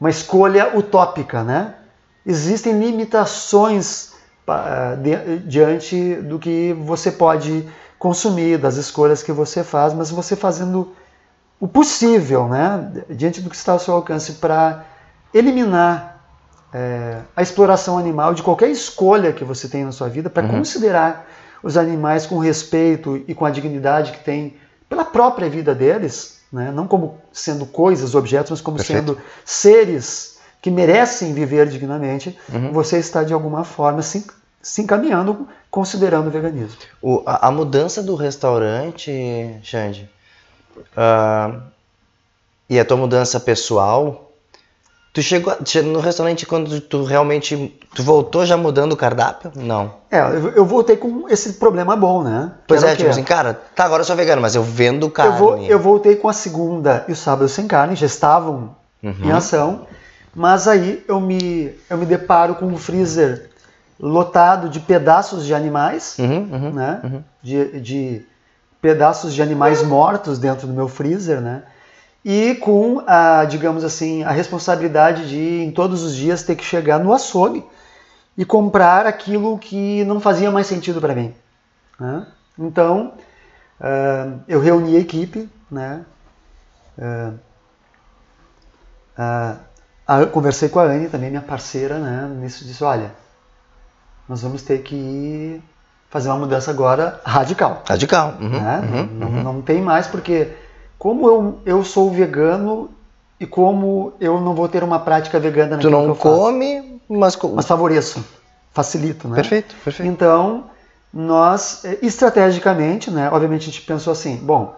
uma 0.00 0.10
escolha 0.10 0.76
utópica, 0.76 1.42
né? 1.42 1.74
Existem 2.24 2.78
limitações 2.78 4.14
di- 5.02 5.38
diante 5.46 6.14
do 6.16 6.38
que 6.38 6.72
você 6.80 7.10
pode 7.12 7.66
consumir, 7.98 8.58
das 8.58 8.76
escolhas 8.76 9.22
que 9.22 9.32
você 9.32 9.64
faz, 9.64 9.92
mas 9.94 10.10
você 10.10 10.36
fazendo 10.36 10.92
o 11.58 11.66
possível, 11.66 12.48
né, 12.48 13.04
diante 13.10 13.40
do 13.40 13.48
que 13.48 13.56
está 13.56 13.72
ao 13.72 13.78
seu 13.78 13.94
alcance 13.94 14.32
para 14.34 14.84
eliminar 15.32 16.20
é, 16.72 17.18
a 17.34 17.42
exploração 17.42 17.96
animal 17.98 18.34
de 18.34 18.42
qualquer 18.42 18.68
escolha 18.68 19.32
que 19.32 19.44
você 19.44 19.68
tem 19.68 19.84
na 19.84 19.92
sua 19.92 20.08
vida, 20.08 20.28
para 20.28 20.46
considerar 20.46 21.26
os 21.62 21.76
animais 21.76 22.26
com 22.26 22.38
respeito 22.38 23.22
e 23.26 23.34
com 23.34 23.44
a 23.46 23.50
dignidade 23.50 24.12
que 24.12 24.22
tem 24.22 24.56
pela 24.88 25.04
própria 25.04 25.48
vida 25.48 25.74
deles, 25.74 26.40
né, 26.52 26.70
não 26.72 26.86
como 26.86 27.18
sendo 27.32 27.64
coisas, 27.66 28.14
objetos, 28.14 28.50
mas 28.50 28.60
como 28.60 28.76
Perfeito. 28.76 28.98
sendo 29.14 29.18
seres 29.44 30.36
que 30.60 30.70
merecem 30.70 31.32
viver 31.32 31.66
dignamente, 31.68 32.38
Uhum. 32.52 32.72
você 32.72 32.98
está 32.98 33.22
de 33.22 33.32
alguma 33.32 33.64
forma 33.64 34.02
se, 34.02 34.26
se 34.66 34.82
encaminhando 34.82 35.46
considerando 35.70 36.26
o 36.26 36.30
veganismo. 36.30 36.76
O- 37.00 37.22
a, 37.24 37.48
a 37.48 37.50
mudança 37.50 38.02
do 38.02 38.14
restaurante, 38.16 39.12
Xande, 39.62 40.10
ah, 40.96 41.60
e 42.68 42.78
a 42.80 42.84
tua 42.84 42.96
mudança 42.96 43.38
pessoal, 43.38 44.32
tu 45.12 45.22
chegou, 45.22 45.52
a- 45.52 45.58
che- 45.64 45.82
no 45.82 46.00
restaurante 46.00 46.44
quando 46.46 46.80
tu 46.80 47.04
realmente, 47.04 47.78
tu 47.94 48.02
voltou 48.02 48.44
já 48.44 48.56
mudando 48.56 48.92
o 48.92 48.96
cardápio? 48.96 49.52
Não. 49.54 49.94
É, 50.10 50.18
eu, 50.20 50.48
eu 50.50 50.64
voltei 50.66 50.96
com 50.96 51.28
esse 51.28 51.54
problema 51.54 51.94
bom, 51.94 52.22
né? 52.24 52.52
Pois 52.66 52.82
era 52.82 52.92
é, 52.92 52.96
tipo 52.96 53.08
assim, 53.10 53.22
cara, 53.22 53.54
tá, 53.74 53.84
agora 53.84 54.00
eu 54.00 54.04
sou 54.04 54.16
vegano, 54.16 54.42
mas 54.42 54.54
eu 54.56 54.62
vendo 54.64 55.08
carne. 55.10 55.32
Eu, 55.32 55.38
vou- 55.38 55.58
eu 55.58 55.78
voltei 55.78 56.16
com 56.16 56.28
a 56.28 56.32
segunda 56.32 57.04
e 57.06 57.12
o 57.12 57.16
sábado 57.16 57.48
sem 57.48 57.68
carne, 57.68 57.94
já 57.94 58.06
estavam 58.06 58.74
Uhum. 59.02 59.14
em 59.22 59.30
ação, 59.30 59.86
mas 60.34 60.66
aí 60.66 61.04
eu 61.06 61.20
me, 61.20 61.72
eu 61.88 61.96
me 61.96 62.04
deparo 62.06 62.56
com 62.56 62.66
um 62.66 62.76
freezer 62.76 63.50
lotado 63.98 64.68
de 64.68 64.80
pedaços 64.80 65.46
de 65.46 65.54
animais, 65.54 66.16
Uhum, 66.18 66.48
uhum. 66.52 66.72
né? 66.72 67.00
uhum. 67.04 67.22
De, 67.42 67.80
de 67.80 68.26
pedaços 68.80 69.32
de 69.34 69.42
animais 69.42 69.82
mortos 69.82 70.38
dentro 70.38 70.66
do 70.66 70.72
meu 70.72 70.88
freezer, 70.88 71.40
né? 71.40 71.62
E 72.24 72.56
com 72.56 73.02
a, 73.06 73.44
digamos 73.44 73.84
assim, 73.84 74.22
a 74.24 74.30
responsabilidade 74.32 75.28
de 75.28 75.62
em 75.64 75.70
todos 75.70 76.02
os 76.02 76.14
dias 76.14 76.42
ter 76.42 76.56
que 76.56 76.64
chegar 76.64 76.98
no 76.98 77.12
açougue 77.12 77.64
e 78.36 78.44
comprar 78.44 79.06
aquilo 79.06 79.56
que 79.58 80.04
não 80.04 80.20
fazia 80.20 80.50
mais 80.50 80.66
sentido 80.66 81.00
para 81.00 81.14
mim. 81.14 81.32
né? 81.98 82.26
Então, 82.58 83.12
ah, 83.80 84.32
eu 84.48 84.60
reuni 84.60 84.96
a 84.96 85.00
equipe, 85.00 85.48
né? 85.70 86.04
Ah, 89.16 89.56
eu 90.20 90.28
conversei 90.28 90.68
com 90.68 90.78
a 90.78 90.84
Anne 90.84 91.08
também, 91.08 91.30
minha 91.30 91.42
parceira, 91.42 91.98
né? 91.98 92.28
Nisso 92.40 92.64
disse, 92.64 92.84
olha, 92.84 93.10
nós 94.28 94.42
vamos 94.42 94.62
ter 94.62 94.82
que 94.82 95.60
fazer 96.10 96.28
uma 96.28 96.38
mudança 96.38 96.70
agora 96.70 97.20
radical. 97.24 97.82
Radical. 97.86 98.34
Uhum, 98.40 98.48
né? 98.48 98.80
uhum, 98.82 99.08
não, 99.18 99.28
uhum. 99.28 99.42
não 99.42 99.62
tem 99.62 99.80
mais, 99.82 100.06
porque 100.06 100.48
como 100.98 101.28
eu, 101.28 101.58
eu 101.64 101.84
sou 101.84 102.10
vegano 102.10 102.90
e 103.38 103.46
como 103.46 104.14
eu 104.20 104.40
não 104.40 104.54
vou 104.54 104.68
ter 104.68 104.82
uma 104.82 104.98
prática 104.98 105.38
vegana 105.38 105.76
Tu 105.76 105.90
naquilo 105.90 105.92
não 105.92 106.08
eu 106.08 106.14
faço, 106.14 106.34
come, 106.34 107.00
mas, 107.08 107.36
mas 107.36 107.66
favoreço, 107.66 108.24
facilito, 108.72 109.28
né? 109.28 109.36
Perfeito, 109.36 109.74
perfeito. 109.84 110.10
Então, 110.10 110.64
nós, 111.12 111.84
eh, 111.84 111.98
estrategicamente, 112.02 113.10
né, 113.10 113.28
obviamente 113.30 113.62
a 113.62 113.66
gente 113.66 113.82
pensou 113.82 114.12
assim, 114.12 114.36
bom, 114.36 114.74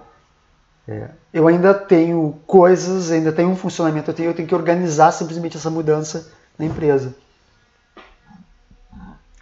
É, 0.91 1.11
eu 1.35 1.47
ainda 1.47 1.75
tenho 1.75 2.35
coisas, 2.47 3.11
ainda 3.11 3.31
tenho 3.31 3.51
um 3.51 3.57
funcionamento, 3.57 4.11
eu 4.11 4.15
tenho, 4.15 4.31
eu 4.31 4.35
tenho 4.35 4.49
que 4.49 4.55
organizar 4.55 5.13
simplesmente 5.13 5.55
essa 5.59 5.69
mudança 5.69 6.33
na 6.59 6.65
empresa. 6.65 7.15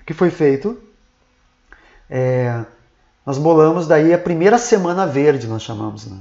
Que 0.07 0.15
foi 0.15 0.31
feito? 0.31 0.81
É, 2.09 2.65
nós 3.27 3.37
bolamos 3.37 3.89
daí 3.89 4.15
a 4.15 4.19
primeira 4.19 4.57
semana 4.57 5.07
verde, 5.07 5.49
nós 5.49 5.63
chamamos, 5.63 6.07
né? 6.07 6.19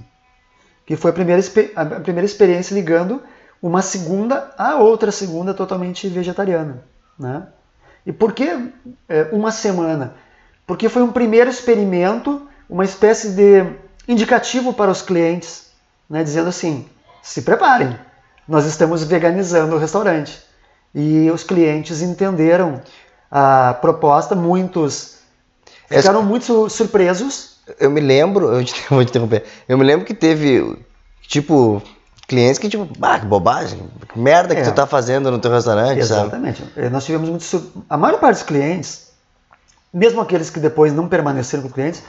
que 0.86 0.96
foi 0.96 1.12
a 1.12 1.14
primeira, 1.14 1.42
a 1.76 1.86
primeira 1.86 2.26
experiência 2.26 2.74
ligando 2.74 3.22
uma 3.62 3.82
segunda 3.82 4.54
a 4.58 4.76
outra 4.76 5.12
segunda 5.12 5.54
totalmente 5.54 6.08
vegetariana. 6.08 6.84
Né? 7.18 7.48
E 8.06 8.12
por 8.12 8.34
que 8.34 8.72
é, 9.10 9.30
uma 9.32 9.52
semana? 9.52 10.16
Porque 10.68 10.90
foi 10.90 11.02
um 11.02 11.12
primeiro 11.12 11.50
experimento, 11.50 12.48
uma 12.70 12.84
espécie 12.84 13.32
de 13.32 13.66
indicativo 14.08 14.74
para 14.74 14.92
os 14.92 15.02
clientes, 15.02 15.72
né, 16.10 16.24
dizendo 16.24 16.50
assim: 16.50 16.88
se 17.22 17.42
preparem, 17.42 17.98
nós 18.48 18.66
estamos 18.66 19.04
veganizando 19.04 19.76
o 19.76 19.80
restaurante. 19.80 20.44
E 20.94 21.30
os 21.30 21.44
clientes 21.44 22.02
entenderam 22.02 22.82
a 23.30 23.76
proposta, 23.82 24.36
muitos 24.36 25.18
ficaram 25.90 26.24
muito 26.24 26.70
surpresos. 26.70 27.56
Eu 27.80 27.90
me 27.90 28.00
lembro, 28.00 28.52
eu 28.54 28.64
te, 28.64 28.86
vou 28.90 29.04
te 29.04 29.10
interromper, 29.10 29.44
eu 29.68 29.78
me 29.78 29.84
lembro 29.84 30.06
que 30.06 30.14
teve, 30.14 30.78
tipo, 31.28 31.82
clientes 32.28 32.60
que, 32.60 32.70
tipo, 32.70 32.88
ah, 33.02 33.20
que 33.20 33.26
bobagem, 33.26 33.80
que 34.12 34.20
merda 34.20 34.56
que 34.56 34.62
é. 34.62 34.64
tu 34.64 34.74
tá 34.74 34.86
fazendo 34.86 35.32
no 35.32 35.40
teu 35.40 35.52
restaurante, 35.52 36.00
Exatamente. 36.00 36.60
sabe? 36.60 36.72
É, 36.76 36.90
nós 36.90 37.06
tivemos 37.06 37.30
muito. 37.30 37.84
A 37.90 37.98
maior 37.98 38.20
parte 38.20 38.38
dos 38.38 38.44
clientes, 38.44 39.12
mesmo 39.94 40.22
aqueles 40.22 40.50
que 40.50 40.60
depois 40.60 40.94
não 40.94 41.08
permaneceram 41.08 41.64
com 41.64 41.70
clientes, 41.70 42.04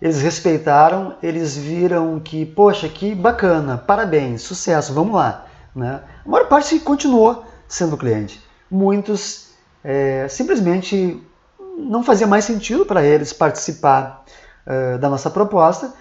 eles 0.00 0.20
respeitaram, 0.22 1.16
eles 1.22 1.56
viram 1.56 2.20
que, 2.20 2.46
poxa, 2.46 2.88
que 2.88 3.14
bacana, 3.14 3.76
parabéns, 3.76 4.42
sucesso, 4.42 4.94
vamos 4.94 5.14
lá. 5.14 5.46
Né? 5.74 6.00
A 6.24 6.28
maior 6.28 6.46
parte 6.46 6.78
continuou 6.80 7.44
sendo 7.66 7.96
cliente. 7.96 8.40
Muitos 8.70 9.47
é, 9.88 10.28
simplesmente 10.28 11.18
não 11.78 12.04
fazia 12.04 12.26
mais 12.26 12.44
sentido 12.44 12.84
para 12.84 13.02
eles 13.02 13.32
participar 13.32 14.22
é, 14.66 14.98
da 14.98 15.08
nossa 15.08 15.30
proposta. 15.30 15.94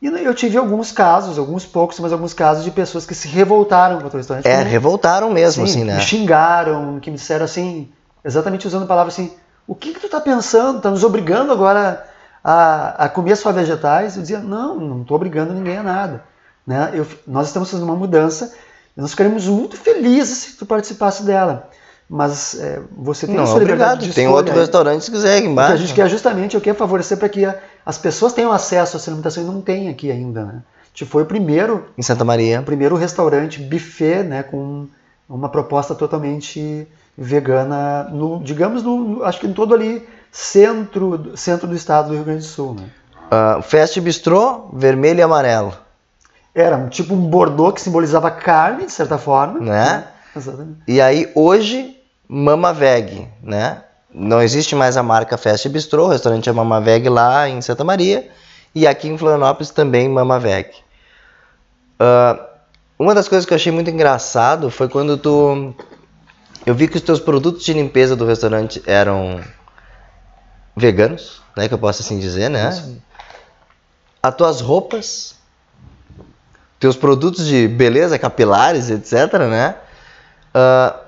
E 0.00 0.06
eu 0.06 0.32
tive 0.32 0.56
alguns 0.56 0.92
casos, 0.92 1.38
alguns 1.38 1.66
poucos, 1.66 1.98
mas 1.98 2.12
alguns 2.12 2.32
casos 2.32 2.62
de 2.62 2.70
pessoas 2.70 3.04
que 3.04 3.16
se 3.16 3.26
revoltaram 3.26 4.00
contra 4.00 4.16
o 4.16 4.18
restaurante. 4.18 4.46
É, 4.46 4.62
revoltaram 4.62 5.32
mesmo, 5.32 5.66
sim, 5.66 5.72
assim, 5.72 5.84
né? 5.84 5.96
Me 5.96 6.02
xingaram, 6.02 7.00
que 7.00 7.10
me 7.10 7.16
disseram 7.16 7.44
assim, 7.44 7.90
exatamente 8.24 8.66
usando 8.66 8.84
a 8.84 8.86
palavra 8.86 9.12
assim, 9.12 9.32
o 9.66 9.74
que, 9.74 9.92
que 9.92 9.98
tu 9.98 10.06
está 10.06 10.20
pensando? 10.20 10.76
Está 10.76 10.90
nos 10.90 11.02
obrigando 11.02 11.50
agora 11.50 12.06
a, 12.44 13.06
a 13.06 13.08
comer 13.08 13.34
só 13.34 13.50
vegetais, 13.50 14.14
eu 14.14 14.22
dizia, 14.22 14.38
não, 14.38 14.76
não 14.76 15.02
estou 15.02 15.16
obrigando 15.16 15.52
ninguém 15.52 15.78
a 15.78 15.82
nada. 15.82 16.24
Né? 16.64 16.90
Eu, 16.94 17.06
nós 17.26 17.48
estamos 17.48 17.70
fazendo 17.70 17.86
uma 17.86 17.96
mudança 17.96 18.54
e 18.96 19.00
nós 19.00 19.10
ficaríamos 19.10 19.46
muito 19.48 19.76
felizes 19.76 20.38
se 20.38 20.56
tu 20.56 20.66
participasse 20.66 21.24
dela. 21.24 21.70
Mas 22.14 22.60
é, 22.60 22.78
você 22.94 23.26
tem 23.26 23.36
não, 23.36 23.44
a 23.44 23.46
sua 23.46 23.56
obrigado. 23.56 24.00
de 24.00 24.12
Tem 24.12 24.28
outro 24.28 24.54
restaurante 24.54 25.02
se 25.02 25.10
quiser 25.10 25.42
embaixo. 25.42 25.72
O 25.72 25.76
que 25.76 25.82
a 25.82 25.86
gente 25.86 25.94
quer 25.94 26.08
justamente, 26.10 26.54
eu 26.54 26.60
quero 26.60 26.76
favorecer 26.76 27.16
para 27.16 27.26
que 27.26 27.42
a, 27.42 27.56
as 27.86 27.96
pessoas 27.96 28.34
tenham 28.34 28.52
acesso 28.52 28.94
a 28.94 29.00
essa 29.00 29.10
alimentação 29.10 29.42
e 29.42 29.46
não 29.46 29.62
tem 29.62 29.88
aqui 29.88 30.10
ainda. 30.10 30.44
Né? 30.44 30.52
A 30.56 30.88
gente 30.92 31.06
foi 31.06 31.22
o 31.22 31.26
primeiro... 31.26 31.86
Em 31.96 32.02
Santa 32.02 32.22
Maria. 32.22 32.60
O 32.60 32.64
primeiro 32.64 32.96
restaurante 32.96 33.58
buffet 33.62 34.24
né, 34.24 34.42
com 34.42 34.86
uma 35.26 35.48
proposta 35.48 35.94
totalmente 35.94 36.86
vegana, 37.16 38.02
no, 38.12 38.42
digamos, 38.44 38.82
no, 38.82 39.24
acho 39.24 39.40
que 39.40 39.46
em 39.46 39.54
todo 39.54 39.74
ali 39.74 40.06
centro, 40.30 41.32
centro 41.34 41.66
do 41.66 41.74
estado 41.74 42.08
do 42.08 42.14
Rio 42.14 42.24
Grande 42.24 42.40
do 42.40 42.44
Sul. 42.44 42.74
Né? 42.74 42.90
Uh, 43.58 43.62
Fast 43.62 43.98
Bistrô, 44.02 44.68
vermelho 44.74 45.20
e 45.20 45.22
amarelo. 45.22 45.72
Era 46.54 46.76
um 46.76 46.90
tipo 46.90 47.14
um 47.14 47.22
bordô 47.22 47.72
que 47.72 47.80
simbolizava 47.80 48.30
carne, 48.30 48.84
de 48.84 48.92
certa 48.92 49.16
forma. 49.16 49.60
Né? 49.60 49.70
né? 49.70 50.04
Exatamente. 50.36 50.80
E 50.86 51.00
aí, 51.00 51.32
hoje, 51.34 51.91
Mama 52.34 52.72
Veg, 52.72 53.28
né? 53.42 53.82
Não 54.10 54.40
existe 54.40 54.74
mais 54.74 54.96
a 54.96 55.02
marca 55.02 55.36
Fast 55.36 55.68
Bistrô, 55.68 56.06
o 56.06 56.08
restaurante 56.08 56.48
é 56.48 56.52
Mama 56.52 56.80
Veg 56.80 57.06
lá 57.10 57.46
em 57.46 57.60
Santa 57.60 57.84
Maria. 57.84 58.26
E 58.74 58.86
aqui 58.86 59.06
em 59.06 59.18
Florianópolis 59.18 59.68
também 59.68 60.08
Mama 60.08 60.40
Veg. 60.40 60.70
Uh, 62.00 62.42
uma 62.98 63.14
das 63.14 63.28
coisas 63.28 63.44
que 63.44 63.52
eu 63.52 63.56
achei 63.56 63.70
muito 63.70 63.90
engraçado 63.90 64.70
foi 64.70 64.88
quando 64.88 65.18
tu... 65.18 65.74
Eu 66.64 66.74
vi 66.74 66.88
que 66.88 66.96
os 66.96 67.02
teus 67.02 67.20
produtos 67.20 67.64
de 67.66 67.74
limpeza 67.74 68.16
do 68.16 68.24
restaurante 68.24 68.82
eram 68.86 69.42
veganos, 70.74 71.42
né, 71.54 71.68
que 71.68 71.74
eu 71.74 71.78
posso 71.78 72.00
assim 72.00 72.18
dizer, 72.18 72.48
né? 72.48 72.70
Isso. 72.70 72.96
As 74.22 74.34
tuas 74.34 74.62
roupas, 74.62 75.34
teus 76.80 76.96
produtos 76.96 77.46
de 77.46 77.68
beleza 77.68 78.18
capilares, 78.18 78.88
etc, 78.88 79.34
né? 79.50 79.76
Uh, 80.54 81.01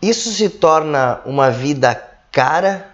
isso 0.00 0.30
se 0.30 0.48
torna 0.48 1.20
uma 1.24 1.50
vida 1.50 2.00
cara 2.32 2.86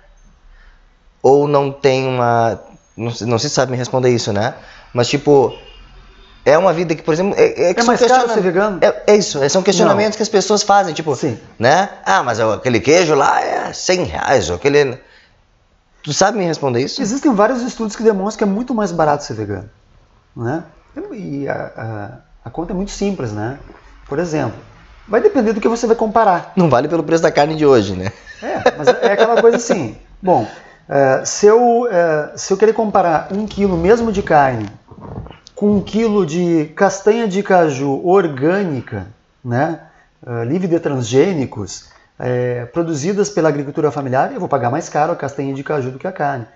ou 1.23 1.47
não 1.49 1.71
tem 1.71 2.07
uma... 2.07 2.61
Não, 2.97 3.13
não 3.23 3.39
se 3.39 3.51
sabe 3.51 3.73
me 3.73 3.77
responder 3.77 4.11
isso, 4.11 4.33
né? 4.33 4.55
Mas 4.93 5.09
tipo, 5.09 5.57
é 6.45 6.57
uma 6.57 6.73
vida 6.73 6.95
que, 6.95 7.03
por 7.03 7.13
exemplo, 7.15 7.35
é, 7.37 7.71
é, 7.71 7.71
é 7.73 7.83
mais 7.83 8.01
caro 8.01 8.29
ser 8.29 8.41
vegano? 8.41 8.79
É, 8.81 9.13
é 9.13 9.17
isso, 9.17 9.39
são 9.49 9.63
questionamentos 9.63 10.13
não. 10.13 10.17
que 10.19 10.23
as 10.23 10.29
pessoas 10.29 10.63
fazem, 10.63 10.95
tipo, 10.95 11.15
Sim. 11.17 11.39
né? 11.59 11.89
Ah, 12.05 12.23
mas 12.23 12.39
aquele 12.39 12.81
queijo 12.81 13.15
lá 13.15 13.41
é 13.41 13.73
100 13.73 14.05
reais, 14.05 14.51
ou 14.51 14.57
aquele... 14.57 14.99
Tu 16.03 16.13
sabe 16.13 16.37
me 16.37 16.45
responder 16.45 16.83
isso? 16.83 17.01
Existem 17.01 17.35
vários 17.35 17.63
estudos 17.63 17.97
que 17.97 18.03
demonstram 18.03 18.47
que 18.47 18.53
é 18.53 18.55
muito 18.55 18.75
mais 18.75 18.93
barato 18.93 19.25
ser 19.25 19.35
vegano. 19.35 19.71
Né? 20.37 20.63
E 21.13 21.49
a, 21.49 21.73
a, 22.45 22.49
a 22.49 22.51
conta 22.51 22.73
é 22.73 22.77
muito 22.77 22.91
simples, 22.91 23.33
né? 23.33 23.59
Por 24.07 24.19
exemplo, 24.19 24.59
vai 25.07 25.21
depender 25.21 25.53
do 25.53 25.61
que 25.61 25.69
você 25.69 25.87
vai 25.87 25.97
comparar. 25.97 26.53
Não 26.57 26.69
vale 26.69 26.89
pelo 26.89 27.03
preço 27.03 27.23
da 27.23 27.31
carne 27.31 27.55
de 27.55 27.65
hoje, 27.65 27.95
né? 27.95 28.13
É, 28.43 28.77
mas 28.77 28.89
é 28.89 29.13
aquela 29.13 29.41
coisa 29.41 29.57
assim. 29.57 29.97
Bom, 30.21 30.47
é, 30.89 31.25
se, 31.25 31.47
eu, 31.47 31.89
é, 31.91 32.33
se 32.37 32.53
eu 32.53 32.57
querer 32.57 32.73
comparar 32.73 33.29
um 33.33 33.47
quilo 33.47 33.77
mesmo 33.77 34.13
de 34.13 34.23
carne 34.23 34.69
com 35.55 35.77
um 35.77 35.81
quilo 35.81 36.27
de 36.27 36.67
castanha 36.75 37.29
de 37.29 37.43
caju 37.43 38.01
orgânica, 38.05 39.07
né, 39.45 39.81
é, 40.27 40.45
livre 40.45 40.67
de 40.67 40.79
transgênicos, 40.81 41.89
é, 42.19 42.65
produzidas 42.67 43.31
pela 43.31 43.49
agricultura 43.49 43.91
familiar, 43.91 44.33
eu 44.33 44.41
vou 44.41 44.49
pagar 44.49 44.71
mais 44.71 44.89
caro 44.89 45.13
a 45.13 45.17
castanha 45.17 45.55
de 45.55 45.63
caju 45.63 45.91
do 45.91 45.99
que 45.99 46.07
a 46.07 46.13
carne. 46.13 46.47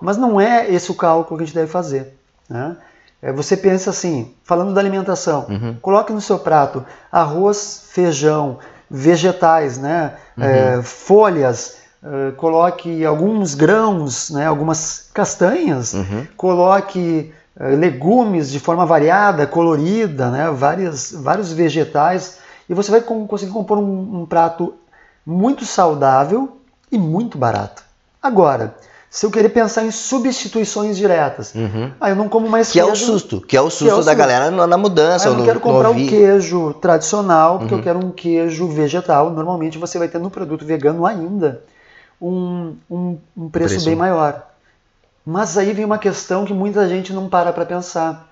Mas 0.00 0.16
não 0.16 0.40
é 0.40 0.70
esse 0.70 0.90
o 0.90 0.94
cálculo 0.94 1.36
que 1.36 1.44
a 1.44 1.46
gente 1.46 1.54
deve 1.54 1.70
fazer. 1.70 2.16
Né? 2.48 2.76
É, 3.24 3.32
você 3.32 3.56
pensa 3.56 3.88
assim, 3.88 4.34
falando 4.42 4.74
da 4.74 4.80
alimentação, 4.82 5.46
uhum. 5.48 5.76
coloque 5.80 6.12
no 6.12 6.20
seu 6.20 6.38
prato 6.38 6.84
arroz, 7.10 7.84
feijão, 7.88 8.58
vegetais, 8.90 9.78
né? 9.78 10.12
Uhum. 10.36 10.44
É, 10.44 10.82
folhas, 10.82 11.78
é, 12.02 12.32
coloque 12.32 13.02
alguns 13.02 13.54
grãos, 13.54 14.28
né? 14.28 14.46
algumas 14.46 15.08
castanhas, 15.14 15.94
uhum. 15.94 16.26
coloque 16.36 17.32
é, 17.58 17.68
legumes 17.68 18.50
de 18.50 18.60
forma 18.60 18.84
variada, 18.84 19.46
colorida, 19.46 20.30
né? 20.30 20.50
Várias, 20.50 21.10
vários 21.10 21.50
vegetais, 21.50 22.40
e 22.68 22.74
você 22.74 22.90
vai 22.90 23.00
conseguir 23.00 23.52
compor 23.52 23.78
um, 23.78 24.20
um 24.20 24.26
prato 24.26 24.74
muito 25.24 25.64
saudável 25.64 26.58
e 26.92 26.98
muito 26.98 27.38
barato. 27.38 27.82
Agora, 28.22 28.74
se 29.14 29.24
eu 29.24 29.30
querer 29.30 29.50
pensar 29.50 29.84
em 29.84 29.92
substituições 29.92 30.96
diretas, 30.96 31.54
uhum. 31.54 31.92
aí 32.00 32.10
eu 32.10 32.16
não 32.16 32.28
como 32.28 32.48
mais 32.48 32.72
que 32.72 32.80
queijo. 32.80 32.86
Que 32.86 32.90
é 32.90 32.92
o 32.92 33.06
susto, 33.06 33.40
que 33.40 33.56
é 33.56 33.60
o 33.60 33.70
susto 33.70 33.88
é 33.88 33.92
o 33.92 33.96
da 33.98 34.02
susto. 34.02 34.16
galera 34.16 34.50
na 34.50 34.76
mudança. 34.76 35.28
Ah, 35.28 35.30
eu 35.30 35.36
não 35.36 35.44
quero 35.44 35.60
comprar 35.60 35.90
um 35.90 36.04
queijo 36.04 36.74
tradicional, 36.74 37.60
porque 37.60 37.74
uhum. 37.74 37.78
eu 37.78 37.84
quero 37.84 37.98
um 38.04 38.10
queijo 38.10 38.66
vegetal. 38.66 39.30
Normalmente 39.30 39.78
você 39.78 40.00
vai 40.00 40.08
ter 40.08 40.18
no 40.18 40.30
produto 40.30 40.66
vegano 40.66 41.06
ainda 41.06 41.62
um, 42.20 42.74
um, 42.90 43.16
um 43.36 43.48
preço, 43.48 43.74
preço 43.74 43.84
bem 43.84 43.94
maior. 43.94 44.48
Mas 45.24 45.56
aí 45.56 45.72
vem 45.72 45.84
uma 45.84 45.96
questão 45.96 46.44
que 46.44 46.52
muita 46.52 46.88
gente 46.88 47.12
não 47.12 47.28
para 47.28 47.52
para 47.52 47.64
pensar. 47.64 48.28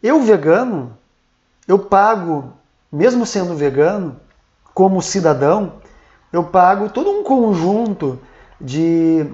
Eu 0.00 0.22
vegano, 0.22 0.96
eu 1.66 1.80
pago, 1.80 2.52
mesmo 2.92 3.26
sendo 3.26 3.56
vegano, 3.56 4.14
como 4.72 5.02
cidadão, 5.02 5.72
eu 6.32 6.44
pago 6.44 6.88
todo 6.90 7.10
um 7.10 7.24
conjunto 7.24 8.20
de, 8.60 9.26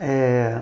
é, 0.00 0.60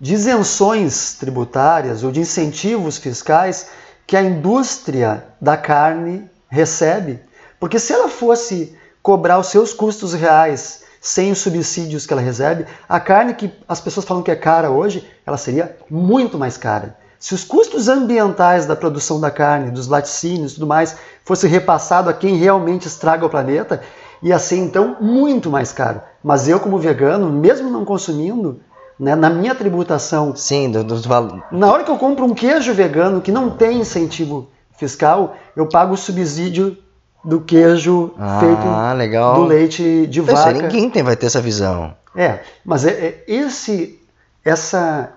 de 0.00 0.14
isenções 0.14 1.14
tributárias 1.14 2.02
ou 2.02 2.12
de 2.12 2.20
incentivos 2.20 2.98
fiscais 2.98 3.68
que 4.06 4.16
a 4.16 4.22
indústria 4.22 5.24
da 5.40 5.56
carne 5.56 6.28
recebe. 6.48 7.20
Porque 7.60 7.78
se 7.78 7.92
ela 7.92 8.08
fosse 8.08 8.76
cobrar 9.02 9.38
os 9.38 9.48
seus 9.48 9.72
custos 9.72 10.14
reais 10.14 10.84
sem 11.00 11.30
os 11.30 11.38
subsídios 11.38 12.06
que 12.06 12.12
ela 12.12 12.22
recebe, 12.22 12.66
a 12.88 12.98
carne 12.98 13.34
que 13.34 13.52
as 13.68 13.80
pessoas 13.80 14.06
falam 14.06 14.22
que 14.22 14.30
é 14.30 14.36
cara 14.36 14.70
hoje, 14.70 15.08
ela 15.24 15.36
seria 15.36 15.76
muito 15.90 16.38
mais 16.38 16.56
cara. 16.56 16.96
Se 17.18 17.34
os 17.34 17.42
custos 17.42 17.88
ambientais 17.88 18.66
da 18.66 18.76
produção 18.76 19.20
da 19.20 19.30
carne, 19.30 19.72
dos 19.72 19.88
laticínios 19.88 20.52
e 20.52 20.54
tudo 20.54 20.66
mais, 20.66 20.96
fosse 21.24 21.48
repassado 21.48 22.08
a 22.08 22.14
quem 22.14 22.36
realmente 22.36 22.86
estraga 22.86 23.26
o 23.26 23.30
planeta, 23.30 23.82
ia 24.22 24.38
ser 24.38 24.56
então 24.56 24.96
muito 25.00 25.50
mais 25.50 25.72
caro. 25.72 26.00
Mas 26.22 26.48
eu, 26.48 26.58
como 26.60 26.78
vegano, 26.78 27.30
mesmo 27.30 27.70
não 27.70 27.84
consumindo 27.84 28.60
né, 28.98 29.14
na 29.14 29.30
minha 29.30 29.54
tributação. 29.54 30.34
Sim, 30.34 30.70
do, 30.70 30.82
do, 30.82 31.00
do, 31.00 31.42
Na 31.52 31.72
hora 31.72 31.84
que 31.84 31.90
eu 31.90 31.96
compro 31.96 32.24
um 32.24 32.34
queijo 32.34 32.74
vegano 32.74 33.20
que 33.20 33.30
não 33.30 33.50
tem 33.50 33.80
incentivo 33.80 34.48
fiscal, 34.76 35.36
eu 35.54 35.66
pago 35.66 35.94
o 35.94 35.96
subsídio 35.96 36.76
do 37.24 37.40
queijo 37.40 38.14
ah, 38.18 38.38
feito 38.40 38.96
legal. 38.96 39.34
do 39.34 39.44
leite 39.44 40.06
de 40.06 40.20
Isso, 40.20 40.32
vaca. 40.32 40.52
ninguém 40.52 40.88
tem, 40.88 41.02
vai 41.02 41.16
ter 41.16 41.26
essa 41.26 41.40
visão. 41.40 41.94
É, 42.16 42.40
mas 42.64 42.84
é, 42.84 42.90
é 42.90 43.24
esse, 43.26 44.00
essa, 44.44 45.12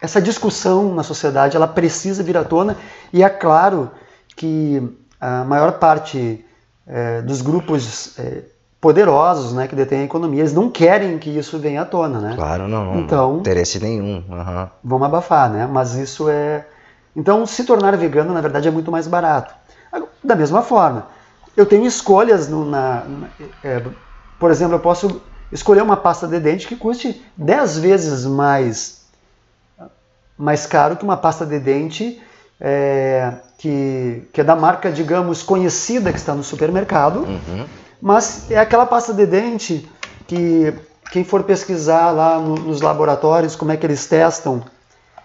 essa 0.00 0.22
discussão 0.22 0.94
na 0.94 1.02
sociedade, 1.02 1.56
ela 1.56 1.68
precisa 1.68 2.22
vir 2.22 2.36
à 2.36 2.44
tona 2.44 2.76
e 3.12 3.22
é 3.22 3.28
claro 3.28 3.90
que 4.36 4.82
a 5.20 5.44
maior 5.44 5.72
parte 5.72 6.44
é, 6.86 7.22
dos 7.22 7.40
grupos 7.42 8.18
é, 8.18 8.42
poderosos, 8.80 9.52
né, 9.54 9.66
que 9.66 9.74
detêm 9.74 10.00
a 10.00 10.04
economia, 10.04 10.40
eles 10.40 10.52
não 10.52 10.70
querem 10.70 11.18
que 11.18 11.30
isso 11.30 11.58
venha 11.58 11.82
à 11.82 11.84
tona, 11.84 12.20
né? 12.20 12.34
Claro, 12.36 12.68
não, 12.68 12.84
não 12.94 13.00
Então- 13.00 13.38
interesse 13.38 13.80
nenhum. 13.80 14.22
aham. 14.30 14.70
Vamos 14.82 15.06
abafar, 15.06 15.50
né? 15.50 15.66
Mas 15.66 15.94
isso 15.94 16.28
é. 16.28 16.66
Então, 17.16 17.46
se 17.46 17.64
tornar 17.64 17.96
vegano, 17.96 18.34
na 18.34 18.40
verdade, 18.40 18.68
é 18.68 18.70
muito 18.70 18.90
mais 18.90 19.06
barato. 19.06 19.54
Da 20.22 20.34
mesma 20.34 20.60
forma, 20.62 21.06
eu 21.56 21.64
tenho 21.64 21.86
escolhas 21.86 22.48
no, 22.48 22.64
na. 22.68 23.04
na- 23.04 23.28
é, 23.62 23.82
por 24.38 24.50
exemplo, 24.50 24.74
eu 24.74 24.80
posso 24.80 25.20
escolher 25.52 25.82
uma 25.82 25.96
pasta 25.96 26.26
de 26.26 26.38
dente 26.40 26.66
que 26.66 26.74
custe 26.76 27.24
10 27.36 27.78
vezes 27.78 28.26
mais, 28.26 29.04
mais 30.36 30.66
caro 30.66 30.96
que 30.96 31.04
uma 31.04 31.16
pasta 31.16 31.46
de 31.46 31.58
dente 31.60 32.20
é, 32.60 33.32
que, 33.58 34.28
que 34.32 34.40
é 34.40 34.44
da 34.44 34.54
marca, 34.56 34.90
digamos, 34.90 35.42
conhecida 35.42 36.12
que 36.12 36.18
está 36.18 36.34
no 36.34 36.42
supermercado. 36.44 37.20
Uhum. 37.20 37.66
Mas 38.00 38.50
é 38.50 38.58
aquela 38.58 38.86
pasta 38.86 39.12
de 39.12 39.26
dente 39.26 39.88
que 40.26 40.72
quem 41.10 41.24
for 41.24 41.42
pesquisar 41.44 42.10
lá 42.10 42.38
no- 42.38 42.54
nos 42.54 42.80
laboratórios 42.80 43.54
como 43.56 43.72
é 43.72 43.76
que 43.76 43.86
eles 43.86 44.06
testam, 44.06 44.62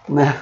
né? 0.08 0.34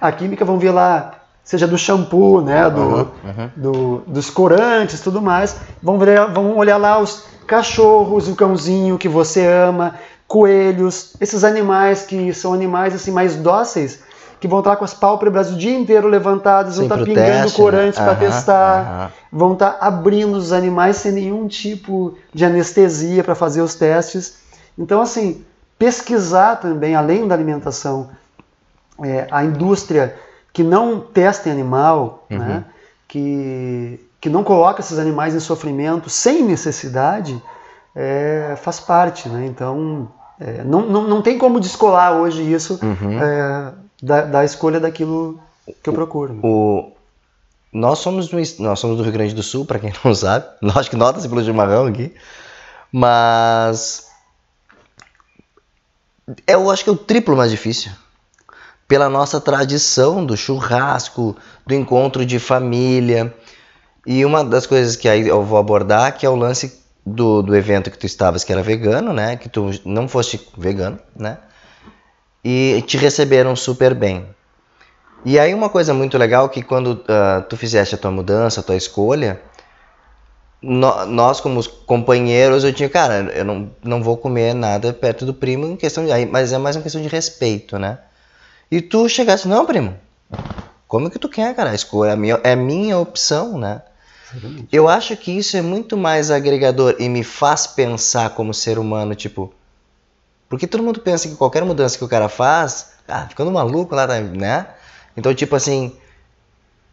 A 0.00 0.10
química 0.12 0.44
vão 0.44 0.58
ver 0.58 0.72
lá, 0.72 1.14
seja 1.44 1.66
do 1.66 1.78
shampoo, 1.78 2.40
né? 2.42 2.68
Do, 2.68 2.80
Uhum, 2.80 3.06
uhum. 3.24 3.50
do- 3.56 4.02
dos 4.06 4.28
corantes, 4.28 5.00
tudo 5.00 5.22
mais. 5.22 5.56
Vão, 5.82 5.98
ver, 5.98 6.26
vão 6.32 6.56
olhar 6.56 6.76
lá 6.76 6.98
os 6.98 7.24
cachorros, 7.46 8.28
o 8.28 8.34
cãozinho 8.34 8.98
que 8.98 9.08
você 9.08 9.46
ama, 9.46 9.94
coelhos, 10.26 11.14
esses 11.20 11.42
animais 11.44 12.02
que 12.02 12.34
são 12.34 12.52
animais 12.52 12.94
assim 12.94 13.10
mais 13.10 13.36
dóceis, 13.36 14.00
que 14.40 14.46
vão 14.48 14.60
estar 14.60 14.76
com 14.76 14.84
as 14.84 14.94
pálpebras 14.94 15.50
o 15.50 15.56
dia 15.56 15.76
inteiro 15.76 16.06
levantadas, 16.08 16.76
vão 16.76 16.84
estar 16.84 16.98
pingando 17.04 17.28
teste, 17.30 17.58
né? 17.58 17.64
corantes 17.64 17.98
para 17.98 18.12
Aham, 18.12 18.18
testar 18.20 18.80
aham. 18.80 19.10
vão 19.32 19.52
estar 19.54 19.76
abrindo 19.80 20.36
os 20.36 20.52
animais 20.52 20.96
sem 20.96 21.12
nenhum 21.12 21.48
tipo 21.48 22.16
de 22.32 22.44
anestesia 22.44 23.24
para 23.24 23.34
fazer 23.34 23.60
os 23.62 23.74
testes. 23.74 24.38
Então, 24.78 25.00
assim, 25.00 25.44
pesquisar 25.78 26.56
também, 26.56 26.94
além 26.94 27.26
da 27.26 27.34
alimentação, 27.34 28.10
é, 29.02 29.26
a 29.30 29.44
indústria 29.44 30.14
que 30.52 30.62
não 30.62 31.00
testa 31.00 31.48
em 31.48 31.52
animal, 31.52 32.26
Uhum. 32.30 32.38
né, 32.38 32.64
que, 33.06 34.00
que 34.20 34.28
não 34.28 34.44
coloca 34.44 34.80
esses 34.80 34.98
animais 34.98 35.34
em 35.34 35.40
sofrimento 35.40 36.08
sem 36.10 36.42
necessidade, 36.42 37.40
é, 37.94 38.54
faz 38.60 38.78
parte. 38.80 39.28
Né? 39.28 39.46
Então, 39.46 40.08
é, 40.40 40.62
não, 40.64 40.82
não, 40.82 41.02
não 41.04 41.22
tem 41.22 41.38
como 41.38 41.58
descolar 41.58 42.12
hoje 42.12 42.42
isso 42.52 42.78
Uhum. 42.82 43.18
Da, 44.02 44.22
da 44.22 44.44
escolha 44.44 44.80
daquilo 44.80 45.40
que 45.82 45.88
eu 45.88 45.92
procuro. 45.92 46.34
né? 46.34 46.40
O... 46.42 46.92
Nós 47.72 47.98
somos, 47.98 48.28
do, 48.28 48.36
nós 48.62 48.78
somos 48.78 48.96
do 48.96 49.02
Rio 49.02 49.12
Grande 49.12 49.34
do 49.34 49.42
Sul, 49.42 49.64
para 49.64 49.78
quem 49.78 49.92
não 50.04 50.14
sabe. 50.14 50.46
Acho 50.74 50.90
que 50.90 50.96
nota-se 50.96 51.28
pelo 51.28 51.44
chimarrão 51.44 51.86
aqui. 51.86 52.14
Mas. 52.92 54.06
Eu 56.46 56.70
acho 56.70 56.84
que 56.84 56.90
é 56.90 56.92
o 56.92 56.96
triplo 56.96 57.36
mais 57.36 57.50
difícil. 57.50 57.90
Pela 58.86 59.08
nossa 59.08 59.40
tradição 59.40 60.24
do 60.24 60.36
churrasco, 60.36 61.36
do 61.66 61.74
encontro 61.74 62.24
de 62.24 62.38
família. 62.38 63.34
E 64.06 64.24
uma 64.24 64.42
das 64.42 64.66
coisas 64.66 64.96
que 64.96 65.08
aí 65.08 65.28
eu 65.28 65.42
vou 65.42 65.58
abordar, 65.58 66.16
que 66.16 66.24
é 66.24 66.30
o 66.30 66.36
lance 66.36 66.82
do, 67.04 67.42
do 67.42 67.54
evento 67.54 67.90
que 67.90 67.98
tu 67.98 68.06
estavas, 68.06 68.44
que 68.44 68.52
era 68.52 68.62
vegano, 68.62 69.12
né? 69.12 69.36
Que 69.36 69.48
tu 69.48 69.70
não 69.84 70.08
foste 70.08 70.48
vegano, 70.56 70.98
né? 71.14 71.38
E 72.44 72.82
te 72.86 72.96
receberam 72.96 73.54
super 73.56 73.94
bem. 73.94 74.26
E 75.24 75.38
aí 75.38 75.52
uma 75.52 75.68
coisa 75.68 75.92
muito 75.92 76.16
legal 76.16 76.48
que 76.48 76.62
quando 76.62 77.04
ah, 77.08 77.44
tu 77.48 77.56
fizeste 77.56 77.94
a 77.94 77.98
tua 77.98 78.10
mudança, 78.10 78.60
a 78.60 78.62
tua 78.62 78.76
escolha, 78.76 79.40
nó- 80.62 81.04
nós 81.06 81.40
como 81.40 81.58
os 81.58 81.66
companheiros, 81.66 82.64
eu 82.64 82.72
tinha, 82.72 82.88
cara, 82.88 83.30
eu 83.34 83.44
não, 83.44 83.70
não 83.82 84.02
vou 84.02 84.16
comer 84.16 84.54
nada 84.54 84.92
perto 84.92 85.24
do 85.26 85.34
primo 85.34 85.66
em 85.66 85.76
questão 85.76 86.04
de, 86.04 86.26
mas 86.26 86.52
é 86.52 86.58
mais 86.58 86.76
uma 86.76 86.82
questão 86.82 87.02
de 87.02 87.08
respeito, 87.08 87.78
né? 87.78 87.98
E 88.70 88.80
tu 88.80 89.08
chegasse, 89.08 89.48
não, 89.48 89.64
primo, 89.66 89.96
como 90.86 91.10
que 91.10 91.18
tu 91.18 91.28
quer, 91.28 91.54
cara? 91.54 91.70
A 91.70 91.74
escolha 91.74 92.10
é 92.12 92.16
minha, 92.16 92.40
é 92.44 92.54
minha 92.56 92.98
opção, 92.98 93.58
né? 93.58 93.82
Eu 94.70 94.88
acho 94.88 95.16
que 95.16 95.32
isso 95.32 95.56
é 95.56 95.62
muito 95.62 95.96
mais 95.96 96.30
agregador 96.30 96.94
e 96.98 97.08
me 97.08 97.24
faz 97.24 97.66
pensar 97.66 98.30
como 98.30 98.52
ser 98.52 98.78
humano, 98.78 99.14
tipo, 99.14 99.52
porque 100.48 100.66
todo 100.66 100.82
mundo 100.82 101.00
pensa 101.00 101.28
que 101.28 101.34
qualquer 101.36 101.64
mudança 101.64 101.98
que 101.98 102.04
o 102.04 102.08
cara 102.08 102.28
faz, 102.28 102.90
ah, 103.06 103.26
ficando 103.28 103.50
maluco 103.50 103.94
lá, 103.94 104.06
né? 104.06 104.66
Então, 105.16 105.34
tipo 105.34 105.54
assim, 105.56 105.94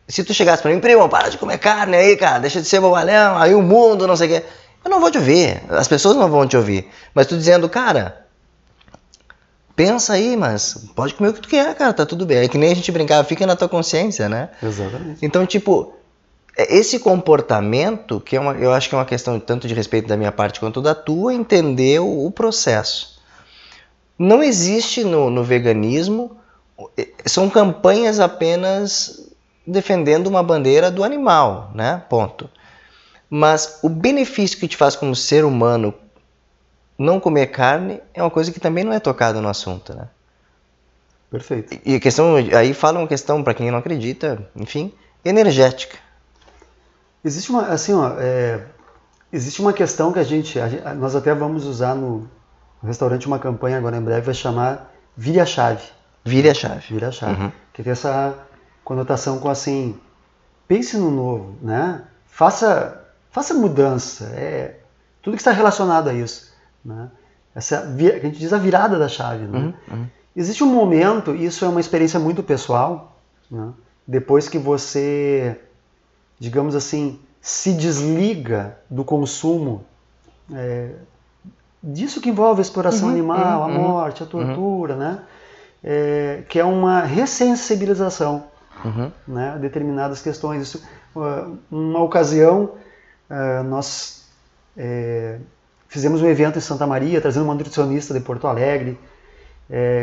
se 0.07 0.23
tu 0.23 0.33
chegasse 0.33 0.61
pra 0.61 0.71
mim, 0.71 0.79
primo, 0.79 1.07
para 1.09 1.29
de 1.29 1.37
comer 1.37 1.57
carne 1.57 1.95
aí, 1.95 2.17
cara, 2.17 2.39
deixa 2.39 2.61
de 2.61 2.67
ser 2.67 2.79
bobalhão, 2.79 3.37
aí 3.37 3.53
o 3.53 3.61
mundo, 3.61 4.07
não 4.07 4.15
sei 4.15 4.27
o 4.27 4.29
quê. 4.41 4.45
Eu 4.83 4.91
não 4.91 4.99
vou 4.99 5.09
te 5.09 5.17
ouvir, 5.17 5.63
as 5.69 5.87
pessoas 5.87 6.15
não 6.15 6.29
vão 6.29 6.45
te 6.47 6.55
ouvir. 6.55 6.87
Mas 7.13 7.25
tu 7.27 7.35
dizendo, 7.35 7.67
cara, 7.67 8.25
pensa 9.75 10.13
aí, 10.13 10.35
mas 10.37 10.85
pode 10.95 11.13
comer 11.15 11.29
o 11.29 11.33
que 11.33 11.41
tu 11.41 11.49
quer, 11.49 11.73
cara, 11.75 11.93
tá 11.93 12.05
tudo 12.05 12.25
bem. 12.25 12.37
É 12.39 12.47
que 12.47 12.57
nem 12.57 12.71
a 12.71 12.75
gente 12.75 12.91
brincava, 12.91 13.23
fica 13.23 13.45
na 13.47 13.55
tua 13.55 13.67
consciência, 13.69 14.29
né? 14.29 14.49
Exatamente. 14.61 15.25
Então, 15.25 15.45
tipo, 15.45 15.93
é- 16.57 16.75
esse 16.77 16.99
comportamento, 16.99 18.19
que 18.19 18.35
é 18.35 18.39
uma, 18.39 18.53
eu 18.53 18.71
acho 18.73 18.87
que 18.89 18.95
é 18.95 18.97
uma 18.97 19.05
questão 19.05 19.39
tanto 19.39 19.67
de 19.67 19.73
respeito 19.73 20.07
da 20.07 20.15
minha 20.15 20.31
parte 20.31 20.59
quanto 20.59 20.81
da 20.81 20.93
tua, 20.93 21.33
entender 21.33 21.99
o 21.99 22.29
processo. 22.31 23.14
Não 24.17 24.41
existe 24.43 25.03
no, 25.03 25.29
no 25.29 25.43
veganismo, 25.43 26.37
eh, 26.97 27.09
são 27.25 27.49
campanhas 27.49 28.19
apenas 28.19 29.29
defendendo 29.67 30.27
uma 30.27 30.43
bandeira 30.43 30.89
do 30.91 31.03
animal, 31.03 31.71
né? 31.73 32.03
Ponto. 32.09 32.49
Mas 33.29 33.79
o 33.81 33.89
benefício 33.89 34.57
que 34.59 34.67
te 34.67 34.77
faz 34.77 34.95
como 34.95 35.15
ser 35.15 35.43
humano 35.43 35.93
não 36.97 37.19
comer 37.19 37.47
carne 37.47 37.99
é 38.13 38.21
uma 38.21 38.31
coisa 38.31 38.51
que 38.51 38.59
também 38.59 38.83
não 38.83 38.93
é 38.93 38.99
tocada 38.99 39.41
no 39.41 39.49
assunto, 39.49 39.93
né? 39.93 40.07
Perfeito. 41.29 41.77
E 41.85 41.95
a 41.95 41.99
questão, 41.99 42.35
aí 42.35 42.73
fala 42.73 42.99
uma 42.99 43.07
questão 43.07 43.43
para 43.43 43.53
quem 43.53 43.69
não 43.69 43.79
acredita, 43.79 44.47
enfim, 44.55 44.93
energética. 45.23 45.97
Existe 47.23 47.49
uma, 47.49 47.63
assim, 47.67 47.93
ó, 47.93 48.13
é, 48.19 48.63
existe 49.33 49.59
uma 49.59 49.73
questão 49.73 50.13
que 50.13 50.19
a 50.19 50.23
gente, 50.23 50.59
a 50.59 50.69
gente- 50.69 50.83
nós 50.93 51.15
até 51.15 51.33
vamos 51.33 51.65
usar 51.65 51.95
no, 51.95 52.29
no 52.85 52.87
restaurante 52.87 53.25
uma 53.25 53.39
campanha 53.39 53.79
agora 53.79 53.97
em 53.97 54.01
breve, 54.01 54.21
vai 54.21 54.35
chamar 54.35 54.93
Vire 55.17 55.39
a 55.39 55.45
Chave. 55.45 55.81
Vire 56.23 56.49
a 56.49 56.53
chave. 56.53 56.85
Vire 56.87 57.05
a 57.05 57.11
Chave. 57.11 57.41
Uhum. 57.41 57.51
Que 57.73 57.81
tem 57.81 57.91
essa 57.91 58.37
conotação 58.83 59.39
com 59.39 59.49
assim, 59.49 59.99
pense 60.67 60.95
no 60.95 61.09
novo, 61.09 61.55
né? 61.63 62.03
Faça, 62.27 63.03
faça 63.31 63.55
mudança. 63.55 64.25
É, 64.35 64.77
tudo 65.23 65.33
que 65.33 65.41
está 65.41 65.51
relacionado 65.51 66.09
a 66.09 66.13
isso. 66.13 66.53
Né? 66.83 67.09
Essa, 67.55 67.79
a 67.79 68.19
gente 68.19 68.37
diz 68.37 68.53
a 68.53 68.59
virada 68.59 68.99
da 68.99 69.07
chave. 69.07 69.45
Né? 69.47 69.57
Uhum, 69.57 69.73
uhum. 69.91 70.07
Existe 70.35 70.63
um 70.63 70.71
momento, 70.71 71.35
e 71.35 71.45
isso 71.45 71.65
é 71.65 71.67
uma 71.67 71.79
experiência 71.79 72.19
muito 72.19 72.43
pessoal, 72.43 73.19
né? 73.49 73.73
depois 74.05 74.47
que 74.47 74.59
você, 74.59 75.59
digamos 76.37 76.75
assim, 76.75 77.19
se 77.41 77.73
desliga 77.73 78.77
do 78.87 79.03
consumo 79.03 79.83
é, 80.53 80.91
disso 81.85 82.19
que 82.19 82.29
envolve 82.29 82.59
a 82.59 82.63
exploração 82.63 83.07
Uhum, 83.07 83.13
animal, 83.13 83.63
a 83.63 83.67
uhum, 83.67 83.73
morte, 83.73 84.23
a 84.23 84.25
tortura, 84.25 84.95
né? 84.95 85.19
É, 85.83 86.43
que 86.49 86.59
é 86.59 86.65
uma 86.65 87.01
ressensibilização 87.01 88.43
Uhum. 88.83 89.11
né, 89.27 89.51
a 89.51 89.57
determinadas 89.57 90.21
questões. 90.21 90.61
Isso, 90.61 90.83
uh, 91.15 91.57
uma 91.71 92.03
ocasião, 92.03 92.71
uh, 93.29 93.63
nós 93.63 94.25
é, 94.77 95.37
fizemos 95.87 96.21
um 96.21 96.27
evento 96.27 96.57
em 96.57 96.61
Santa 96.61 96.85
Maria, 96.85 97.21
trazendo 97.21 97.45
uma 97.45 97.53
nutricionista 97.53 98.13
de 98.13 98.19
Porto 98.19 98.47
Alegre, 98.47 98.99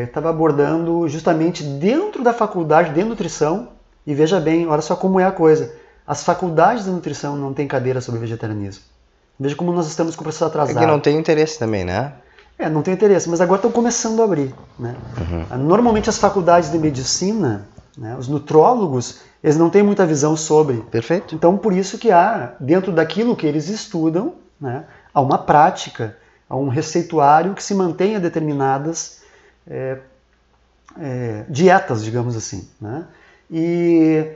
estava 0.04 0.30
abordando 0.30 1.06
justamente 1.08 1.62
dentro 1.62 2.24
da 2.24 2.32
faculdade 2.32 2.92
de 2.92 3.04
nutrição, 3.04 3.68
e 4.04 4.14
veja 4.14 4.40
bem, 4.40 4.66
olha 4.66 4.82
só 4.82 4.96
como 4.96 5.20
é 5.20 5.24
a 5.24 5.30
coisa, 5.30 5.72
as 6.04 6.24
faculdades 6.24 6.84
de 6.84 6.90
nutrição 6.90 7.36
não 7.36 7.54
têm 7.54 7.68
cadeira 7.68 8.00
sobre 8.00 8.18
vegetarianismo. 8.18 8.82
Veja 9.38 9.56
como 9.56 9.72
nós 9.72 9.86
estamos 9.86 10.14
com 10.14 10.20
o 10.20 10.24
processo 10.24 10.44
É 10.44 10.46
atrasado. 10.48 10.78
que 10.78 10.86
não 10.86 11.00
tem 11.00 11.18
interesse 11.18 11.58
também, 11.58 11.84
né? 11.84 12.12
É, 12.58 12.68
não 12.68 12.82
tem 12.82 12.94
interesse, 12.94 13.28
mas 13.28 13.40
agora 13.40 13.58
estão 13.58 13.72
começando 13.72 14.20
a 14.20 14.24
abrir. 14.24 14.54
Né? 14.78 14.94
Normalmente 15.58 16.08
as 16.08 16.18
faculdades 16.18 16.70
de 16.70 16.78
medicina, 16.78 17.66
né, 17.98 18.14
os 18.16 18.28
nutrólogos, 18.28 19.20
eles 19.42 19.56
não 19.56 19.68
têm 19.68 19.82
muita 19.82 20.06
visão 20.06 20.36
sobre. 20.36 20.76
Perfeito. 20.90 21.34
Então, 21.34 21.56
por 21.58 21.72
isso 21.72 21.98
que 21.98 22.12
há, 22.12 22.54
dentro 22.60 22.92
daquilo 22.92 23.34
que 23.34 23.46
eles 23.46 23.68
estudam, 23.68 24.34
né, 24.60 24.84
há 25.12 25.20
uma 25.20 25.38
prática, 25.38 26.16
há 26.48 26.54
um 26.54 26.68
receituário 26.68 27.52
que 27.54 27.62
se 27.62 27.74
mantenha 27.74 28.20
determinadas 28.20 29.22
é, 29.66 29.98
é, 31.00 31.44
dietas, 31.48 32.04
digamos 32.04 32.36
assim. 32.36 32.68
Né? 32.80 33.04
E 33.50 34.28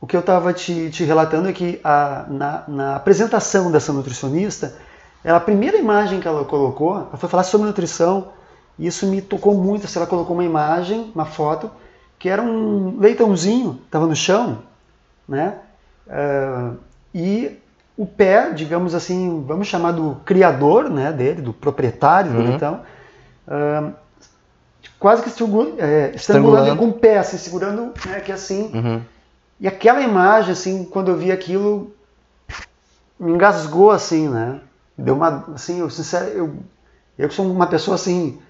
o 0.00 0.06
que 0.06 0.16
eu 0.16 0.20
estava 0.20 0.52
te, 0.52 0.88
te, 0.90 1.04
relatando 1.04 1.48
é 1.48 1.52
que 1.52 1.78
a, 1.84 2.24
na, 2.28 2.64
na, 2.66 2.96
apresentação 2.96 3.70
dessa 3.70 3.92
nutricionista, 3.92 4.74
ela, 5.22 5.36
a 5.36 5.40
primeira 5.40 5.76
imagem 5.76 6.20
que 6.20 6.26
ela 6.26 6.44
colocou, 6.44 6.96
ela 6.96 7.16
foi 7.16 7.28
falar 7.28 7.42
sobre 7.42 7.66
nutrição, 7.66 8.28
e 8.78 8.86
isso 8.86 9.06
me 9.06 9.20
tocou 9.20 9.54
muito. 9.54 9.84
Assim, 9.84 9.98
ela 9.98 10.08
colocou 10.08 10.34
uma 10.34 10.44
imagem, 10.44 11.12
uma 11.14 11.26
foto, 11.26 11.70
que 12.18 12.30
era 12.30 12.40
um 12.40 12.98
leitãozinho, 12.98 13.78
estava 13.84 14.06
no 14.06 14.16
chão, 14.16 14.60
né? 15.28 15.58
Uh, 16.06 16.76
e 17.14 17.58
o 17.96 18.06
pé, 18.06 18.52
digamos 18.52 18.94
assim, 18.94 19.44
vamos 19.46 19.68
chamar 19.68 19.92
do 19.92 20.16
criador 20.24 20.88
né, 20.88 21.12
dele, 21.12 21.42
do 21.42 21.52
proprietário 21.52 22.32
uhum. 22.32 22.36
do 22.38 22.48
leitão, 22.48 22.80
uh, 23.46 23.92
quase 24.98 25.22
que 25.22 25.28
estrangulando, 25.28 25.74
é, 25.78 26.12
estrangulando 26.14 26.76
com 26.76 26.88
o 26.88 26.92
pé, 26.94 27.18
assim, 27.18 27.36
segurando 27.36 27.92
né, 28.06 28.16
aqui 28.16 28.32
assim. 28.32 28.70
Uhum. 28.74 29.02
E 29.60 29.68
aquela 29.68 30.00
imagem, 30.00 30.52
assim, 30.52 30.84
quando 30.84 31.10
eu 31.10 31.16
vi 31.16 31.30
aquilo, 31.30 31.94
me 33.18 33.32
engasgou, 33.32 33.90
assim, 33.90 34.28
né? 34.28 34.60
Deu 34.96 35.14
uma, 35.14 35.44
assim, 35.54 35.80
eu, 35.80 35.90
sincero, 35.90 36.26
eu, 36.30 36.56
eu 37.18 37.30
sou 37.30 37.50
uma 37.50 37.66
pessoa, 37.66 37.94
assim, 37.94 38.40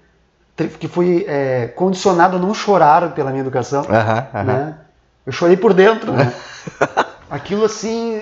que 0.79 0.87
fui 0.87 1.25
é, 1.27 1.67
condicionado 1.67 2.37
a 2.37 2.39
não 2.39 2.53
chorar 2.53 3.13
pela 3.13 3.29
minha 3.31 3.41
educação, 3.41 3.83
uhum, 3.83 4.43
né? 4.43 4.77
Eu 5.25 5.31
chorei 5.31 5.57
por 5.57 5.73
dentro, 5.73 6.13
né? 6.13 6.33
Aquilo, 7.29 7.65
assim, 7.65 8.21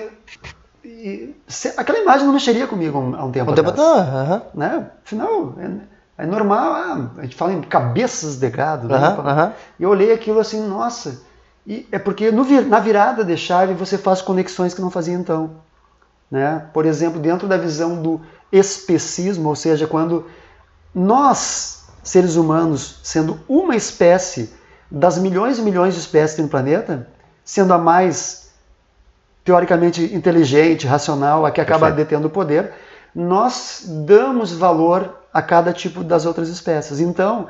e, 0.84 1.34
se, 1.46 1.68
aquela 1.76 1.98
imagem 1.98 2.26
não 2.26 2.32
mexeria 2.34 2.66
comigo 2.66 2.98
há 3.16 3.24
um 3.24 3.30
tempo 3.30 3.50
um 3.50 3.54
atrás. 3.54 3.76
Tempo, 3.76 3.82
uh 3.82 4.42
né? 4.52 4.86
Afinal, 5.04 5.54
é, 5.58 6.22
é, 6.22 6.26
normal, 6.26 6.72
ah, 6.72 7.10
a 7.18 7.22
gente 7.22 7.36
fala 7.36 7.52
em 7.52 7.60
cabeças 7.62 8.36
de 8.36 8.50
gado. 8.50 8.88
Né? 8.88 9.52
E 9.78 9.82
eu 9.82 9.90
olhei 9.90 10.12
aquilo 10.12 10.40
assim, 10.40 10.60
nossa. 10.66 11.22
E 11.66 11.86
é 11.92 11.98
porque 11.98 12.30
no, 12.30 12.44
na 12.62 12.80
virada 12.80 13.24
de 13.24 13.36
chave 13.36 13.74
você 13.74 13.98
faz 13.98 14.22
conexões 14.22 14.74
que 14.74 14.80
não 14.80 14.90
fazia 14.90 15.14
então. 15.14 15.50
Né? 16.30 16.66
Por 16.72 16.86
exemplo, 16.86 17.20
dentro 17.20 17.46
da 17.48 17.56
visão 17.56 18.00
do 18.00 18.20
especismo, 18.52 19.48
ou 19.48 19.56
seja, 19.56 19.86
quando 19.86 20.26
nós, 20.94 21.84
seres 22.02 22.36
humanos, 22.36 23.00
sendo 23.02 23.40
uma 23.48 23.76
espécie 23.76 24.52
das 24.90 25.18
milhões 25.18 25.58
e 25.58 25.62
milhões 25.62 25.94
de 25.94 26.00
espécies 26.00 26.30
que 26.30 26.36
tem 26.36 26.44
no 26.44 26.50
planeta, 26.50 27.08
sendo 27.44 27.72
a 27.72 27.78
mais 27.78 28.50
teoricamente 29.44 30.14
inteligente, 30.14 30.86
racional, 30.86 31.46
a 31.46 31.50
que 31.50 31.60
acaba 31.60 31.86
Perfeito. 31.86 32.08
detendo 32.08 32.26
o 32.28 32.30
poder, 32.30 32.72
nós 33.14 33.84
damos 34.06 34.52
valor 34.52 35.18
a 35.32 35.40
cada 35.40 35.72
tipo 35.72 36.02
das 36.04 36.26
outras 36.26 36.48
espécies. 36.48 37.00
Então, 37.00 37.48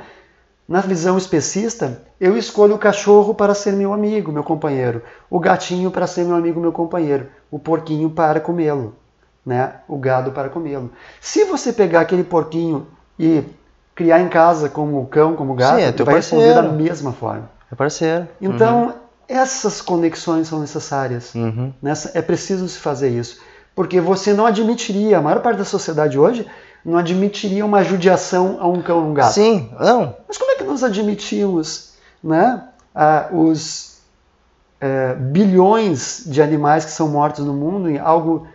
na 0.70 0.80
visão 0.80 1.18
especista, 1.18 2.00
eu 2.20 2.38
escolho 2.38 2.76
o 2.76 2.78
cachorro 2.78 3.34
para 3.34 3.54
ser 3.54 3.72
meu 3.72 3.92
amigo, 3.92 4.30
meu 4.30 4.44
companheiro, 4.44 5.02
o 5.28 5.40
gatinho 5.40 5.90
para 5.90 6.06
ser 6.06 6.24
meu 6.24 6.36
amigo, 6.36 6.60
meu 6.60 6.70
companheiro, 6.70 7.26
o 7.50 7.58
porquinho 7.58 8.08
para 8.08 8.38
comê-lo, 8.38 8.94
né? 9.44 9.72
o 9.88 9.98
gado 9.98 10.30
para 10.30 10.48
comê-lo. 10.48 10.92
Se 11.20 11.44
você 11.44 11.72
pegar 11.72 12.02
aquele 12.02 12.22
porquinho 12.22 12.86
e 13.18 13.42
criar 13.96 14.20
em 14.20 14.28
casa 14.28 14.68
como 14.68 15.04
cão, 15.06 15.34
como 15.34 15.54
gato, 15.54 15.74
Sim, 15.74 15.82
é 15.82 15.90
vai 15.90 16.14
parceiro. 16.14 16.44
responder 16.44 16.54
da 16.54 16.62
mesma 16.62 17.12
forma. 17.12 17.50
É 17.70 17.74
parceiro. 17.74 18.28
Então, 18.40 18.84
uhum. 18.84 18.92
Essas 19.30 19.80
conexões 19.80 20.48
são 20.48 20.58
necessárias. 20.58 21.32
Uhum. 21.36 21.72
Nessa, 21.80 22.10
é 22.18 22.20
preciso 22.20 22.66
se 22.68 22.80
fazer 22.80 23.10
isso. 23.10 23.40
Porque 23.76 24.00
você 24.00 24.32
não 24.32 24.44
admitiria, 24.44 25.18
a 25.18 25.22
maior 25.22 25.40
parte 25.40 25.58
da 25.58 25.64
sociedade 25.64 26.18
hoje, 26.18 26.44
não 26.84 26.98
admitiria 26.98 27.64
uma 27.64 27.84
judiação 27.84 28.58
a 28.60 28.66
um 28.66 28.82
cão 28.82 28.98
ou 28.98 29.10
um 29.10 29.14
gato. 29.14 29.34
Sim, 29.34 29.70
não. 29.78 30.14
Mas 30.26 30.38
como 30.38 30.50
é 30.52 30.54
que 30.54 30.64
nós 30.64 30.82
admitimos 30.82 31.92
né, 32.22 32.62
os 33.32 33.98
é, 34.80 35.14
bilhões 35.14 36.22
de 36.26 36.40
animais 36.42 36.84
que 36.84 36.90
são 36.90 37.08
mortos 37.08 37.44
no 37.44 37.52
mundo, 37.52 37.88
em 37.88 37.98
algo 37.98 38.46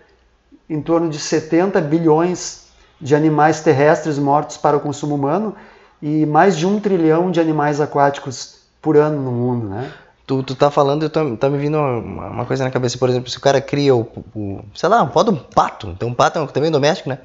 em 0.69 0.81
torno 0.81 1.09
de 1.09 1.19
70 1.19 1.79
bilhões 1.81 2.65
de 2.99 3.15
animais 3.15 3.61
terrestres 3.61 4.17
mortos 4.17 4.57
para 4.57 4.75
o 4.75 4.79
consumo 4.79 5.15
humano 5.15 5.55
e 6.01 6.25
mais 6.25 6.57
de 6.57 6.65
um 6.65 6.79
trilhão 6.79 7.29
de 7.29 7.39
animais 7.39 7.79
aquáticos 7.79 8.61
por 8.81 8.97
ano 8.97 9.21
no 9.21 9.31
mundo, 9.31 9.69
né? 9.69 9.91
Tu, 10.25 10.41
tu 10.41 10.55
tá 10.55 10.71
falando, 10.71 11.07
tá, 11.07 11.21
tá 11.39 11.49
me 11.49 11.57
vindo 11.59 11.77
uma, 11.77 12.29
uma, 12.29 12.45
coisa 12.45 12.63
na 12.63 12.71
cabeça, 12.71 12.97
por 12.97 13.07
exemplo, 13.09 13.29
se 13.29 13.37
o 13.37 13.41
cara 13.41 13.61
cria 13.61 13.95
o, 13.95 14.07
o 14.35 14.59
sei 14.73 14.89
lá, 14.89 15.05
pode 15.05 15.29
um 15.29 15.35
pato, 15.35 15.89
então 15.89 16.09
um 16.09 16.13
pato 16.15 16.39
é 16.39 16.47
também 16.47 16.71
doméstico, 16.71 17.09
né? 17.09 17.19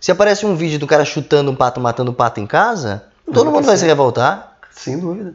Se 0.00 0.10
aparece 0.10 0.46
um 0.46 0.54
vídeo 0.54 0.78
do 0.78 0.86
cara 0.86 1.04
chutando 1.04 1.50
um 1.50 1.54
pato, 1.54 1.80
matando 1.80 2.10
um 2.10 2.14
pato 2.14 2.40
em 2.40 2.46
casa, 2.46 3.04
todo 3.32 3.50
mundo 3.50 3.64
vai 3.64 3.76
se 3.76 3.86
revoltar. 3.86 4.56
Sem 4.70 4.98
dúvida. 4.98 5.34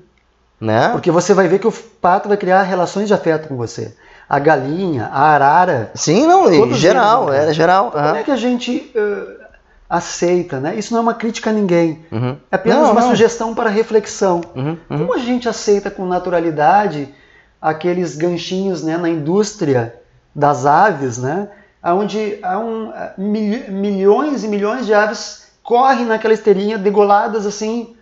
Né? 0.60 0.90
Porque 0.90 1.10
você 1.10 1.34
vai 1.34 1.48
ver 1.48 1.60
que 1.60 1.68
o 1.68 1.72
pato 1.72 2.28
vai 2.28 2.38
criar 2.38 2.62
relações 2.62 3.08
de 3.08 3.14
afeto 3.14 3.48
com 3.48 3.58
você. 3.58 3.96
A 4.30 4.38
galinha, 4.38 5.10
a 5.12 5.24
arara. 5.34 5.92
Sim, 5.96 6.28
não, 6.28 6.74
geral, 6.74 7.34
é 7.34 7.52
geral. 7.52 7.92
Como 7.92 8.06
uhum. 8.06 8.16
é 8.16 8.24
que 8.24 8.32
a 8.32 8.38
gente 8.38 8.92
uh, 8.96 9.42
aceita, 9.90 10.60
né? 10.60 10.76
Isso 10.76 10.94
não 10.94 11.00
é 11.00 11.04
uma 11.04 11.14
crítica 11.14 11.50
a 11.50 11.54
ninguém. 11.54 12.06
Uhum. 12.12 12.38
É 12.50 12.56
apenas 12.56 12.80
não, 12.80 12.92
uma 12.92 13.02
não. 13.02 13.10
sugestão 13.10 13.54
para 13.54 13.70
reflexão. 13.70 14.42
Uhum, 14.56 14.78
uhum. 14.90 14.98
Como 15.00 15.14
a 15.16 15.18
gente 15.18 15.50
aceita 15.50 15.92
com 15.92 16.06
naturalidade 16.06 17.14
aqueles 17.62 18.16
ganchinhos 18.16 18.84
né, 18.84 18.98
na 18.98 19.10
indústria 19.10 19.96
das 20.34 20.66
aves, 20.66 21.18
né? 21.18 21.50
Onde 21.84 22.40
há 22.44 22.60
um, 22.60 22.92
mil, 23.18 23.72
milhões 23.72 24.44
e 24.44 24.48
milhões 24.48 24.86
de 24.86 24.94
aves 24.94 25.48
correm 25.64 26.06
naquela 26.06 26.34
esteirinha 26.34 26.78
degoladas 26.78 27.46
assim 27.46 27.96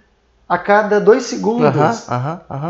a 0.48 0.58
cada 0.58 1.00
dois 1.00 1.24
segundos. 1.24 1.66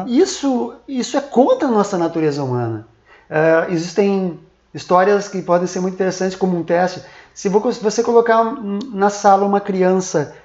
Isso, 0.08 0.76
isso 0.88 1.18
é 1.18 1.22
contra 1.22 1.68
a 1.68 1.72
nossa 1.72 1.98
natureza 1.98 2.44
humana. 2.44 2.86
Uh, 3.30 3.72
existem 3.72 4.40
histórias 4.74 5.28
que 5.28 5.42
podem 5.42 5.66
ser 5.68 5.80
muito 5.80 5.94
interessantes 5.94 6.36
como 6.36 6.58
um 6.58 6.64
teste. 6.64 7.02
Se 7.34 7.48
você 7.48 8.04
colocar 8.04 8.44
na 8.92 9.10
sala 9.10 9.46
uma 9.46 9.62
criança 9.62 10.36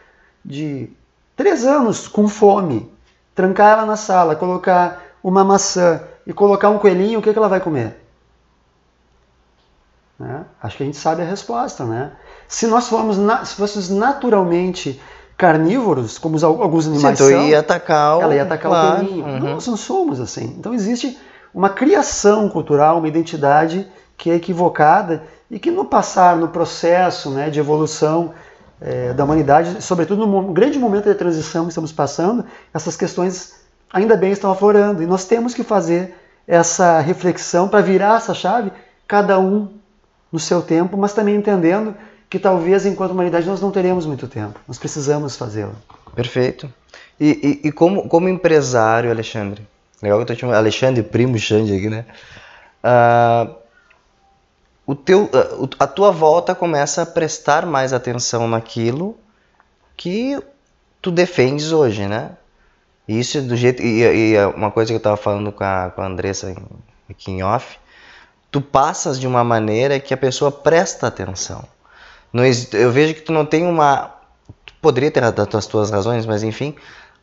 de 0.44 0.88
3 1.36 1.64
anos 1.64 2.06
com 2.06 2.28
fome, 2.28 2.90
trancar 3.34 3.72
ela 3.72 3.86
na 3.86 3.96
sala, 3.96 4.36
colocar 4.36 5.02
uma 5.22 5.42
maçã 5.42 6.00
e 6.26 6.32
colocar 6.32 6.70
um 6.70 6.78
coelhinho, 6.78 7.18
o 7.18 7.22
que, 7.22 7.32
que 7.32 7.38
ela 7.38 7.48
vai 7.48 7.60
comer? 7.60 8.03
Né? 10.18 10.44
Acho 10.62 10.76
que 10.76 10.82
a 10.82 10.86
gente 10.86 10.98
sabe 10.98 11.22
a 11.22 11.24
resposta, 11.24 11.84
né? 11.84 12.12
Se 12.46 12.66
nós 12.66 12.88
formos, 12.88 13.16
se 13.48 13.56
fôssemos 13.56 13.90
naturalmente 13.90 15.00
carnívoros, 15.36 16.18
como 16.18 16.36
alguns 16.44 16.86
animais 16.86 17.18
Sim, 17.18 17.24
então 17.24 17.38
são, 17.40 17.48
ia 17.48 17.58
atacar 17.58 18.18
o... 18.18 18.22
ela 18.22 18.34
ia 18.34 18.42
atacar 18.42 18.70
claro. 18.70 18.94
o 18.94 19.06
coelhinho. 19.06 19.26
Uhum. 19.26 19.38
Nós 19.54 19.66
não 19.66 19.76
somos 19.76 20.20
assim. 20.20 20.54
Então 20.58 20.72
existe 20.72 21.18
uma 21.52 21.68
criação 21.68 22.48
cultural, 22.48 22.98
uma 22.98 23.08
identidade 23.08 23.88
que 24.16 24.30
é 24.30 24.34
equivocada 24.34 25.24
e 25.50 25.58
que 25.58 25.70
no 25.70 25.84
passar, 25.84 26.36
no 26.36 26.48
processo 26.48 27.30
né, 27.30 27.50
de 27.50 27.58
evolução 27.58 28.32
é, 28.80 29.12
da 29.12 29.24
humanidade, 29.24 29.82
sobretudo 29.82 30.26
no 30.26 30.52
grande 30.52 30.78
momento 30.78 31.04
de 31.04 31.14
transição 31.14 31.64
que 31.64 31.70
estamos 31.70 31.92
passando, 31.92 32.44
essas 32.72 32.96
questões 32.96 33.54
ainda 33.92 34.16
bem 34.16 34.32
estão 34.32 34.50
aflorando 34.50 35.02
e 35.02 35.06
nós 35.06 35.24
temos 35.24 35.54
que 35.54 35.62
fazer 35.62 36.14
essa 36.46 37.00
reflexão 37.00 37.68
para 37.68 37.80
virar 37.80 38.16
essa 38.16 38.34
chave, 38.34 38.72
cada 39.06 39.38
um 39.38 39.68
no 40.34 40.40
seu 40.40 40.60
tempo, 40.60 40.96
mas 40.96 41.12
também 41.12 41.36
entendendo 41.36 41.94
que 42.28 42.40
talvez 42.40 42.84
enquanto 42.84 43.12
humanidade 43.12 43.46
nós 43.46 43.60
não 43.60 43.70
teremos 43.70 44.04
muito 44.04 44.26
tempo, 44.26 44.58
nós 44.66 44.76
precisamos 44.76 45.36
fazê-lo. 45.36 45.76
Perfeito. 46.12 46.68
E, 47.20 47.60
e, 47.62 47.68
e, 47.68 47.70
como, 47.70 48.08
como 48.08 48.28
empresário, 48.28 49.12
Alexandre, 49.12 49.64
legal 50.02 50.18
que 50.18 50.22
eu 50.22 50.26
tô 50.26 50.34
te 50.34 50.40
chamando 50.40 50.56
Alexandre, 50.56 51.04
primo 51.04 51.38
Xande 51.38 51.76
aqui, 51.76 51.88
né? 51.88 52.04
Uh, 52.82 53.54
o 54.84 54.96
teu, 54.96 55.30
a 55.78 55.86
tua 55.86 56.10
volta 56.10 56.52
começa 56.52 57.02
a 57.02 57.06
prestar 57.06 57.64
mais 57.64 57.92
atenção 57.92 58.48
naquilo 58.48 59.16
que 59.96 60.36
tu 61.00 61.12
defendes 61.12 61.70
hoje, 61.70 62.08
né? 62.08 62.32
Isso 63.06 63.40
do 63.40 63.54
jeito 63.54 63.80
e, 63.80 64.02
e 64.02 64.34
é 64.34 64.44
uma 64.48 64.72
coisa 64.72 64.88
que 64.88 64.94
eu 64.94 64.98
estava 64.98 65.16
falando 65.16 65.52
com 65.52 65.62
a, 65.62 65.92
com 65.94 66.02
a 66.02 66.06
Andressa 66.06 66.52
aqui 67.08 67.30
em 67.30 67.44
off, 67.44 67.78
tu 68.54 68.60
passas 68.60 69.18
de 69.18 69.26
uma 69.26 69.42
maneira 69.42 69.98
que 69.98 70.14
a 70.14 70.16
pessoa 70.16 70.52
presta 70.52 71.08
atenção. 71.08 71.64
Eu 72.72 72.92
vejo 72.92 73.12
que 73.12 73.22
tu 73.22 73.32
não 73.32 73.44
tem 73.44 73.66
uma 73.66 74.14
poderia 74.80 75.10
ter 75.10 75.24
as 75.24 75.66
tuas 75.66 75.90
razões, 75.90 76.24
mas 76.24 76.44
enfim, 76.44 76.76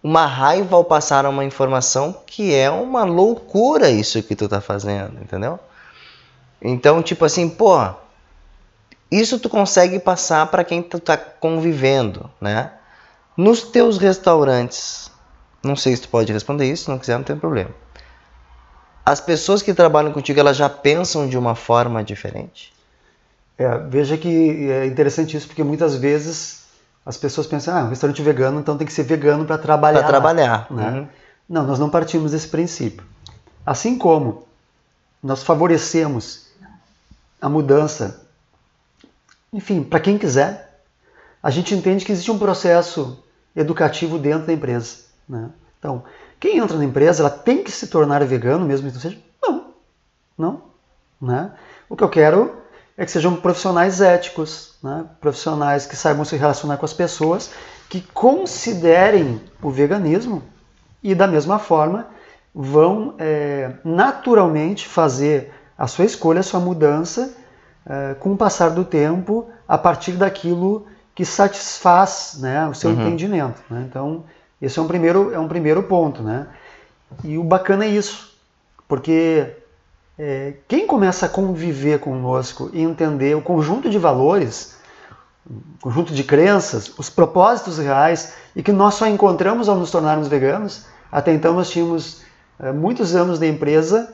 uma 0.04 0.26
raiva 0.26 0.76
ao 0.76 0.84
passar 0.84 1.26
uma 1.26 1.46
informação 1.46 2.14
que 2.28 2.54
é 2.54 2.70
uma 2.70 3.06
loucura 3.06 3.90
isso 3.90 4.22
que 4.22 4.36
tu 4.36 4.50
tá 4.50 4.60
fazendo, 4.60 5.22
entendeu? 5.22 5.58
Então, 6.62 7.02
tipo 7.02 7.24
assim, 7.24 7.48
pô, 7.48 7.78
isso 9.10 9.40
tu 9.40 9.48
consegue 9.48 10.00
passar 10.00 10.48
para 10.48 10.66
quem 10.66 10.84
tu 10.84 11.00
tá 11.00 11.16
convivendo, 11.16 12.30
né? 12.42 12.74
Nos 13.38 13.62
teus 13.62 13.98
restaurantes, 13.98 15.10
não 15.64 15.78
sei 15.78 15.96
se 15.96 16.02
tu 16.02 16.10
pode 16.10 16.34
responder 16.34 16.70
isso, 16.70 16.84
se 16.84 16.90
não 16.90 17.00
quiser 17.00 17.16
não 17.16 17.24
tem 17.24 17.38
problema. 17.38 17.72
As 19.06 19.20
pessoas 19.20 19.62
que 19.62 19.74
trabalham 19.74 20.12
contigo, 20.12 20.40
elas 20.40 20.56
já 20.56 20.70
pensam 20.70 21.28
de 21.28 21.38
uma 21.38 21.56
forma 21.56 22.04
diferente? 22.04 22.74
É, 23.58 23.78
veja 23.78 24.18
que 24.18 24.70
é 24.70 24.86
interessante 24.86 25.36
isso, 25.36 25.48
porque 25.48 25.64
muitas 25.64 25.96
vezes 25.96 26.62
as 27.06 27.18
pessoas 27.18 27.48
pensam, 27.48 27.76
ah, 27.76 27.84
um 27.84 27.90
restaurante 27.90 28.22
vegano, 28.22 28.60
então 28.60 28.78
tem 28.78 28.86
que 28.86 28.94
ser 28.94 29.04
vegano 29.04 29.46
para 29.46 29.58
trabalhar. 29.58 30.00
Para 30.00 30.08
trabalhar. 30.08 30.68
Né? 30.72 30.90
Uhum. 30.90 31.08
Não, 31.50 31.68
nós 31.68 31.80
não 31.80 31.90
partimos 31.90 32.32
desse 32.32 32.48
princípio. 32.48 33.04
Assim 33.66 33.98
como 33.98 34.48
nós 35.22 35.44
favorecemos 35.44 36.48
a 37.40 37.50
mudança, 37.50 38.26
enfim, 39.52 39.84
para 39.84 40.00
quem 40.00 40.18
quiser, 40.18 40.80
a 41.42 41.50
gente 41.50 41.74
entende 41.74 42.06
que 42.06 42.12
existe 42.12 42.32
um 42.32 42.38
processo 42.38 43.24
educativo 43.56 44.18
dentro 44.18 44.48
da 44.48 44.54
empresa. 44.54 44.98
Né? 45.28 45.50
Então, 45.80 46.04
quem 46.42 46.58
entra 46.58 46.76
na 46.76 46.84
empresa, 46.84 47.22
ela 47.22 47.30
tem 47.30 47.64
que 47.64 47.72
se 47.72 47.86
tornar 47.86 48.26
vegano 48.26 48.66
mesmo 48.66 48.88
que 48.88 48.94
não 48.96 49.00
seja? 49.00 49.18
Não, 49.40 49.66
não. 50.36 50.62
Né? 51.22 51.52
O 51.88 51.96
que 51.96 52.04
eu 52.04 52.10
quero 52.10 52.56
é 52.98 53.06
que 53.06 53.12
sejam 53.12 53.36
profissionais 53.36 54.02
éticos, 54.02 54.74
né? 54.84 55.06
profissionais 55.22 55.86
que 55.86 55.96
saibam 55.96 56.26
se 56.26 56.36
relacionar 56.36 56.78
com 56.78 56.86
as 56.86 56.94
pessoas, 56.94 57.52
que 57.88 58.02
considerem 58.02 59.40
o 59.62 59.70
veganismo 59.70 60.42
e, 61.04 61.14
da 61.14 61.28
mesma 61.28 61.60
forma, 61.60 62.08
vão 62.56 63.14
é, 63.20 63.74
naturalmente 63.86 64.88
fazer 64.88 65.54
a 65.78 65.86
sua 65.86 66.06
escolha, 66.06 66.40
a 66.40 66.44
sua 66.44 66.60
mudança 66.60 67.36
é, 67.86 68.16
com 68.16 68.34
o 68.34 68.38
passar 68.38 68.70
do 68.70 68.84
tempo, 68.84 69.48
a 69.68 69.78
partir 69.78 70.14
daquilo 70.14 70.88
que 71.14 71.24
satisfaz 71.24 72.40
né, 72.40 72.68
o 72.68 72.74
seu 72.74 72.90
uhum. 72.90 73.00
entendimento. 73.00 73.62
Né? 73.70 73.86
Então, 73.88 74.26
esse 74.62 74.78
é 74.78 74.82
um 74.82 74.88
primeiro, 74.88 75.34
é 75.34 75.40
um 75.40 75.48
primeiro 75.48 75.84
ponto. 75.84 76.22
Né? 76.22 76.48
E 77.24 77.38
o 77.38 77.44
bacana 77.44 77.86
é 77.86 77.90
isso, 77.90 78.38
porque 78.88 79.56
é, 80.18 80.54
quem 80.68 80.86
começa 80.86 81.26
a 81.26 81.30
conviver 81.30 82.00
conosco 82.00 82.70
e 82.74 82.82
entender 82.82 83.36
o 83.36 83.42
conjunto 83.42 83.90
de 83.90 83.98
valores, 83.98 84.78
o 85.50 85.82
conjunto 85.82 86.14
de 86.14 86.24
crenças, 86.24 86.94
os 86.98 87.10
propósitos 87.10 87.80
reais 87.80 88.34
e 88.56 88.62
que 88.62 88.72
nós 88.72 88.94
só 88.94 89.08
encontramos 89.08 89.68
ao 89.68 89.76
nos 89.76 89.90
tornarmos 89.90 90.28
veganos, 90.28 90.86
até 91.12 91.34
então 91.34 91.54
nós 91.54 91.70
tínhamos 91.70 92.22
é, 92.60 92.72
muitos 92.72 93.16
anos 93.16 93.40
da 93.40 93.48
empresa, 93.48 94.14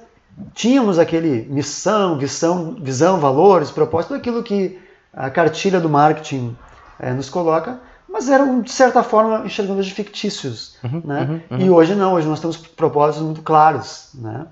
tínhamos 0.54 0.98
aquele 0.98 1.46
missão, 1.50 2.18
visão, 2.18 2.78
visão 2.80 3.20
valores, 3.20 3.70
propósito, 3.72 4.14
aquilo 4.14 4.42
que 4.42 4.80
a 5.14 5.30
cartilha 5.30 5.80
do 5.80 5.90
marketing 5.90 6.56
é, 7.00 7.12
nos 7.12 7.30
coloca, 7.30 7.80
mas 8.18 8.30
eram, 8.30 8.62
de 8.62 8.72
certa 8.72 9.04
forma, 9.04 9.46
enxergando 9.46 9.84
de 9.84 9.94
fictícios. 9.94 10.76
Uhum, 10.84 11.04
né? 11.06 11.22
Uhum, 11.22 11.42
uhum. 11.52 11.66
E 11.66 11.70
hoje 11.70 11.94
não, 11.94 12.14
hoje 12.14 12.28
nós 12.28 12.40
temos 12.40 12.58
propósitos 12.58 13.24
muito 13.24 13.44
claros. 13.44 14.10
Né? 14.16 14.48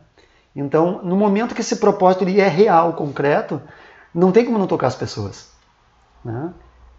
Então, 0.55 1.01
no 1.03 1.15
momento 1.15 1.55
que 1.55 1.61
esse 1.61 1.77
propósito 1.77 2.23
ele 2.23 2.39
é 2.39 2.47
real, 2.47 2.93
concreto, 2.93 3.59
não 4.13 4.31
tem 4.31 4.45
como 4.45 4.59
não 4.59 4.67
tocar 4.67 4.85
as 4.85 4.95
pessoas. 4.95 5.49
Né? 6.23 6.53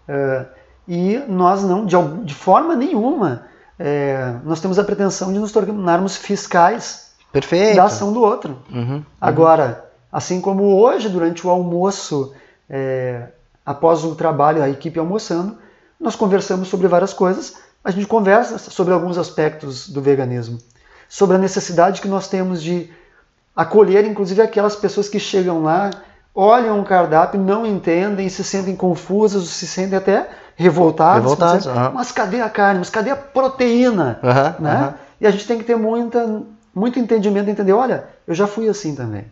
Uh, 0.08 0.46
e 0.88 1.18
nós 1.28 1.62
não, 1.62 1.86
de, 1.86 1.96
de 2.24 2.34
forma 2.34 2.74
nenhuma, 2.74 3.44
é, 3.78 4.34
nós 4.44 4.60
temos 4.60 4.76
a 4.76 4.84
pretensão 4.84 5.32
de 5.32 5.38
nos 5.38 5.52
tornarmos 5.52 6.16
fiscais 6.16 7.12
Perfeito. 7.32 7.76
da 7.76 7.84
ação 7.84 8.12
do 8.12 8.22
outro. 8.22 8.58
Uhum, 8.72 8.80
uhum. 8.80 9.04
Agora, 9.20 9.84
assim 10.10 10.40
como 10.40 10.80
hoje, 10.80 11.08
durante 11.08 11.46
o 11.46 11.50
almoço, 11.50 12.34
é, 12.68 13.28
após 13.64 14.02
o 14.02 14.16
trabalho, 14.16 14.62
a 14.62 14.68
equipe 14.68 14.98
almoçando, 14.98 15.58
nós 16.00 16.16
conversamos 16.16 16.68
sobre 16.68 16.88
várias 16.88 17.12
coisas. 17.12 17.56
A 17.84 17.90
gente 17.90 18.06
conversa 18.06 18.58
sobre 18.58 18.92
alguns 18.92 19.16
aspectos 19.18 19.88
do 19.88 20.00
veganismo, 20.02 20.58
sobre 21.08 21.36
a 21.36 21.38
necessidade 21.38 22.00
que 22.00 22.08
nós 22.08 22.28
temos 22.28 22.62
de 22.62 22.90
acolher 23.54 24.04
inclusive 24.04 24.42
aquelas 24.42 24.76
pessoas 24.76 25.08
que 25.08 25.18
chegam 25.18 25.62
lá, 25.62 25.90
olham 26.34 26.80
o 26.80 26.84
cardápio, 26.84 27.40
não 27.40 27.64
entendem, 27.64 28.28
se 28.28 28.44
sentem 28.44 28.76
confusas, 28.76 29.48
se 29.48 29.66
sentem 29.66 29.96
até 29.96 30.28
revoltados. 30.54 31.22
revoltados 31.22 31.66
Mas 31.94 32.12
cadê 32.12 32.40
a 32.40 32.50
carne? 32.50 32.80
Mas 32.80 32.90
cadê 32.90 33.10
a 33.10 33.16
proteína? 33.16 34.18
né? 34.60 34.94
E 35.20 35.26
a 35.26 35.30
gente 35.30 35.46
tem 35.46 35.58
que 35.58 35.64
ter 35.64 35.76
muita, 35.76 36.42
muito 36.74 36.98
entendimento, 36.98 37.48
entender, 37.48 37.72
olha, 37.72 38.04
eu 38.26 38.34
já 38.34 38.46
fui 38.46 38.68
assim 38.68 38.94
também. 38.94 39.24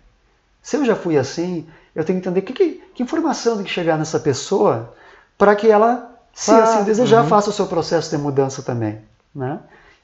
Se 0.63 0.77
eu 0.77 0.85
já 0.85 0.97
fui 0.97 1.19
assim, 1.19 1.67
eu 1.95 2.03
tenho 2.05 2.19
que 2.19 2.27
entender 2.27 2.41
que, 2.41 2.53
que, 2.55 2.83
que 2.95 3.03
informação 3.03 3.57
tem 3.57 3.65
que 3.65 3.71
chegar 3.71 3.99
nessa 3.99 4.19
pessoa 4.19 4.95
para 5.37 5.55
que 5.55 5.71
ela, 5.71 6.14
se 6.35 6.51
ah, 6.51 6.65
assim 6.65 6.85
desejar, 6.85 7.23
uhum. 7.23 7.29
faça 7.29 7.51
o 7.51 7.53
seu 7.53 7.67
processo 7.67 8.11
de 8.11 8.21
mudança 8.21 8.63
também. 8.63 8.99
Né? 9.35 9.61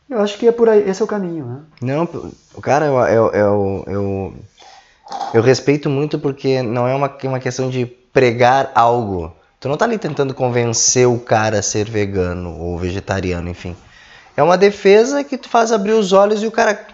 Eu 0.08 0.20
acho 0.20 0.38
que 0.38 0.46
é 0.46 0.52
por 0.52 0.68
aí, 0.68 0.88
esse 0.88 1.02
é 1.02 1.04
o 1.04 1.08
caminho, 1.08 1.44
né? 1.44 1.60
Não, 1.80 2.08
o 2.54 2.60
cara, 2.60 2.86
eu, 2.86 2.98
eu, 2.98 3.30
eu, 3.32 3.84
eu, 3.86 4.34
eu 5.34 5.42
respeito 5.42 5.90
muito 5.90 6.18
porque 6.18 6.62
não 6.62 6.86
é 6.86 6.94
uma, 6.94 7.12
uma 7.24 7.40
questão 7.40 7.68
de 7.68 7.86
pregar 7.86 8.70
algo. 8.74 9.32
Tu 9.58 9.68
não 9.68 9.76
tá 9.76 9.84
ali 9.84 9.98
tentando 9.98 10.32
convencer 10.32 11.06
o 11.06 11.18
cara 11.18 11.58
a 11.58 11.62
ser 11.62 11.88
vegano 11.88 12.58
ou 12.58 12.78
vegetariano, 12.78 13.48
enfim. 13.48 13.76
É 14.36 14.42
uma 14.42 14.56
defesa 14.56 15.22
que 15.22 15.36
tu 15.36 15.48
faz 15.48 15.70
abrir 15.70 15.92
os 15.92 16.12
olhos 16.12 16.42
e 16.42 16.46
o 16.46 16.50
cara, 16.50 16.86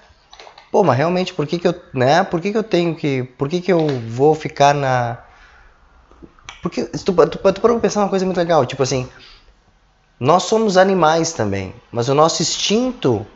pô, 0.73 0.83
mas 0.83 0.97
realmente 0.97 1.33
por 1.33 1.47
que 1.47 1.59
que 1.59 1.69
eu, 1.69 1.75
né? 1.95 2.25
Por 2.25 2.41
que 2.41 2.51
que 2.53 2.59
eu 2.59 2.65
tenho 2.65 2.95
que, 2.95 3.23
por 3.23 3.49
que 3.49 3.61
que 3.61 3.73
eu 3.73 3.87
vou 4.09 4.35
ficar 4.35 4.75
na 4.75 5.19
porque 6.67 6.85
tu, 6.85 7.13
tu, 7.13 7.39
tu, 7.39 7.53
tu 7.53 7.81
pensar 7.81 8.01
uma 8.01 8.09
coisa 8.09 8.25
muito 8.25 8.39
legal, 8.39 8.67
tipo 8.67 8.83
assim, 8.83 9.09
nós 10.19 10.45
somos 10.45 10.77
animais 10.77 11.33
também, 11.33 11.75
mas 11.93 12.09
o 12.09 12.15
nosso 12.15 12.43
instinto 12.43 13.27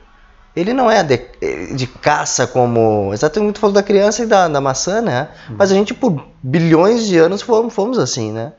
ele 0.55 0.72
não 0.72 0.91
é 0.91 1.03
de, 1.03 1.16
de 1.76 1.87
caça 1.87 2.47
como. 2.47 3.11
Exatamente, 3.12 3.55
tu 3.55 3.61
falou 3.61 3.74
da 3.74 3.83
criança 3.83 4.22
e 4.22 4.26
da, 4.26 4.49
da 4.49 4.61
maçã, 4.61 5.01
né? 5.01 5.28
Uhum. 5.49 5.57
Mas 5.59 5.70
a 5.70 5.74
gente, 5.74 5.95
por 5.95 6.26
bilhões 6.43 7.07
de 7.07 7.18
anos, 7.18 7.41
fomos, 7.43 7.72
fomos 7.72 7.99
assim, 7.99 8.33
né? 8.33 8.53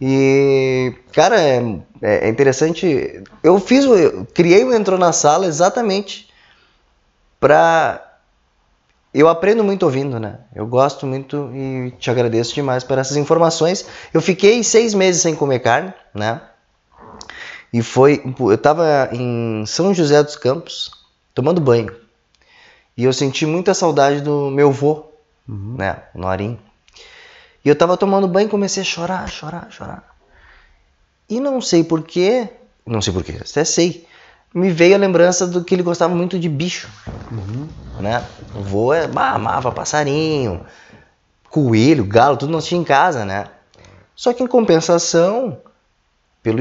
E, 0.00 0.94
cara, 1.12 1.40
é, 1.40 1.62
é 2.02 2.28
interessante. 2.28 3.22
Eu 3.42 3.58
fiz, 3.58 3.84
eu 3.84 4.26
criei 4.34 4.64
o 4.64 4.72
Entrou 4.72 4.98
na 4.98 5.12
Sala 5.12 5.46
exatamente 5.46 6.28
pra. 7.40 8.04
Eu 9.12 9.26
aprendo 9.26 9.64
muito 9.64 9.84
ouvindo, 9.84 10.20
né? 10.20 10.40
Eu 10.54 10.66
gosto 10.66 11.06
muito 11.06 11.50
e 11.54 11.92
te 11.98 12.10
agradeço 12.10 12.54
demais 12.54 12.84
por 12.84 12.98
essas 12.98 13.16
informações. 13.16 13.86
Eu 14.12 14.20
fiquei 14.20 14.62
seis 14.62 14.92
meses 14.92 15.22
sem 15.22 15.34
comer 15.34 15.60
carne, 15.60 15.94
né? 16.14 16.42
E 17.72 17.82
foi. 17.82 18.22
Eu 18.38 18.54
estava 18.54 19.08
em 19.12 19.64
São 19.66 19.92
José 19.92 20.22
dos 20.22 20.36
Campos, 20.36 20.90
tomando 21.34 21.60
banho. 21.60 21.94
E 22.96 23.04
eu 23.04 23.12
senti 23.12 23.46
muita 23.46 23.74
saudade 23.74 24.20
do 24.20 24.50
meu 24.50 24.72
vô, 24.72 25.04
uhum. 25.48 25.76
né? 25.78 26.02
O 26.14 26.18
Norim. 26.18 26.58
E 27.64 27.68
eu 27.68 27.74
estava 27.74 27.96
tomando 27.96 28.26
banho 28.26 28.46
e 28.46 28.50
comecei 28.50 28.82
a 28.82 28.86
chorar, 28.86 29.28
chorar, 29.28 29.68
chorar. 29.70 30.16
E 31.28 31.38
não 31.38 31.60
sei 31.60 31.84
porquê, 31.84 32.48
não 32.84 33.02
sei 33.02 33.12
porquê, 33.12 33.38
até 33.40 33.64
sei. 33.64 34.06
Me 34.52 34.70
veio 34.70 34.94
a 34.94 34.98
lembrança 34.98 35.46
do 35.46 35.62
que 35.62 35.74
ele 35.74 35.82
gostava 35.82 36.14
muito 36.14 36.38
de 36.38 36.48
bicho. 36.48 36.88
Uhum. 37.30 37.68
Né? 38.00 38.24
O 38.54 38.62
vô 38.62 38.92
é, 38.94 39.04
amava 39.04 39.70
passarinho, 39.70 40.64
coelho, 41.50 42.04
galo, 42.04 42.36
tudo 42.36 42.50
nós 42.50 42.66
tinha 42.66 42.80
em 42.80 42.84
casa, 42.84 43.24
né? 43.24 43.46
Só 44.16 44.32
que 44.32 44.42
em 44.42 44.46
compensação, 44.46 45.60
pelo 46.42 46.60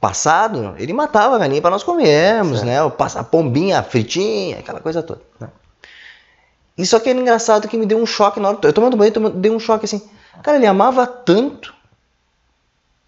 passado, 0.00 0.74
ele 0.78 0.92
matava 0.92 1.36
a 1.36 1.38
galinha 1.38 1.60
para 1.60 1.70
nós 1.70 1.82
comermos, 1.82 2.60
certo. 2.60 2.96
né? 2.96 3.20
A 3.20 3.24
pombinha, 3.24 3.80
a 3.80 3.82
fritinha, 3.82 4.58
aquela 4.58 4.80
coisa 4.80 5.02
toda. 5.02 5.22
Né? 5.40 5.48
E 6.76 6.84
só 6.84 6.98
que 6.98 7.08
era 7.08 7.18
engraçado 7.18 7.68
que 7.68 7.76
me 7.76 7.86
deu 7.86 7.98
um 7.98 8.06
choque 8.06 8.40
na 8.40 8.48
hora. 8.48 8.58
Eu 8.62 8.72
tomando 8.72 8.96
banho, 8.96 9.12
tomando, 9.12 9.38
deu 9.38 9.54
um 9.54 9.60
choque 9.60 9.84
assim. 9.84 10.02
Cara, 10.42 10.56
ele 10.56 10.66
amava 10.66 11.06
tanto 11.06 11.74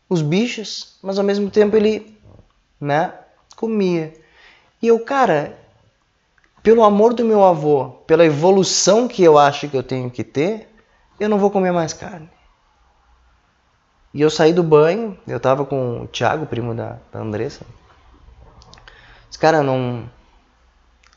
os 0.08 0.22
bichos, 0.22 0.96
mas 1.02 1.18
ao 1.18 1.24
mesmo 1.24 1.50
tempo 1.50 1.76
ele, 1.76 2.16
né, 2.80 3.12
comia. 3.56 4.14
E 4.80 4.86
eu, 4.86 5.00
cara, 5.00 5.58
pelo 6.62 6.84
amor 6.84 7.12
do 7.12 7.24
meu 7.24 7.42
avô, 7.42 7.90
pela 8.06 8.24
evolução 8.24 9.08
que 9.08 9.22
eu 9.22 9.36
acho 9.36 9.68
que 9.68 9.76
eu 9.76 9.82
tenho 9.82 10.10
que 10.10 10.22
ter, 10.22 10.68
eu 11.18 11.28
não 11.28 11.38
vou 11.38 11.50
comer 11.50 11.72
mais 11.72 11.92
carne. 11.92 12.30
E 14.16 14.22
eu 14.22 14.30
saí 14.30 14.50
do 14.50 14.62
banho, 14.62 15.14
eu 15.28 15.38
tava 15.38 15.66
com 15.66 16.04
o 16.04 16.06
Thiago, 16.06 16.46
primo 16.46 16.74
da, 16.74 16.96
da 17.12 17.20
Andressa. 17.20 17.66
Esse 19.28 19.38
cara, 19.38 19.62
não. 19.62 20.08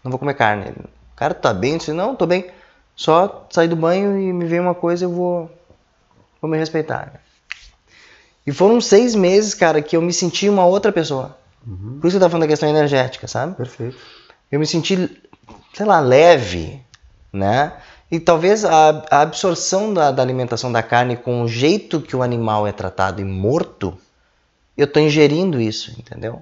Não 0.04 0.12
vou 0.12 0.20
comer 0.20 0.34
carne. 0.34 0.72
O 0.72 1.16
cara 1.16 1.34
tá 1.34 1.54
bem? 1.54 1.72
Eu 1.72 1.78
disse, 1.78 1.94
não, 1.94 2.14
tô 2.14 2.26
bem. 2.26 2.52
Só 2.98 3.48
sair 3.52 3.70
do 3.70 3.76
banho 3.78 4.20
e 4.20 4.34
me 4.34 4.44
veio 4.44 4.62
uma 4.62 4.76
coisa, 4.76 5.06
eu 5.06 5.14
vou. 5.14 5.50
Vou 6.42 6.52
me 6.52 6.58
respeitar. 6.58 7.22
E 8.46 8.52
foram 8.52 8.82
seis 8.82 9.16
meses, 9.16 9.54
cara, 9.54 9.82
que 9.82 9.96
eu 9.96 10.02
me 10.02 10.12
senti 10.12 10.50
uma 10.50 10.66
outra 10.66 10.92
pessoa. 10.92 11.38
Uhum. 11.66 12.00
Por 12.02 12.08
isso 12.08 12.16
que 12.16 12.18
eu 12.18 12.20
tava 12.20 12.32
falando 12.32 12.48
da 12.48 12.50
questão 12.50 12.68
energética, 12.68 13.30
sabe? 13.30 13.56
Perfeito. 13.56 13.98
Eu 14.52 14.60
me 14.60 14.68
senti, 14.68 15.22
sei 15.74 15.86
lá, 15.86 16.02
leve, 16.02 16.84
né? 17.32 17.72
E 18.12 18.20
talvez 18.20 18.66
a, 18.66 19.06
a 19.12 19.22
absorção 19.22 19.94
da, 19.94 20.12
da, 20.12 20.22
alimentação 20.22 20.72
da 20.72 20.82
carne 20.82 21.16
com 21.16 21.44
o 21.44 21.48
jeito 21.48 22.02
que 22.02 22.16
o 22.16 22.24
animal 22.24 22.66
é 22.66 22.72
tratado 22.72 23.22
e 23.22 23.26
morto, 23.26 23.98
eu 24.76 24.86
estou 24.86 25.02
ingerindo 25.02 25.62
isso, 25.62 25.94
entendeu? 25.98 26.42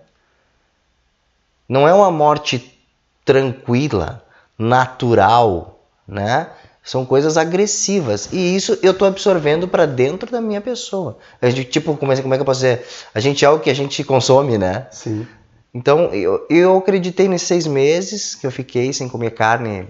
Não 1.67 1.87
é 1.87 1.93
uma 1.93 2.09
morte 2.09 2.79
tranquila, 3.25 4.23
natural, 4.57 5.79
né? 6.07 6.49
São 6.81 7.05
coisas 7.05 7.35
agressivas. 7.35 8.29
E 8.31 8.55
isso 8.55 8.79
eu 8.81 8.93
tô 8.93 9.03
absorvendo 9.03 9.67
para 9.67 9.85
dentro 9.85 10.31
da 10.31 10.39
minha 10.39 10.61
pessoa. 10.61 11.17
A 11.41 11.49
gente, 11.49 11.65
tipo, 11.65 11.97
como 11.97 12.13
é, 12.13 12.21
como 12.21 12.33
é 12.33 12.37
que 12.37 12.41
eu 12.41 12.45
posso 12.45 12.61
dizer? 12.61 12.85
A 13.13 13.19
gente 13.19 13.43
é 13.43 13.49
o 13.49 13.59
que 13.59 13.69
a 13.69 13.73
gente 13.73 14.01
consome, 14.05 14.57
né? 14.57 14.87
Sim. 14.89 15.27
Então, 15.73 16.13
eu, 16.13 16.45
eu 16.49 16.77
acreditei 16.77 17.27
nesses 17.27 17.47
seis 17.49 17.67
meses 17.67 18.35
que 18.35 18.47
eu 18.47 18.51
fiquei 18.51 18.93
sem 18.93 19.09
comer 19.09 19.31
carne. 19.31 19.85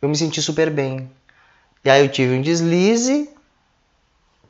Eu 0.00 0.08
me 0.08 0.16
senti 0.16 0.40
super 0.40 0.70
bem. 0.70 1.10
E 1.84 1.90
aí 1.90 2.02
eu 2.02 2.08
tive 2.10 2.34
um 2.34 2.42
deslize 2.42 3.30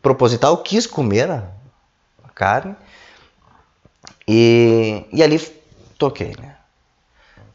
proposital, 0.03 0.57
quis 0.59 0.87
comer 0.87 1.31
a 1.31 1.49
carne. 2.35 2.75
E, 4.27 5.05
e 5.13 5.23
ali 5.23 5.41
toquei, 5.99 6.35
né? 6.39 6.57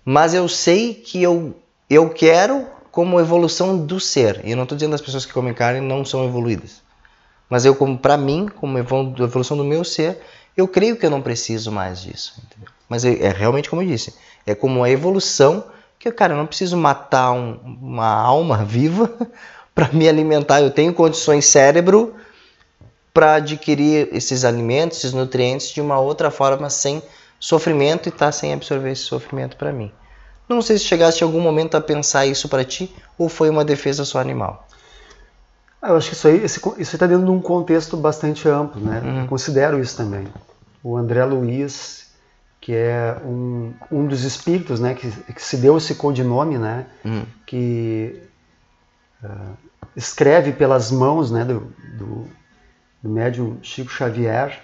Mas 0.04 0.34
eu 0.34 0.48
sei 0.48 0.94
que 0.94 1.22
eu, 1.22 1.56
eu 1.90 2.10
quero 2.10 2.68
como 2.92 3.20
evolução 3.20 3.78
do 3.86 4.00
ser. 4.00 4.42
E 4.46 4.52
eu 4.52 4.56
não 4.58 4.64
estou 4.64 4.78
dizendo 4.78 4.92
que 4.92 4.96
as 4.96 5.02
pessoas 5.02 5.26
que 5.26 5.34
comem 5.34 5.54
carne 5.54 5.82
não 5.82 6.06
são 6.06 6.24
evoluídas. 6.26 6.82
Mas 7.50 7.66
eu, 7.66 7.76
como 7.76 7.98
para 7.98 8.18
mim, 8.18 8.48
como 8.48 8.78
evolução 8.78 9.58
do 9.58 9.64
meu 9.64 9.84
ser, 9.84 10.22
eu 10.56 10.68
creio 10.68 10.96
que 10.96 11.06
eu 11.06 11.10
não 11.10 11.22
preciso 11.22 11.72
mais 11.72 12.02
disso. 12.02 12.42
Entendeu? 12.46 12.70
Mas 12.88 13.04
é, 13.04 13.14
é, 13.20 13.30
realmente 13.30 13.70
como 13.70 13.82
eu 13.82 13.88
disse, 13.88 14.14
é 14.46 14.54
como 14.54 14.84
a 14.84 14.90
evolução 14.90 15.66
que, 16.06 16.12
cara, 16.12 16.34
eu 16.34 16.38
não 16.38 16.46
preciso 16.46 16.78
matar 16.78 17.32
um, 17.32 17.60
uma 17.82 18.08
alma 18.08 18.64
viva 18.64 19.12
para 19.74 19.90
me 19.92 20.08
alimentar. 20.08 20.62
Eu 20.62 20.70
tenho 20.70 20.94
condições 20.94 21.46
cérebro 21.46 22.14
para 23.12 23.36
adquirir 23.36 24.10
esses 24.12 24.46
alimentos, 24.46 25.00
esses 25.00 25.14
nutrientes 25.14 25.70
de 25.70 25.82
uma 25.82 26.00
outra 26.00 26.30
forma 26.30 26.70
sem 26.70 27.02
sofrimento 27.40 28.08
e 28.08 28.10
estar 28.10 28.28
tá 28.28 28.32
sem 28.32 28.54
absorver 28.54 28.92
esse 28.92 29.02
sofrimento 29.02 29.58
para 29.58 29.72
mim. 29.72 29.92
Não 30.48 30.62
sei 30.62 30.78
se 30.78 30.84
chegaste 30.84 31.24
em 31.24 31.26
algum 31.26 31.42
momento 31.42 31.76
a 31.76 31.82
pensar 31.82 32.28
isso 32.28 32.48
para 32.48 32.64
ti 32.64 32.94
ou 33.18 33.28
foi 33.28 33.50
uma 33.50 33.66
defesa 33.66 34.06
só 34.06 34.20
animal. 34.20 34.68
Ah, 35.82 35.90
eu 35.90 35.98
acho 35.98 36.10
que 36.10 36.16
isso 36.16 36.28
aí 36.28 36.46
isso 36.46 36.72
está 36.78 37.08
dentro 37.08 37.26
de 37.26 37.32
um 37.32 37.42
contexto 37.42 37.98
bastante 37.98 38.48
amplo, 38.48 38.80
né? 38.80 39.02
Uhum. 39.04 39.28
Considero 39.28 39.80
isso 39.82 39.98
também. 39.98 40.28
O 40.84 40.96
André 40.96 41.26
Luiz, 41.26 42.05
que 42.66 42.74
é 42.74 43.16
um, 43.24 43.74
um 43.92 44.08
dos 44.08 44.24
espíritos, 44.24 44.80
né, 44.80 44.96
que, 44.96 45.08
que 45.12 45.40
se 45.40 45.56
deu 45.58 45.78
esse 45.78 45.94
codinome, 45.94 46.58
né, 46.58 46.88
uhum. 47.06 47.24
que 47.46 48.20
uh, 49.24 49.56
escreve 49.96 50.52
pelas 50.52 50.90
mãos, 50.90 51.30
né, 51.30 51.46
do, 51.46 51.72
do, 51.96 52.28
do 53.04 53.10
médium 53.10 53.60
Chico 53.62 53.92
Xavier, 53.92 54.60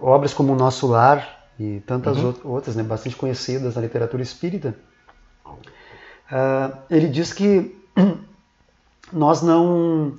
obras 0.00 0.32
como 0.32 0.52
O 0.52 0.56
Nosso 0.56 0.86
Lar, 0.86 1.48
e 1.58 1.82
tantas 1.84 2.16
uhum. 2.16 2.32
outras, 2.44 2.76
né, 2.76 2.84
bastante 2.84 3.16
conhecidas 3.16 3.74
na 3.74 3.82
literatura 3.82 4.22
espírita, 4.22 4.76
uh, 5.44 6.78
ele 6.88 7.08
diz 7.08 7.32
que 7.32 7.76
nós 9.12 9.42
não, 9.42 10.16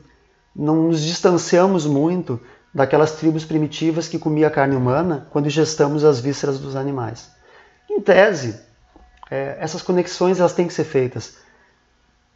não 0.53 0.89
nos 0.89 1.01
distanciamos 1.01 1.85
muito 1.85 2.37
daquelas 2.73 3.13
tribos 3.13 3.43
primitivas 3.43 4.07
que 4.07 4.17
comia 4.17 4.49
carne 4.49 4.75
humana 4.75 5.27
quando 5.29 5.47
ingestamos 5.47 6.03
as 6.03 6.19
vísceras 6.19 6.59
dos 6.59 6.75
animais. 6.75 7.29
Em 7.89 7.99
tese, 7.99 8.61
é, 9.29 9.57
essas 9.59 9.81
conexões 9.81 10.39
elas 10.39 10.53
têm 10.53 10.67
que 10.67 10.73
ser 10.73 10.85
feitas. 10.85 11.35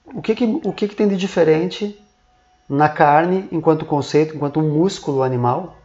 O 0.06 0.22
que, 0.22 0.36
que, 0.36 0.46
o 0.64 0.74
que, 0.74 0.88
que 0.88 0.96
tem 0.96 1.08
de 1.08 1.18
diferente 1.18 2.00
na 2.70 2.90
carne 2.90 3.48
enquanto 3.52 3.86
conceito, 3.86 4.36
enquanto 4.36 4.60
um 4.60 4.70
músculo 4.70 5.24
animal, 5.24 5.78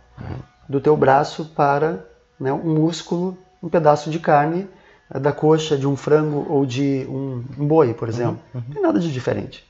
do 0.68 0.80
teu 0.80 0.96
braço 0.96 1.46
para 1.56 2.04
né, 2.38 2.52
um 2.52 2.74
músculo, 2.74 3.36
um 3.62 3.68
pedaço 3.68 4.10
de 4.10 4.18
carne 4.18 4.68
é, 5.12 5.18
da 5.18 5.32
coxa 5.32 5.76
de 5.76 5.86
um 5.86 5.96
frango 5.96 6.46
ou 6.48 6.64
de 6.64 7.06
um, 7.08 7.44
um 7.58 7.66
boi, 7.66 7.92
por 7.94 8.08
uhum, 8.08 8.14
exemplo. 8.14 8.38
Uhum, 8.54 8.60
uhum. 8.60 8.64
Não 8.66 8.74
tem 8.74 8.82
nada 8.82 9.00
de 9.00 9.12
diferente. 9.12 9.66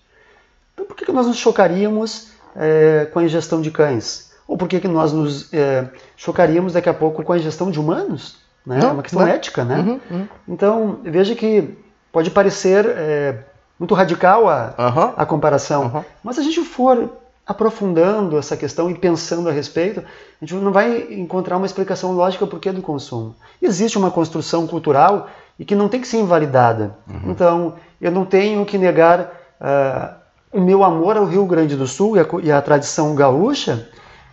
Então 0.75 0.85
por 0.85 0.97
que, 0.97 1.05
que 1.05 1.13
nós 1.13 1.27
nos 1.27 1.37
chocaríamos 1.37 2.29
é, 2.55 3.09
com 3.13 3.19
a 3.19 3.25
ingestão 3.25 3.61
de 3.61 3.71
cães? 3.71 4.30
Ou 4.51 4.57
por 4.57 4.67
que, 4.67 4.81
que 4.81 4.89
nós 4.89 5.13
nos 5.13 5.55
é, 5.55 5.87
chocaríamos 6.17 6.73
daqui 6.73 6.89
a 6.89 6.93
pouco 6.93 7.23
com 7.23 7.33
a 7.33 7.39
ingestão 7.39 7.71
de 7.71 7.79
humanos? 7.79 8.39
Né? 8.67 8.81
Não, 8.81 8.89
é 8.89 8.93
uma 8.95 9.03
questão 9.05 9.23
não. 9.23 9.29
ética, 9.29 9.65
né? 9.65 9.79
Uhum, 9.79 10.01
uhum. 10.11 10.29
Então, 10.49 10.99
veja 11.05 11.37
que 11.37 11.79
pode 12.11 12.33
parecer 12.33 12.85
é, 12.85 13.39
muito 13.79 13.95
radical 13.95 14.49
a, 14.49 14.75
a 15.17 15.25
comparação, 15.25 16.05
mas 16.25 16.35
se 16.35 16.41
a 16.41 16.45
gente 16.45 16.65
for 16.65 17.11
aprofundando 17.47 18.37
essa 18.37 18.57
questão 18.57 18.91
e 18.91 18.95
pensando 18.97 19.49
a 19.49 19.53
respeito, 19.53 20.01
a 20.01 20.45
gente 20.45 20.57
não 20.57 20.73
vai 20.73 21.07
encontrar 21.13 21.57
uma 21.57 21.67
explicação 21.67 22.11
lógica 22.11 22.45
por 22.45 22.59
que 22.59 22.73
do 22.73 22.83
consumo. 22.83 23.37
Existe 23.63 23.97
uma 23.97 24.11
construção 24.11 24.67
cultural 24.67 25.29
e 25.61 25.65
que 25.65 25.77
não 25.77 25.89
tem 25.89 26.01
que 26.01 26.09
ser 26.09 26.19
invalidada. 26.19 26.97
Uhum. 27.09 27.31
Então, 27.31 27.75
eu 28.01 28.11
não 28.11 28.25
tenho 28.25 28.67
que 28.67 28.77
negar 28.77 29.33
uh, 29.61 30.13
o 30.53 30.61
meu 30.61 30.83
amor 30.83 31.17
ao 31.17 31.25
Rio 31.25 31.47
Grande 31.47 31.77
do 31.77 31.87
Sul 31.87 32.15
e 32.43 32.51
a 32.51 32.61
tradição 32.61 33.15
gaúcha, 33.15 33.89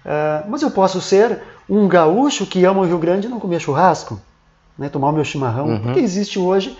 uh, 0.07 0.49
mas 0.49 0.61
eu 0.61 0.71
posso 0.71 1.01
ser 1.01 1.41
um 1.69 1.87
gaúcho 1.87 2.45
que 2.45 2.63
ama 2.63 2.81
o 2.81 2.85
Rio 2.85 2.97
Grande 2.97 3.27
e 3.27 3.29
não 3.29 3.39
comer 3.39 3.59
churrasco, 3.59 4.19
né, 4.77 4.89
tomar 4.89 5.09
o 5.09 5.11
meu 5.11 5.23
chimarrão, 5.23 5.67
uhum. 5.67 5.79
porque 5.81 5.99
existe 5.99 6.39
hoje, 6.39 6.77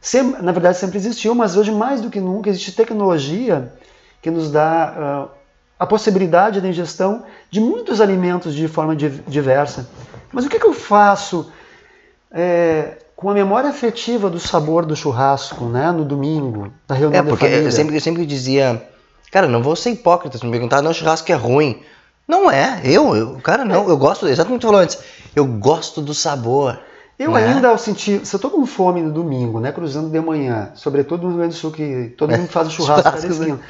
sempre, 0.00 0.42
na 0.42 0.52
verdade 0.52 0.76
sempre 0.76 0.98
existiu, 0.98 1.34
mas 1.34 1.56
hoje 1.56 1.72
mais 1.72 2.00
do 2.00 2.10
que 2.10 2.20
nunca 2.20 2.50
existe 2.50 2.72
tecnologia 2.72 3.72
que 4.20 4.30
nos 4.30 4.50
dá 4.50 5.30
uh, 5.32 5.36
a 5.78 5.86
possibilidade 5.86 6.60
da 6.60 6.68
ingestão 6.68 7.24
de 7.50 7.60
muitos 7.60 8.00
alimentos 8.00 8.54
de 8.54 8.66
forma 8.66 8.96
diversa. 8.96 9.88
Mas 10.32 10.44
o 10.44 10.48
que, 10.48 10.58
que 10.58 10.66
eu 10.66 10.72
faço 10.72 11.50
é, 12.32 12.98
com 13.14 13.30
a 13.30 13.34
memória 13.34 13.70
afetiva 13.70 14.28
do 14.28 14.38
sabor 14.38 14.84
do 14.84 14.96
churrasco, 14.96 15.66
né, 15.66 15.92
no 15.92 16.04
domingo, 16.04 16.72
da 16.86 16.94
reunião 16.94 17.20
é, 17.20 17.22
porque 17.22 17.44
da 17.44 17.50
família? 17.50 17.68
Eu 17.68 17.72
sempre, 17.72 17.96
eu 17.96 18.00
sempre 18.00 18.26
dizia, 18.26 18.82
cara, 19.30 19.46
não 19.46 19.62
vou 19.62 19.76
ser 19.76 19.90
hipócrita 19.90 20.38
se 20.38 20.44
me 20.44 20.50
perguntar, 20.50 20.82
não, 20.82 20.92
churrasco 20.92 21.30
é 21.30 21.34
ruim. 21.34 21.82
Não 22.26 22.50
é, 22.50 22.80
eu, 22.84 23.14
eu 23.14 23.36
cara, 23.36 23.64
não, 23.64 23.88
eu 23.88 23.96
gosto, 23.96 24.26
exatamente 24.26 24.58
o 24.58 24.60
que 24.60 24.66
falou 24.66 24.80
antes, 24.80 24.98
eu 25.34 25.46
gosto 25.46 26.02
do 26.02 26.12
sabor. 26.12 26.78
Eu 27.18 27.30
né? 27.30 27.46
ainda, 27.46 27.68
ao 27.68 27.78
sentir, 27.78 28.26
se 28.26 28.34
eu 28.34 28.40
tô 28.40 28.50
com 28.50 28.66
fome 28.66 29.00
no 29.00 29.12
domingo, 29.12 29.60
né, 29.60 29.72
cruzando 29.72 30.10
de 30.10 30.20
manhã, 30.20 30.70
sobretudo 30.74 31.22
no 31.22 31.28
Rio 31.28 31.38
Grande 31.38 31.54
do 31.54 31.58
Sul, 31.58 31.70
que 31.70 32.14
todo 32.18 32.36
mundo 32.36 32.48
faz 32.48 32.68
o 32.68 32.70
churrasco 32.72 33.26
esquina, 33.26 33.60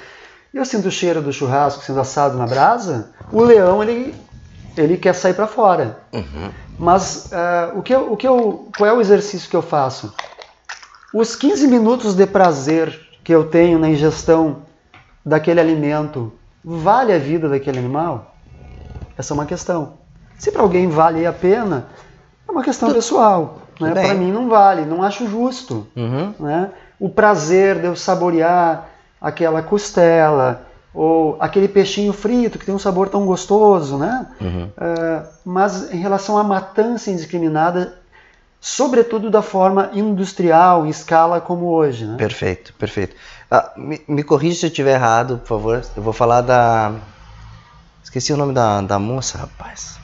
eu 0.53 0.65
sinto 0.65 0.89
o 0.89 0.91
cheiro 0.91 1.21
do 1.21 1.33
churrasco 1.33 1.85
sendo 1.85 2.01
assado 2.01 2.37
na 2.37 2.47
brasa, 2.47 3.11
o 3.31 3.43
leão 3.43 3.83
ele, 3.83 4.15
ele 4.77 4.97
quer 4.97 5.15
sair 5.15 5.35
para 5.35 5.47
fora. 5.47 6.01
Uhum. 6.13 6.51
Mas 6.79 7.27
uh, 7.27 7.79
o 7.79 7.83
que 7.83 7.95
eu, 7.95 8.13
o 8.13 8.17
que 8.17 8.27
eu, 8.27 8.69
qual 8.77 8.89
é 8.89 8.93
o 8.93 9.01
exercício 9.01 9.49
que 9.49 9.57
eu 9.57 9.63
faço? 9.63 10.15
Os 11.13 11.37
15 11.37 11.69
minutos 11.69 12.15
de 12.15 12.27
prazer 12.27 13.01
que 13.23 13.35
eu 13.35 13.49
tenho 13.49 13.79
na 13.79 13.89
ingestão 13.89 14.63
daquele 15.25 15.61
alimento 15.61 16.33
vale 16.65 17.13
a 17.13 17.19
vida 17.19 17.49
daquele 17.49 17.79
animal? 17.79 18.36
Essa 19.17 19.33
é 19.33 19.35
uma 19.35 19.47
questão. 19.47 19.95
Se 20.39 20.51
para 20.53 20.63
alguém 20.63 20.89
vale 20.89 21.27
a 21.27 21.33
pena, 21.33 21.87
é 22.47 22.53
uma 22.53 22.63
questão 22.63 22.93
pessoal. 22.93 23.63
Né? 23.81 23.93
Para 23.93 24.15
mim 24.15 24.33
não 24.33 24.49
vale, 24.49 24.83
não 24.85 25.03
acho 25.03 25.29
justo. 25.29 25.87
Uhum. 25.97 26.35
Né? 26.39 26.71
O 26.99 27.09
prazer 27.09 27.81
de 27.81 27.87
eu 27.87 27.97
saborear 27.97 28.89
aquela 29.21 29.63
costela 29.63 30.63
ou 30.95 31.37
aquele 31.39 31.69
peixinho 31.69 32.13
frito 32.13 32.59
que 32.59 32.65
tem 32.65 32.75
um 32.75 32.79
sabor 32.79 33.09
tão 33.09 33.27
gostoso, 33.27 33.99
né? 33.99 34.27
Uhum. 34.41 34.65
Uh, 34.65 35.27
mas 35.45 35.93
em 35.93 35.99
relação 35.99 36.39
à 36.39 36.43
matança 36.43 37.11
indiscriminada, 37.11 37.99
sobretudo 38.59 39.29
da 39.29 39.43
forma 39.43 39.91
industrial, 39.93 40.87
em 40.87 40.89
escala 40.89 41.39
como 41.39 41.67
hoje, 41.67 42.07
né? 42.07 42.17
Perfeito, 42.17 42.73
perfeito. 42.79 43.15
Ah, 43.51 43.73
me, 43.77 44.01
me 44.09 44.23
corrija 44.23 44.61
se 44.61 44.67
eu 44.67 44.69
estiver 44.69 44.95
errado, 44.95 45.37
por 45.39 45.49
favor. 45.49 45.83
Eu 45.95 46.03
vou 46.03 46.15
falar 46.15 46.41
da... 46.41 46.93
Esqueci 48.07 48.33
o 48.33 48.37
nome 48.37 48.55
da, 48.55 48.81
da 48.83 49.01
moça, 49.01 49.37
rapaz. 49.37 49.99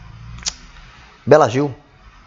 Bela 1.25 1.49
Gil. 1.49 1.73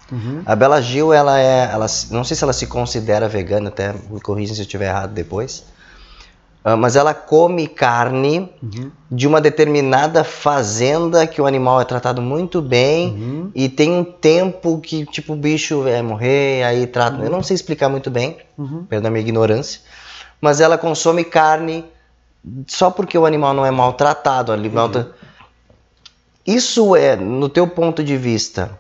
Uhum. 0.10 0.42
A 0.46 0.56
Bela 0.56 0.82
Gil, 0.82 1.12
ela 1.12 1.38
é, 1.38 1.70
ela, 1.70 1.86
não 2.12 2.24
sei 2.24 2.38
se 2.38 2.44
ela 2.46 2.54
se 2.54 2.66
considera 2.66 3.28
vegana, 3.28 3.68
até 3.68 3.94
me 4.10 4.22
corrija 4.22 4.54
se 4.54 4.62
eu 4.62 4.64
estiver 4.64 4.88
errado 4.88 5.12
depois. 5.12 5.66
Uh, 6.64 6.78
mas 6.78 6.96
ela 6.96 7.14
come 7.14 7.68
carne 7.68 8.50
uhum. 8.64 8.90
de 9.12 9.28
uma 9.28 9.42
determinada 9.42 10.24
fazenda 10.24 11.28
que 11.28 11.42
o 11.42 11.46
animal 11.46 11.82
é 11.82 11.84
tratado 11.84 12.22
muito 12.22 12.62
bem 12.62 13.10
uhum. 13.10 13.52
e 13.54 13.68
tem 13.68 13.92
um 13.92 14.04
tempo 14.06 14.80
que 14.80 15.06
tipo 15.06 15.34
o 15.34 15.36
bicho 15.36 15.84
vai 15.84 16.02
morrer, 16.02 16.64
aí 16.64 16.88
trata. 16.88 17.22
Eu 17.22 17.30
não 17.30 17.44
sei 17.44 17.54
explicar 17.54 17.90
muito 17.90 18.10
bem, 18.10 18.38
uhum. 18.58 18.86
perdão 18.86 19.10
a 19.10 19.12
minha 19.12 19.22
ignorância, 19.22 19.82
mas 20.40 20.62
ela 20.62 20.78
consome 20.78 21.26
carne 21.26 21.84
só 22.66 22.90
porque 22.90 23.18
o 23.18 23.26
animal 23.26 23.54
não 23.54 23.66
é 23.66 23.72
maltratado. 23.72 24.54
Animal 24.54 24.88
tá... 24.88 25.08
Isso 26.46 26.96
é, 26.96 27.16
no 27.16 27.50
teu 27.50 27.68
ponto 27.68 28.04
de 28.04 28.16
vista, 28.18 28.80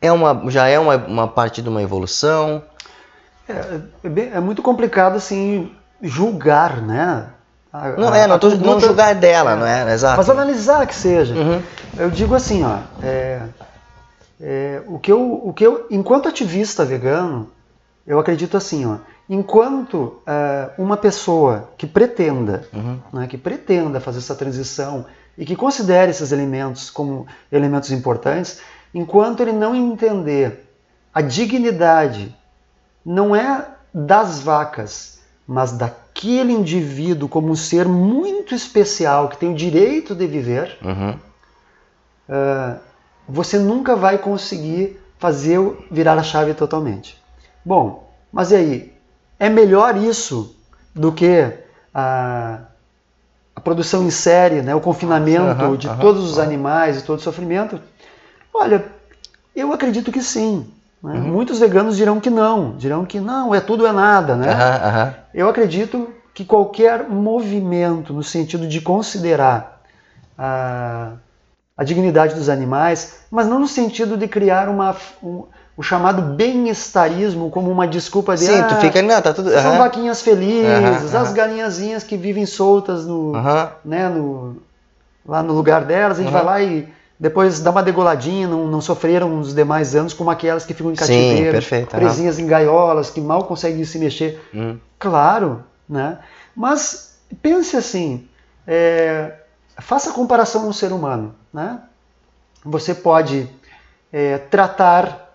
é 0.00 0.10
uma, 0.10 0.50
já 0.50 0.66
é 0.68 0.78
uma, 0.78 0.96
uma 0.96 1.28
parte 1.28 1.62
de 1.62 1.68
uma 1.68 1.82
evolução? 1.82 2.62
É, 3.48 3.52
é, 3.52 4.20
é 4.34 4.40
muito 4.40 4.62
complicado 4.62 5.16
assim 5.16 5.72
julgar, 6.02 6.82
né? 6.82 7.28
A, 7.72 7.90
não 7.90 8.12
a, 8.12 8.18
é, 8.18 8.26
não, 8.26 8.38
tô, 8.38 8.50
não 8.50 8.80
julgar 8.80 9.14
dela, 9.14 9.52
é, 9.52 9.56
não 9.56 9.66
é? 9.66 9.94
Exato. 9.94 10.16
Mas 10.16 10.30
analisar 10.30 10.86
que 10.86 10.94
seja. 10.94 11.34
Uhum. 11.34 11.62
Eu 11.96 12.10
digo 12.10 12.34
assim, 12.34 12.64
ó, 12.64 12.78
é, 13.02 13.42
é, 14.40 14.82
o 14.86 14.98
que 14.98 15.12
eu, 15.12 15.40
o 15.44 15.52
que 15.52 15.66
eu, 15.66 15.86
enquanto 15.90 16.28
ativista 16.28 16.84
vegano, 16.84 17.50
eu 18.06 18.18
acredito 18.18 18.56
assim, 18.56 18.86
ó, 18.86 18.96
enquanto 19.28 19.96
uh, 19.96 20.70
uma 20.78 20.96
pessoa 20.96 21.70
que 21.76 21.86
pretenda, 21.86 22.66
Uhum. 22.72 22.98
né, 23.12 23.26
que 23.26 23.36
pretenda 23.36 24.00
fazer 24.00 24.18
essa 24.18 24.34
transição 24.34 25.04
e 25.36 25.44
que 25.44 25.54
considere 25.56 26.10
esses 26.10 26.32
elementos 26.32 26.90
como 26.90 27.26
elementos 27.52 27.90
importantes, 27.90 28.60
enquanto 28.94 29.40
ele 29.40 29.52
não 29.52 29.74
entender 29.74 30.68
a 31.12 31.20
dignidade 31.20 32.34
não 33.04 33.34
é 33.34 33.66
das 33.92 34.40
vacas, 34.40 35.20
mas 35.46 35.72
daquele 35.72 36.52
indivíduo 36.52 37.28
como 37.28 37.48
um 37.50 37.56
ser 37.56 37.86
muito 37.86 38.54
especial 38.54 39.28
que 39.28 39.36
tem 39.38 39.52
o 39.52 39.56
direito 39.56 40.14
de 40.14 40.26
viver, 40.26 40.76
Uhum. 40.82 41.10
uh, 42.28 42.78
você 43.28 43.58
nunca 43.58 43.96
vai 43.96 44.18
conseguir 44.18 45.00
fazer 45.18 45.58
virar 45.90 46.18
a 46.18 46.22
chave 46.22 46.54
totalmente. 46.54 47.20
Bom, 47.64 48.10
mas 48.32 48.50
e 48.50 48.54
aí? 48.56 48.92
É 49.38 49.48
melhor 49.48 49.96
isso 49.96 50.56
do 50.94 51.12
que 51.12 51.52
a, 51.92 52.60
a 53.56 53.60
produção 53.60 54.04
em 54.06 54.10
série, 54.10 54.62
né, 54.62 54.74
o 54.74 54.80
confinamento 54.80 55.64
Uhum, 55.64 55.76
de 55.76 55.88
uhum, 55.88 55.98
todos 55.98 56.22
os 56.30 56.38
animais 56.38 56.98
e 56.98 57.02
todo 57.02 57.18
o 57.18 57.22
sofrimento? 57.22 57.80
Olha, 58.54 58.84
eu 59.54 59.72
acredito 59.72 60.12
que 60.12 60.22
sim. 60.22 60.66
né? 61.02 61.14
Uhum. 61.14 61.32
Muitos 61.32 61.58
veganos 61.58 61.96
dirão 61.96 62.20
que 62.20 62.30
não, 62.30 62.76
dirão 62.76 63.04
que 63.04 63.18
não, 63.20 63.54
é 63.54 63.60
tudo 63.60 63.86
é 63.86 63.92
nada, 63.92 64.36
né? 64.36 64.46
Eu 65.34 65.48
acredito 65.48 66.08
que 66.34 66.44
qualquer 66.44 67.08
movimento 67.08 68.12
no 68.12 68.22
sentido 68.22 68.68
de 68.68 68.80
considerar 68.80 69.80
a, 70.36 71.12
a 71.76 71.84
dignidade 71.84 72.34
dos 72.34 72.48
animais, 72.48 73.20
mas 73.30 73.46
não 73.46 73.58
no 73.58 73.66
sentido 73.68 74.16
de 74.16 74.28
criar 74.28 74.68
uma, 74.68 74.94
um- 75.22 75.44
o 75.76 75.82
chamado 75.82 76.22
bem-estarismo 76.22 77.50
como 77.50 77.70
uma 77.70 77.86
desculpa 77.86 78.34
de 78.34 78.46
Sim, 78.46 78.60
ah, 78.60 78.64
tu 78.64 78.76
fica 78.76 78.98
ali, 78.98 79.08
não, 79.08 79.20
tá 79.20 79.34
tudo. 79.34 79.50
são 79.50 79.76
vaquinhas 79.76 80.22
felizes, 80.22 81.14
as 81.14 81.32
galinhazinhas 81.32 82.02
que 82.02 82.16
vivem 82.16 82.46
soltas 82.46 83.04
no, 83.04 83.32
né, 83.84 84.08
no, 84.08 84.56
lá 85.26 85.42
no 85.42 85.52
lugar 85.52 85.84
delas, 85.84 86.18
a 86.18 86.22
gente 86.22 86.32
vai 86.32 86.44
lá 86.44 86.62
e 86.62 86.88
depois 87.18 87.60
dá 87.60 87.70
uma 87.70 87.82
degoladinha, 87.82 88.46
não, 88.46 88.66
não 88.66 88.80
sofreram 88.80 89.38
os 89.38 89.54
demais 89.54 89.94
anos 89.94 90.12
como 90.12 90.30
aquelas 90.30 90.64
que 90.64 90.72
ficam 90.72 90.92
em 90.92 90.96
Sim, 90.96 91.00
cativeiro, 91.00 91.52
perfeito, 91.52 91.94
aham. 91.94 92.04
presinhas 92.04 92.38
em 92.38 92.46
gaiolas, 92.46 93.10
que 93.10 93.20
mal 93.20 93.44
conseguem 93.44 93.84
se 93.84 93.98
mexer. 93.98 94.40
Hum. 94.54 94.78
Claro, 94.98 95.62
né? 95.88 96.18
Mas 96.54 97.18
pense 97.42 97.76
assim, 97.76 98.26
é, 98.66 99.32
faça 99.78 100.10
a 100.10 100.12
comparação 100.12 100.66
no 100.66 100.72
ser 100.72 100.92
humano, 100.92 101.34
né? 101.52 101.80
Você 102.64 102.94
pode 102.94 103.48
é, 104.12 104.38
tratar 104.38 105.25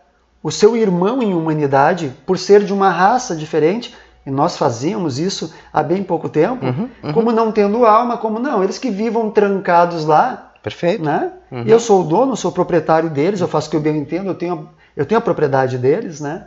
o 0.44 0.52
seu 0.52 0.76
irmão 0.76 1.22
em 1.22 1.34
humanidade 1.34 2.14
por 2.26 2.38
ser 2.38 2.64
de 2.64 2.74
uma 2.74 2.89
raça 2.89 3.36
diferente, 3.36 3.96
e 4.26 4.30
nós 4.32 4.58
fazíamos 4.58 5.18
isso 5.20 5.54
há 5.74 5.82
bem 5.82 6.04
pouco 6.04 6.30
tempo, 6.30 6.66
Uhum, 6.66 6.89
uhum. 7.04 7.14
como 7.14 7.32
não 7.32 7.52
tendo 7.52 7.86
alma, 7.86 8.18
como 8.18 8.39
não, 8.39 8.64
eles 8.64 8.78
que 8.78 8.89
vivam 8.92 9.30
trancados 9.32 10.06
lá, 10.06 10.52
Perfeito. 10.62 11.04
né? 11.04 11.32
Uhum. 11.52 11.64
Eu 11.66 11.80
sou 11.80 12.02
o 12.02 12.04
dono, 12.04 12.38
sou 12.38 12.52
o 12.52 12.54
proprietário 12.54 13.10
deles, 13.10 13.42
eu 13.42 13.48
faço 13.48 13.68
o 13.68 13.72
que 13.72 13.76
eu 13.76 13.82
bem 13.82 13.98
entendo, 13.98 14.28
eu 14.28 14.36
tenho, 14.36 14.70
eu 14.96 15.06
tenho 15.06 15.18
a 15.18 15.24
propriedade 15.24 15.78
deles, 15.78 16.20
né? 16.22 16.46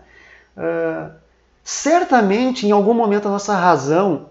Ah, 0.57 1.11
certamente, 1.65 2.67
em 2.67 2.71
algum 2.71 2.95
momento, 2.95 3.27
a 3.27 3.31
nossa 3.31 3.55
razão 3.57 4.27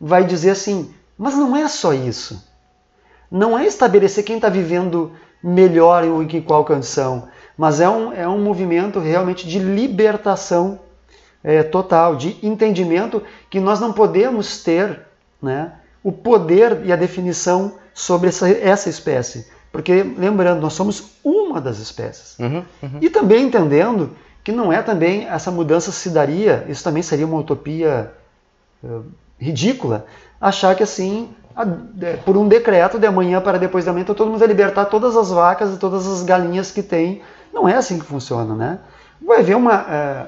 vai 0.00 0.24
dizer 0.24 0.50
assim, 0.50 0.92
mas 1.16 1.34
não 1.34 1.56
é 1.56 1.68
só 1.68 1.92
isso. 1.92 2.50
Não 3.30 3.56
é 3.56 3.64
estabelecer 3.66 4.24
quem 4.24 4.36
está 4.36 4.48
vivendo 4.48 5.12
melhor 5.42 6.04
ou 6.04 6.22
em 6.22 6.26
que 6.26 6.40
qual 6.40 6.64
condição, 6.64 7.28
mas 7.56 7.80
é 7.80 7.88
um, 7.88 8.12
é 8.12 8.26
um 8.28 8.38
movimento 8.42 8.98
realmente 8.98 9.46
de 9.46 9.58
libertação 9.58 10.78
é, 11.44 11.62
total, 11.62 12.16
de 12.16 12.36
entendimento 12.42 13.22
que 13.50 13.60
nós 13.60 13.80
não 13.80 13.92
podemos 13.92 14.62
ter 14.62 15.00
né, 15.40 15.72
o 16.02 16.12
poder 16.12 16.80
e 16.84 16.92
a 16.92 16.96
definição 16.96 17.74
sobre 17.94 18.28
essa, 18.28 18.48
essa 18.50 18.88
espécie. 18.88 19.46
Porque, 19.70 20.02
lembrando, 20.02 20.60
nós 20.60 20.72
somos 20.74 21.12
uma 21.24 21.60
das 21.60 21.78
espécies. 21.78 22.38
Uhum, 22.38 22.62
uhum. 22.82 22.98
E 23.00 23.08
também 23.10 23.44
entendendo 23.44 24.10
que 24.44 24.52
não 24.52 24.72
é 24.72 24.82
também 24.82 25.26
essa 25.28 25.50
mudança 25.50 25.90
se 25.92 26.10
daria, 26.10 26.64
isso 26.68 26.82
também 26.84 27.02
seria 27.02 27.26
uma 27.26 27.38
utopia 27.38 28.12
eh, 28.84 28.88
ridícula, 29.38 30.04
achar 30.40 30.74
que 30.74 30.82
assim, 30.82 31.30
a- 31.56 31.64
de- 31.64 32.16
por 32.18 32.36
um 32.36 32.48
decreto 32.48 32.98
de 32.98 33.06
amanhã 33.06 33.40
para 33.40 33.58
depois 33.58 33.84
da 33.84 33.92
manhã, 33.92 34.02
então 34.02 34.14
todo 34.14 34.28
mundo 34.28 34.38
vai 34.38 34.48
libertar 34.48 34.86
todas 34.86 35.16
as 35.16 35.30
vacas 35.30 35.74
e 35.74 35.78
todas 35.78 36.06
as 36.06 36.22
galinhas 36.22 36.70
que 36.70 36.82
tem. 36.82 37.22
Não 37.52 37.68
é 37.68 37.74
assim 37.74 37.98
que 37.98 38.04
funciona, 38.04 38.54
né? 38.54 38.78
Vai 39.20 39.40
haver 39.40 39.56
uma, 39.56 39.86
eh, 39.88 40.26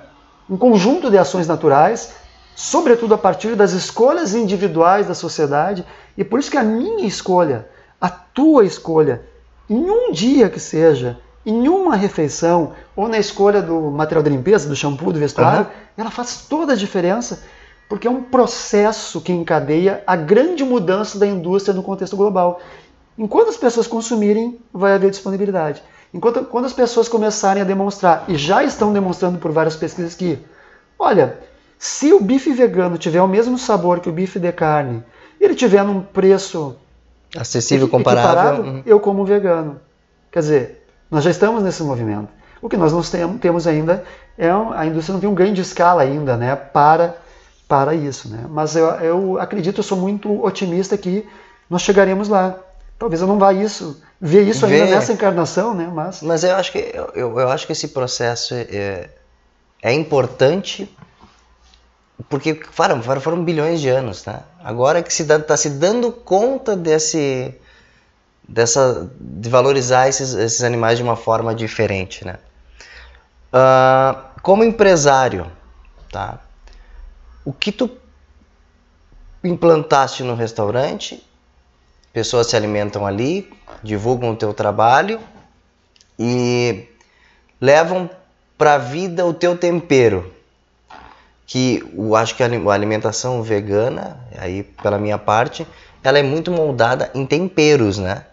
um 0.49 0.57
conjunto 0.57 1.11
de 1.11 1.19
ações 1.19 1.47
naturais, 1.47 2.15
sobretudo 2.55 3.15
a 3.15 3.19
partir 3.19 3.57
das 3.57 3.73
escolhas 3.73 4.35
individuais 4.35 5.07
da 5.07 5.15
sociedade, 5.15 5.85
e 6.17 6.23
por 6.23 6.39
isso 6.39 6.51
que 6.51 6.57
a 6.57 6.63
minha 6.63 7.07
escolha, 7.07 7.69
a 8.01 8.09
tua 8.09 8.65
escolha, 8.65 9.23
em 9.69 9.91
um 9.91 10.13
dia 10.13 10.49
que 10.49 10.61
seja, 10.61 11.19
em 11.45 11.69
uma 11.69 11.97
refeição, 11.97 12.73
ou 12.95 13.09
na 13.09 13.19
escolha 13.19 13.61
do 13.61 13.91
material 13.91 14.23
de 14.23 14.31
limpeza, 14.31 14.69
do 14.69 14.77
shampoo, 14.77 15.13
do 15.13 15.19
vestuário, 15.19 15.63
Aham. 15.63 15.71
ela 15.97 16.11
faz 16.11 16.47
toda 16.49 16.73
a 16.73 16.77
diferença, 16.77 17.43
porque 17.89 18.07
é 18.07 18.11
um 18.11 18.23
processo 18.23 19.21
que 19.21 19.33
encadeia 19.33 20.03
a 20.07 20.17
grande 20.17 20.65
mudança 20.65 21.19
da 21.19 21.27
indústria 21.27 21.75
no 21.75 21.83
contexto 21.83 22.17
global. 22.17 22.61
Enquanto 23.17 23.49
as 23.49 23.57
pessoas 23.57 23.87
consumirem, 23.87 24.59
vai 24.73 24.95
haver 24.95 25.11
disponibilidade. 25.11 25.83
Enquanto 26.15 26.45
quando 26.45 26.67
as 26.67 26.73
pessoas 26.73 27.09
começarem 27.09 27.61
a 27.61 27.67
demonstrar, 27.67 28.25
e 28.29 28.37
já 28.37 28.63
estão 28.63 28.93
demonstrando 28.93 29.37
por 29.39 29.51
várias 29.51 29.75
pesquisas 29.75 30.15
que, 30.15 30.39
olha, 30.97 31.37
se 31.77 32.13
o 32.13 32.21
bife 32.21 32.53
vegano 32.53 32.97
tiver 32.97 33.21
o 33.21 33.27
mesmo 33.27 33.59
sabor 33.59 33.99
que 33.99 34.09
o 34.09 34.13
bife 34.13 34.39
de 34.39 34.53
carne, 34.53 35.03
e 35.41 35.45
ele 35.45 35.57
tiver 35.57 35.83
num 35.83 36.01
preço 36.01 36.77
Acessível, 37.37 37.89
comparável. 37.89 38.63
Uhum. 38.63 38.83
eu 38.87 39.01
como 39.01 39.25
vegano. 39.25 39.81
Quer 40.31 40.39
dizer, 40.39 40.87
nós 41.11 41.25
já 41.25 41.31
estamos 41.31 41.65
nesse 41.65 41.83
movimento. 41.83 42.29
O 42.63 42.69
que 42.69 42.77
nós 42.77 42.93
não 42.93 43.03
tem- 43.03 43.39
temos 43.39 43.67
ainda 43.67 44.05
é 44.39 44.49
a 44.51 44.87
indústria 44.87 45.15
não 45.15 45.21
tem 45.21 45.29
um 45.29 45.35
grande 45.35 45.61
escala 45.61 46.03
ainda, 46.03 46.37
né, 46.37 46.55
para 46.55 47.17
para 47.67 47.95
isso, 47.95 48.29
né? 48.29 48.45
Mas 48.51 48.77
eu, 48.77 48.87
eu 48.87 49.41
acredito, 49.41 49.79
eu 49.79 49.83
sou 49.83 49.99
muito 49.99 50.45
otimista 50.45 50.97
que 50.99 51.27
nós 51.69 51.83
chegaremos 51.83 52.29
lá. 52.29 52.57
Talvez 52.99 53.21
eu 53.21 53.27
não 53.27 53.39
vá 53.39 53.53
isso 53.53 54.01
ver 54.21 54.49
isso 54.49 54.65
ainda 54.65 54.87
Ver. 54.87 54.91
nessa 54.93 55.13
encarnação, 55.13 55.75
né? 55.75 55.91
Mas 55.93 56.23
Mas 56.23 56.45
eu 56.45 56.57
acho 56.57 56.73
que 56.73 56.79
eu, 56.79 57.39
eu 57.39 57.49
acho 57.51 57.67
que 57.67 57.73
esse 57.73 57.89
processo 57.89 58.55
é, 58.55 59.11
é 59.83 59.93
importante 59.93 60.91
porque 62.29 62.55
foram, 62.71 63.03
foram, 63.03 63.45
bilhões 63.45 63.81
de 63.81 63.89
anos, 63.89 64.25
né? 64.25 64.41
Agora 64.63 65.03
que 65.03 65.13
se 65.13 65.25
está 65.25 65.57
se 65.57 65.71
dando 65.71 66.11
conta 66.11 66.77
desse 66.77 67.55
dessa 68.49 69.11
de 69.19 69.49
valorizar 69.49 70.09
esses, 70.09 70.33
esses 70.35 70.63
animais 70.63 70.97
de 70.97 71.03
uma 71.03 71.17
forma 71.17 71.55
diferente, 71.55 72.25
né? 72.25 72.39
Ah, 73.53 74.31
como 74.43 74.65
empresário, 74.65 75.51
tá? 76.11 76.39
O 77.45 77.53
que 77.53 77.73
tu 77.73 77.91
implantaste 79.43 80.23
no 80.23 80.35
restaurante, 80.35 81.23
pessoas 82.15 82.47
se 82.47 82.57
alimentam 82.57 83.05
ali, 83.05 83.53
divulgam 83.83 84.31
o 84.31 84.37
teu 84.37 84.55
trabalho 84.55 85.21
e 86.19 86.87
levam 87.61 88.09
para 88.57 88.75
a 88.75 88.79
vida 88.79 89.27
o 89.27 89.35
teu 89.35 89.59
tempero. 89.59 90.33
Que 91.47 91.85
eu 91.95 92.17
acho 92.17 92.35
que 92.37 92.43
a 92.43 92.47
ali- 92.47 92.67
a 92.67 92.73
alimentação 92.73 93.43
vegana, 93.43 94.19
aí 94.39 94.63
pela 94.63 94.99
minha 94.99 95.19
parte, 95.19 95.67
ela 96.03 96.19
é 96.19 96.23
muito 96.23 96.51
moldada 96.51 97.11
em 97.15 97.27
temperos, 97.27 97.99
né? 97.99 98.25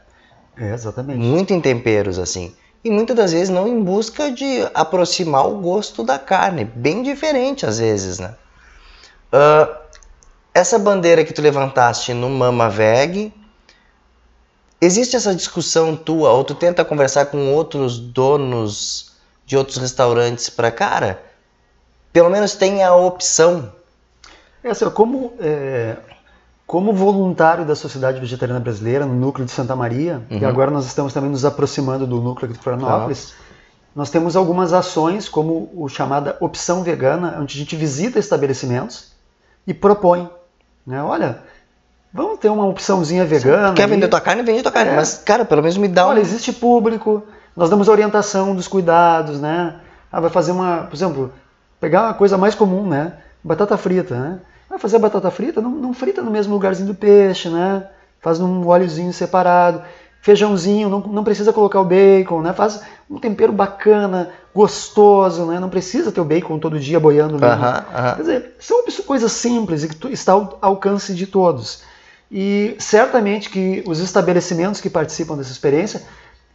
é, 0.57 0.73
exatamente. 0.73 1.17
Muito 1.17 1.53
em 1.53 1.59
temperos 1.59 2.19
assim. 2.19 2.55
E 2.83 2.89
muitas 2.91 3.15
das 3.15 3.31
vezes 3.31 3.49
não 3.49 3.67
em 3.67 3.81
busca 3.83 4.31
de 4.31 4.67
aproximar 4.73 5.47
o 5.47 5.59
gosto 5.59 6.03
da 6.03 6.19
carne, 6.19 6.65
bem 6.65 7.01
diferente 7.01 7.65
às 7.65 7.79
vezes, 7.79 8.19
né? 8.19 8.35
Ah, 9.31 9.77
essa 10.53 10.77
bandeira 10.77 11.23
que 11.23 11.33
tu 11.33 11.41
levantaste 11.41 12.13
no 12.13 12.29
Mama 12.29 12.69
Veg, 12.69 13.33
existe 14.81 15.15
essa 15.15 15.33
discussão 15.35 15.95
tua, 15.95 16.31
ou 16.31 16.43
tu 16.43 16.55
tenta 16.55 16.83
conversar 16.83 17.27
com 17.27 17.53
outros 17.53 17.99
donos 17.99 19.11
de 19.45 19.55
outros 19.55 19.77
restaurantes 19.77 20.49
para, 20.49 20.71
cara, 20.71 21.21
pelo 22.11 22.29
menos 22.29 22.55
tenha 22.55 22.89
a 22.89 22.95
opção. 22.95 23.71
É 24.63 24.71
assim, 24.71 24.89
como, 24.89 25.33
é, 25.39 25.97
como 26.65 26.93
voluntário 26.93 27.65
da 27.65 27.75
Sociedade 27.75 28.19
Vegetariana 28.19 28.59
Brasileira, 28.59 29.05
no 29.05 29.13
núcleo 29.13 29.45
de 29.45 29.51
Santa 29.51 29.75
Maria, 29.75 30.21
e 30.29 30.35
Uhum. 30.37 30.47
agora 30.47 30.71
nós 30.71 30.85
estamos 30.85 31.13
também 31.13 31.29
nos 31.29 31.45
aproximando 31.45 32.07
do 32.07 32.19
núcleo 32.19 32.49
aqui 32.49 32.57
de 32.57 32.63
Florianópolis, 32.63 33.33
nós 33.95 34.09
temos 34.09 34.35
algumas 34.35 34.71
ações, 34.71 35.27
como 35.27 35.69
o 35.75 35.89
chamada 35.89 36.37
Opção 36.39 36.81
Vegana, 36.81 37.37
onde 37.39 37.55
a 37.55 37.59
gente 37.59 37.75
visita 37.75 38.19
estabelecimentos 38.19 39.11
e 39.67 39.73
propõe, 39.73 40.29
né, 40.87 41.03
olha, 41.03 41.39
vamos 42.13 42.39
ter 42.39 42.49
uma 42.49 42.65
opçãozinha 42.65 43.25
vegana. 43.25 43.73
Quer 43.73 43.87
vender 43.87 44.07
tua 44.07 44.21
carne, 44.21 44.43
vende 44.43 44.63
tua 44.63 44.71
carne, 44.71 44.91
É. 44.91 44.95
mas, 44.95 45.17
cara, 45.17 45.45
pelo 45.45 45.61
menos 45.61 45.77
me 45.77 45.87
dá 45.87 46.05
um... 46.05 46.09
Olha, 46.09 46.19
existe 46.19 46.51
público, 46.51 47.23
nós 47.55 47.69
damos 47.69 47.87
orientação 47.87 48.55
dos 48.55 48.67
cuidados, 48.67 49.39
né? 49.39 49.75
Ah, 50.11 50.19
vai 50.19 50.29
fazer 50.29 50.51
uma, 50.51 50.87
por 50.89 50.95
exemplo, 50.95 51.31
pegar 51.79 52.03
uma 52.03 52.13
coisa 52.13 52.37
mais 52.37 52.55
comum, 52.55 52.87
né? 52.87 53.13
batata 53.43 53.77
frita, 53.77 54.15
né? 54.15 54.39
Vai 54.69 54.79
fazer 54.79 54.95
a 54.97 54.99
batata 54.99 55.29
frita, 55.31 55.59
não, 55.59 55.71
não 55.71 55.93
frita 55.93 56.21
no 56.21 56.31
mesmo 56.31 56.53
lugarzinho 56.53 56.87
do 56.87 56.95
peixe, 56.95 57.49
né? 57.49 57.85
Faz 58.21 58.39
num 58.39 58.67
óleozinho 58.67 59.11
separado. 59.11 59.81
Feijãozinho, 60.21 60.87
não, 60.87 60.99
não 60.99 61.23
precisa 61.23 61.51
colocar 61.51 61.81
o 61.81 61.85
bacon, 61.85 62.41
né? 62.41 62.53
Faz 62.53 62.81
um 63.09 63.19
tempero 63.19 63.51
bacana, 63.51 64.29
gostoso, 64.53 65.45
né? 65.45 65.59
Não 65.59 65.69
precisa 65.69 66.11
ter 66.11 66.21
o 66.21 66.25
bacon 66.25 66.59
todo 66.59 66.79
dia 66.79 66.99
boiando. 66.99 67.35
Uh 67.35 67.39
-huh, 67.39 67.79
uh 67.79 67.83
-huh. 67.83 68.15
Quer 68.15 68.21
dizer, 68.21 68.55
são 68.59 68.83
coisas 69.05 69.31
simples 69.31 69.83
e 69.83 69.89
que 69.89 70.07
está 70.13 70.33
ao 70.33 70.59
alcance 70.61 71.13
de 71.15 71.25
todos. 71.25 71.83
E 72.31 72.75
certamente 72.79 73.49
que 73.49 73.83
os 73.85 73.99
estabelecimentos 73.99 74.79
que 74.79 74.89
participam 74.89 75.35
dessa 75.35 75.51
experiência, 75.51 76.01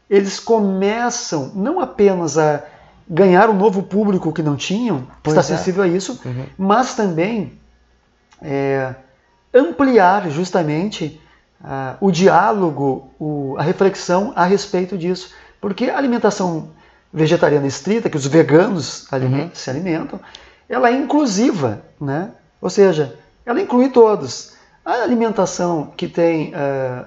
eles 0.08 0.40
começam 0.40 1.52
não 1.54 1.80
apenas 1.80 2.38
a 2.38 2.64
ganhar 3.08 3.50
um 3.50 3.54
novo 3.54 3.82
público 3.82 4.32
que 4.32 4.42
não 4.42 4.56
tinham, 4.56 5.02
que 5.02 5.06
pois 5.22 5.36
está 5.36 5.54
é. 5.54 5.56
sensível 5.56 5.84
a 5.84 5.88
isso, 5.88 6.18
uhum. 6.24 6.46
mas 6.56 6.94
também 6.94 7.52
é, 8.40 8.94
ampliar 9.52 10.28
justamente 10.30 11.20
uh, 11.60 11.96
o 12.00 12.10
diálogo, 12.10 13.10
o, 13.18 13.54
a 13.58 13.62
reflexão 13.62 14.32
a 14.34 14.44
respeito 14.44 14.96
disso. 14.96 15.32
Porque 15.60 15.90
a 15.90 15.98
alimentação 15.98 16.70
vegetariana 17.12 17.66
estrita, 17.66 18.10
que 18.10 18.16
os 18.16 18.26
veganos 18.26 19.06
uhum. 19.12 19.50
se 19.52 19.70
alimentam, 19.70 20.20
ela 20.68 20.88
é 20.88 20.92
inclusiva, 20.92 21.82
né? 22.00 22.30
ou 22.60 22.70
seja, 22.70 23.16
ela 23.44 23.60
inclui 23.60 23.88
todos. 23.88 24.55
A 24.86 25.02
alimentação 25.02 25.92
que 25.96 26.06
tem 26.06 26.54
uh, 26.54 27.04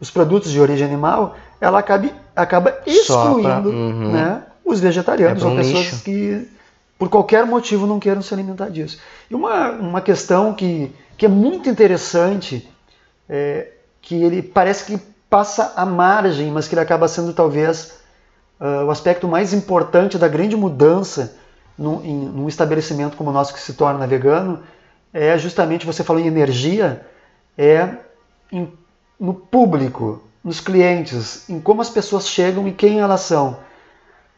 os 0.00 0.10
produtos 0.10 0.50
de 0.50 0.58
origem 0.58 0.86
animal, 0.86 1.36
ela 1.60 1.78
acaba, 1.78 2.08
acaba 2.34 2.78
excluindo 2.86 3.68
uhum. 3.68 4.12
né, 4.12 4.44
os 4.64 4.80
vegetarianos, 4.80 5.42
é 5.42 5.46
ou 5.46 5.54
pessoas 5.54 5.84
nicho. 5.84 6.04
que 6.04 6.48
por 6.98 7.10
qualquer 7.10 7.44
motivo 7.44 7.86
não 7.86 8.00
queiram 8.00 8.22
se 8.22 8.32
alimentar 8.32 8.70
disso. 8.70 8.98
E 9.30 9.34
uma, 9.34 9.72
uma 9.72 10.00
questão 10.00 10.54
que, 10.54 10.90
que 11.18 11.26
é 11.26 11.28
muito 11.28 11.68
interessante, 11.68 12.66
é, 13.28 13.72
que 14.00 14.22
ele 14.22 14.40
parece 14.40 14.86
que 14.86 14.98
passa 15.28 15.74
à 15.76 15.84
margem, 15.84 16.50
mas 16.50 16.66
que 16.66 16.74
ele 16.74 16.80
acaba 16.80 17.06
sendo 17.08 17.34
talvez 17.34 17.98
uh, 18.58 18.86
o 18.86 18.90
aspecto 18.90 19.28
mais 19.28 19.52
importante 19.52 20.16
da 20.16 20.28
grande 20.28 20.56
mudança 20.56 21.36
num, 21.76 22.02
em, 22.02 22.14
num 22.14 22.48
estabelecimento 22.48 23.18
como 23.18 23.28
o 23.28 23.32
nosso 23.34 23.52
que 23.52 23.60
se 23.60 23.74
torna 23.74 24.06
vegano, 24.06 24.60
é 25.12 25.36
justamente, 25.36 25.84
você 25.84 26.02
falou 26.02 26.22
em 26.22 26.26
energia, 26.26 27.06
é 27.58 27.96
em, 28.52 28.72
no 29.18 29.34
público, 29.34 30.22
nos 30.44 30.60
clientes, 30.60 31.48
em 31.50 31.60
como 31.60 31.82
as 31.82 31.90
pessoas 31.90 32.28
chegam 32.28 32.68
e 32.68 32.72
quem 32.72 33.00
elas 33.00 33.22
são. 33.22 33.58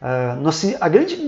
Uh, 0.00 0.40
nós, 0.40 0.64
a 0.80 0.88
grande 0.88 1.18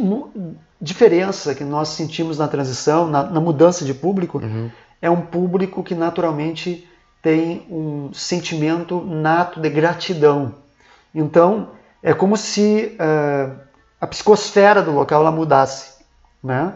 diferença 0.81 1.55
que 1.55 1.63
nós 1.63 1.89
sentimos 1.89 2.39
na 2.39 2.49
transição, 2.49 3.07
na, 3.07 3.23
na 3.23 3.41
mudança 3.41 3.85
de 3.85 3.93
público, 3.93 4.39
uhum. 4.39 4.71
é 5.01 5.11
um 5.11 5.21
público 5.21 5.83
que 5.83 5.95
naturalmente 5.95 6.89
tem 7.21 7.67
um 7.71 8.13
sentimento 8.15 9.01
nato 9.05 9.61
de 9.61 9.69
gratidão. 9.69 10.55
Então, 11.15 11.69
é 12.03 12.15
como 12.15 12.37
se 12.37 12.97
uh, 12.99 13.55
a 14.01 14.07
psicosfera 14.07 14.83
do 14.83 14.91
local 14.91 15.21
ela 15.21 15.31
mudasse. 15.31 15.93
Né? 16.43 16.75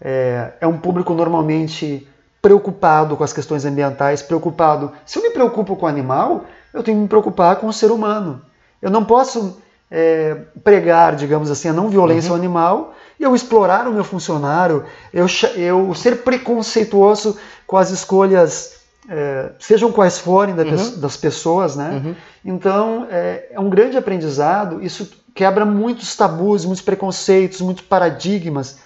É, 0.00 0.52
é 0.60 0.66
um 0.66 0.78
público 0.78 1.12
normalmente 1.14 2.06
preocupado 2.42 3.16
com 3.16 3.24
as 3.24 3.32
questões 3.32 3.64
ambientais, 3.64 4.22
preocupado. 4.22 4.92
Se 5.04 5.18
eu 5.18 5.22
me 5.22 5.30
preocupo 5.30 5.76
com 5.76 5.86
o 5.86 5.88
animal, 5.88 6.44
eu 6.72 6.82
tenho 6.82 6.96
que 6.96 7.02
me 7.02 7.08
preocupar 7.08 7.56
com 7.56 7.66
o 7.66 7.72
ser 7.72 7.90
humano. 7.90 8.40
Eu 8.80 8.90
não 8.90 9.04
posso 9.04 9.60
é, 9.90 10.36
pregar, 10.64 11.16
digamos 11.16 11.50
assim, 11.50 11.68
a 11.68 11.72
não 11.72 11.88
violência 11.88 12.28
uhum. 12.28 12.36
ao 12.36 12.38
animal 12.38 12.94
e 13.18 13.22
eu 13.22 13.34
explorar 13.34 13.86
o 13.86 13.92
meu 13.92 14.04
funcionário, 14.04 14.84
eu, 15.12 15.26
eu 15.56 15.94
ser 15.94 16.22
preconceituoso 16.22 17.36
com 17.66 17.76
as 17.76 17.90
escolhas, 17.90 18.80
é, 19.08 19.50
sejam 19.58 19.92
quais 19.92 20.18
forem 20.18 20.54
da, 20.54 20.62
uhum. 20.62 21.00
das 21.00 21.16
pessoas, 21.16 21.76
né? 21.76 22.00
Uhum. 22.02 22.14
Então 22.42 23.06
é, 23.10 23.48
é 23.50 23.60
um 23.60 23.68
grande 23.68 23.98
aprendizado. 23.98 24.82
Isso 24.82 25.10
quebra 25.34 25.66
muitos 25.66 26.16
tabus, 26.16 26.64
muitos 26.64 26.82
preconceitos, 26.82 27.60
muitos 27.60 27.84
paradigmas 27.84 28.78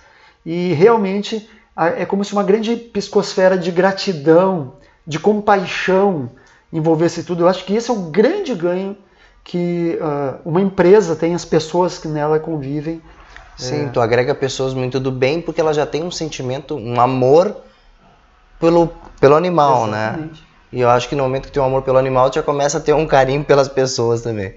e 0.45 0.73
realmente 0.73 1.49
é 1.77 2.07
como 2.07 2.25
se 2.25 2.33
uma 2.33 2.43
grande 2.43 2.77
psicosfera 2.77 3.59
de 3.59 3.71
gratidão, 3.71 4.75
de 5.07 5.19
compaixão 5.19 6.31
envolvesse 6.73 7.25
tudo. 7.25 7.45
Eu 7.45 7.49
acho 7.49 7.65
que 7.65 7.75
esse 7.75 7.91
é 7.91 7.93
o 7.93 8.11
grande 8.11 8.55
ganho 8.55 8.97
que 9.43 9.99
uh, 10.01 10.41
uma 10.49 10.61
empresa 10.61 11.15
tem, 11.15 11.35
as 11.35 11.45
pessoas 11.45 11.99
que 11.99 12.09
nela 12.09 12.39
convivem. 12.39 13.03
Sim, 13.57 13.87
é... 13.87 13.89
tu 13.89 14.01
agrega 14.01 14.35
pessoas 14.35 14.73
muito 14.75 14.99
do 14.99 15.13
bem 15.13 15.41
porque 15.41 15.61
ela 15.61 15.73
já 15.73 15.87
tem 15.87 16.03
um 16.03 16.11
sentimento, 16.11 16.75
um 16.75 17.01
amor 17.01 17.57
pelo, 18.59 18.89
pelo 19.21 19.37
animal, 19.37 19.87
né? 19.87 20.09
Exatamente. 20.09 20.41
né? 20.41 20.47
E 20.73 20.81
eu 20.81 20.91
acho 20.91 21.09
que 21.09 21.15
no 21.15 21.23
momento 21.23 21.47
que 21.47 21.53
tem 21.53 21.63
um 21.63 21.67
amor 21.67 21.83
pelo 21.83 21.99
animal, 21.99 22.31
tu 22.31 22.35
já 22.35 22.43
começa 22.43 22.79
a 22.79 22.81
ter 22.81 22.93
um 22.93 23.07
carinho 23.07 23.45
pelas 23.45 23.69
pessoas 23.69 24.23
também. 24.23 24.55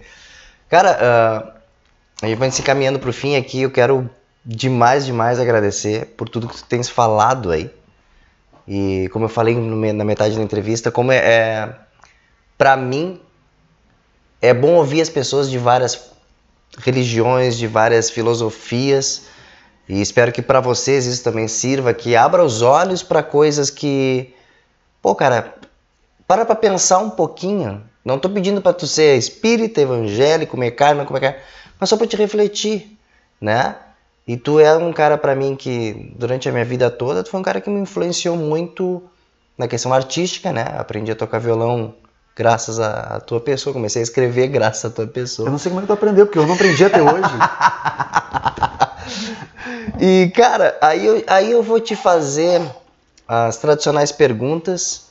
Cara, 0.68 0.98
uh, 0.98 1.58
a 2.24 2.28
gente 2.28 2.40
vai 2.40 2.50
se 2.50 2.62
encaminhando 2.62 2.98
para 2.98 3.10
o 3.10 3.14
fim 3.14 3.36
aqui. 3.36 3.62
Eu 3.62 3.70
quero 3.70 4.10
demais, 4.48 5.06
demais 5.06 5.40
agradecer 5.40 6.06
por 6.16 6.30
tudo 6.30 6.48
que 6.48 6.56
tu 6.56 6.64
tens 6.64 6.88
falado 6.88 7.52
aí. 7.52 7.70
E 8.66 9.10
como 9.12 9.26
eu 9.26 9.30
falei 9.30 9.54
na 9.56 10.06
metade 10.06 10.38
da 10.38 10.42
entrevista, 10.42 10.90
como 10.90 11.12
é, 11.12 11.18
é 11.18 11.76
para 12.58 12.78
mim 12.78 13.20
é 14.42 14.54
bom 14.54 14.76
ouvir 14.76 15.02
as 15.02 15.10
pessoas 15.10 15.50
de 15.50 15.58
várias 15.58 16.12
religiões, 16.78 17.58
de 17.58 17.68
várias 17.68 18.10
filosofias. 18.10 19.24
E 19.90 20.02
espero 20.02 20.32
que 20.32 20.42
para 20.42 20.62
vocês 20.62 21.06
isso 21.06 21.24
também 21.24 21.48
sirva, 21.48 21.94
que 21.94 22.16
abra 22.16 22.44
os 22.44 22.62
olhos 22.62 23.04
para 23.04 23.24
coisas 23.24 23.70
que, 23.70 24.34
pô, 25.02 25.14
cara, 25.16 25.56
para 26.26 26.46
para 26.46 26.56
pensar 26.56 27.00
um 27.00 27.10
pouquinho. 27.10 27.84
Não 28.04 28.20
tô 28.20 28.30
pedindo 28.30 28.62
para 28.62 28.74
tu 28.74 28.88
ser 28.88 29.18
espírita, 29.18 29.82
evangélico, 29.82 30.52
comer 30.52 30.72
carne, 30.72 31.06
comer 31.06 31.20
carne, 31.20 31.38
mas 31.78 31.90
só 31.90 31.98
para 31.98 32.08
te 32.08 32.16
refletir, 32.16 32.98
né? 33.42 33.76
E 34.28 34.36
tu 34.36 34.60
é 34.60 34.76
um 34.76 34.92
cara 34.92 35.18
para 35.18 35.34
mim 35.34 35.56
que 35.56 36.12
durante 36.18 36.50
a 36.50 36.52
minha 36.52 36.66
vida 36.66 36.90
toda, 36.90 37.24
tu 37.24 37.30
foi 37.30 37.40
um 37.40 37.44
cara 37.44 37.62
que 37.62 37.70
me 37.70 37.80
influenciou 37.80 38.36
muito 38.36 39.02
na 39.58 39.68
questão 39.68 39.94
artística, 39.94 40.52
né? 40.52 40.66
Aprendi 40.78 41.12
a 41.12 41.16
tocar 41.16 41.40
violão 41.40 41.96
graças 42.36 42.80
à 42.80 43.22
tua 43.22 43.40
pessoa, 43.40 43.74
comecei 43.74 44.02
a 44.02 44.04
escrever 44.04 44.48
graças 44.50 44.84
à 44.84 44.94
tua 44.94 45.08
pessoa. 45.08 45.48
Eu 45.48 45.52
não 45.52 45.58
sei 45.58 45.70
como 45.70 45.80
é 45.80 45.84
que 45.84 45.88
tu 45.88 45.94
aprendeu, 45.94 46.26
porque 46.26 46.38
eu 46.38 46.46
não 46.46 46.56
aprendi 46.56 46.84
até 46.84 47.02
hoje. 47.02 47.24
e 50.00 50.30
cara, 50.36 50.78
aí 50.82 51.06
eu, 51.06 51.24
aí 51.26 51.52
eu 51.52 51.64
vou 51.64 51.80
te 51.80 51.96
fazer 51.96 52.62
as 53.26 53.58
tradicionais 53.58 54.12
perguntas 54.12 55.08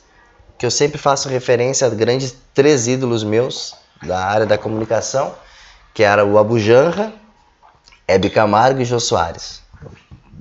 que 0.59 0.65
eu 0.65 0.71
sempre 0.71 0.99
faço 0.99 1.27
referência 1.27 1.87
a 1.87 1.89
grandes 1.89 2.35
três 2.53 2.87
ídolos 2.87 3.23
meus 3.23 3.75
da 4.03 4.23
área 4.23 4.45
da 4.45 4.57
comunicação, 4.57 5.33
que 5.93 6.03
era 6.03 6.23
o 6.23 6.37
Abu 6.37 6.59
Janra, 6.59 7.11
Hebe 8.07 8.29
Camargo 8.29 8.81
e 8.81 8.85
Jô 8.85 8.99
Soares. 8.99 9.61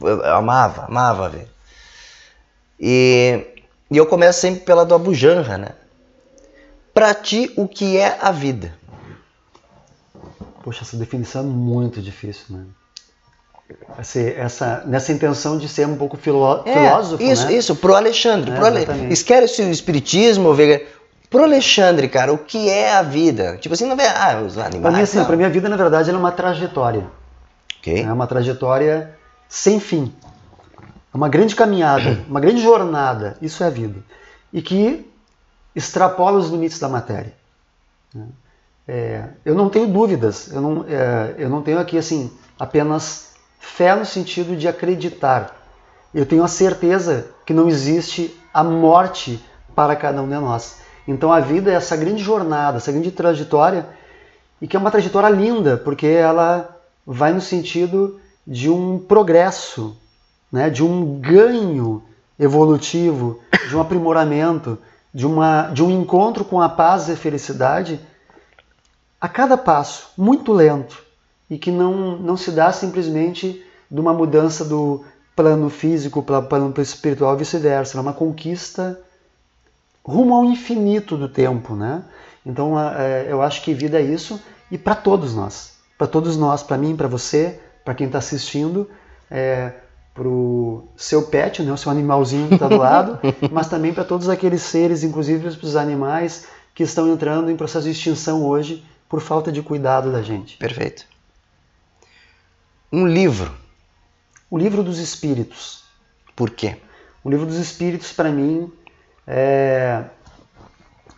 Eu, 0.00 0.24
amava, 0.34 0.84
amava 0.84 1.28
ver. 1.28 1.48
E, 2.78 3.46
e 3.90 3.96
eu 3.96 4.06
começo 4.06 4.40
sempre 4.40 4.60
pela 4.60 4.84
do 4.84 4.94
Abujanra, 4.94 5.58
né? 5.58 5.70
Pra 6.94 7.12
ti, 7.14 7.52
o 7.56 7.66
que 7.66 7.96
é 7.96 8.18
a 8.20 8.30
vida? 8.30 8.72
Poxa, 10.62 10.82
essa 10.82 10.96
definição 10.96 11.42
é 11.42 11.46
muito 11.46 12.00
difícil, 12.00 12.56
né? 12.56 12.64
Essa, 13.98 14.20
essa, 14.20 14.82
nessa 14.86 15.12
intenção 15.12 15.58
de 15.58 15.68
ser 15.68 15.86
um 15.86 15.96
pouco 15.96 16.16
filó 16.16 16.62
é, 16.64 16.72
filósofo, 16.72 17.22
isso, 17.22 17.46
né? 17.46 17.54
Isso, 17.54 17.74
pro 17.74 17.96
Alexandre. 17.96 18.52
É, 18.52 18.54
pro 18.54 18.66
Ale... 18.66 18.86
Esquece 19.10 19.62
o 19.62 19.70
espiritismo, 19.70 20.54
vega... 20.54 20.82
Pro 21.28 21.42
Alexandre, 21.42 22.08
cara, 22.08 22.32
o 22.32 22.38
que 22.38 22.70
é 22.70 22.92
a 22.92 23.02
vida? 23.02 23.56
Tipo 23.56 23.74
assim, 23.74 23.84
não 23.84 23.96
vê, 23.96 24.06
ah, 24.06 24.42
os 24.46 24.56
animais. 24.56 24.80
Pra 24.80 24.90
mim, 24.92 25.00
assim, 25.02 25.24
pra 25.24 25.36
minha 25.36 25.50
vida, 25.50 25.68
na 25.68 25.76
verdade, 25.76 26.08
ela 26.08 26.18
é 26.18 26.20
uma 26.20 26.30
trajetória. 26.30 27.04
Okay. 27.86 28.02
É 28.02 28.12
uma 28.12 28.26
trajetória 28.26 29.16
sem 29.48 29.78
fim. 29.78 30.12
É 31.14 31.16
uma 31.16 31.28
grande 31.28 31.54
caminhada, 31.54 32.18
uma 32.28 32.40
grande 32.40 32.60
jornada. 32.60 33.36
Isso 33.40 33.62
é 33.62 33.68
a 33.68 33.70
vida. 33.70 34.00
E 34.52 34.60
que 34.60 35.08
extrapola 35.74 36.38
os 36.38 36.50
limites 36.50 36.80
da 36.80 36.88
matéria. 36.88 37.32
Né? 38.12 38.26
É, 38.88 39.24
eu 39.44 39.54
não 39.54 39.70
tenho 39.70 39.86
dúvidas. 39.86 40.50
Eu 40.50 40.60
não, 40.60 40.84
é, 40.88 41.36
eu 41.38 41.48
não 41.48 41.62
tenho 41.62 41.78
aqui 41.78 41.96
assim 41.96 42.32
apenas 42.58 43.34
fé 43.60 43.94
no 43.94 44.04
sentido 44.04 44.56
de 44.56 44.66
acreditar. 44.66 45.54
Eu 46.12 46.26
tenho 46.26 46.42
a 46.42 46.48
certeza 46.48 47.28
que 47.44 47.54
não 47.54 47.68
existe 47.68 48.36
a 48.52 48.64
morte 48.64 49.44
para 49.76 49.94
cada 49.94 50.20
um 50.20 50.28
de 50.28 50.34
nós. 50.34 50.80
Então 51.06 51.32
a 51.32 51.38
vida 51.38 51.70
é 51.70 51.74
essa 51.74 51.96
grande 51.96 52.22
jornada, 52.22 52.78
essa 52.78 52.90
grande 52.90 53.12
trajetória, 53.12 53.86
e 54.60 54.66
que 54.66 54.76
é 54.76 54.80
uma 54.80 54.90
trajetória 54.90 55.28
linda, 55.28 55.76
porque 55.76 56.06
ela 56.06 56.75
vai 57.06 57.32
no 57.32 57.40
sentido 57.40 58.20
de 58.46 58.68
um 58.68 58.98
progresso, 58.98 59.96
né, 60.50 60.68
de 60.68 60.82
um 60.82 61.20
ganho 61.20 62.02
evolutivo, 62.38 63.40
de 63.68 63.76
um 63.76 63.80
aprimoramento, 63.80 64.78
de, 65.12 65.26
uma, 65.26 65.68
de 65.68 65.82
um 65.82 65.90
encontro 65.90 66.44
com 66.44 66.60
a 66.60 66.68
paz 66.68 67.08
e 67.08 67.12
a 67.12 67.16
felicidade 67.16 68.00
a 69.20 69.28
cada 69.28 69.56
passo, 69.56 70.10
muito 70.16 70.52
lento, 70.52 71.02
e 71.48 71.56
que 71.56 71.70
não, 71.70 72.18
não 72.18 72.36
se 72.36 72.50
dá 72.50 72.70
simplesmente 72.72 73.64
de 73.90 74.00
uma 74.00 74.12
mudança 74.12 74.64
do 74.64 75.04
plano 75.34 75.70
físico 75.70 76.22
para 76.22 76.38
o 76.38 76.42
plano 76.42 76.74
espiritual 76.78 77.34
e 77.34 77.38
vice-versa. 77.38 77.98
É 77.98 78.00
uma 78.00 78.12
conquista 78.12 79.00
rumo 80.04 80.34
ao 80.34 80.44
infinito 80.44 81.16
do 81.16 81.28
tempo, 81.28 81.74
né? 81.74 82.04
Então 82.44 82.78
é, 82.78 83.26
eu 83.28 83.42
acho 83.42 83.62
que 83.62 83.74
vida 83.74 83.98
é 83.98 84.02
isso 84.02 84.40
e 84.70 84.78
para 84.78 84.94
todos 84.94 85.34
nós, 85.34 85.75
para 85.96 86.06
todos 86.06 86.36
nós, 86.36 86.62
para 86.62 86.76
mim, 86.76 86.96
para 86.96 87.08
você, 87.08 87.60
para 87.84 87.94
quem 87.94 88.06
está 88.06 88.18
assistindo, 88.18 88.90
é, 89.30 89.72
para 90.12 90.26
o 90.26 90.88
seu 90.96 91.22
pet, 91.22 91.62
né, 91.62 91.72
o 91.72 91.76
seu 91.76 91.90
animalzinho 91.90 92.48
que 92.48 92.54
está 92.54 92.68
do 92.68 92.78
lado, 92.78 93.18
mas 93.52 93.68
também 93.68 93.92
para 93.92 94.04
todos 94.04 94.28
aqueles 94.28 94.62
seres, 94.62 95.02
inclusive 95.02 95.50
para 95.50 95.66
os 95.66 95.76
animais 95.76 96.46
que 96.74 96.82
estão 96.82 97.10
entrando 97.12 97.50
em 97.50 97.56
processo 97.56 97.84
de 97.84 97.92
extinção 97.92 98.44
hoje 98.44 98.84
por 99.08 99.20
falta 99.20 99.52
de 99.52 99.62
cuidado 99.62 100.10
da 100.10 100.22
gente. 100.22 100.56
Perfeito. 100.56 101.06
Um 102.92 103.06
livro. 103.06 103.54
O 104.50 104.58
livro 104.58 104.82
dos 104.82 104.98
Espíritos. 104.98 105.84
Por 106.34 106.50
quê? 106.50 106.76
O 107.22 107.30
livro 107.30 107.46
dos 107.46 107.56
Espíritos, 107.56 108.12
para 108.12 108.30
mim, 108.30 108.72
é 109.26 110.04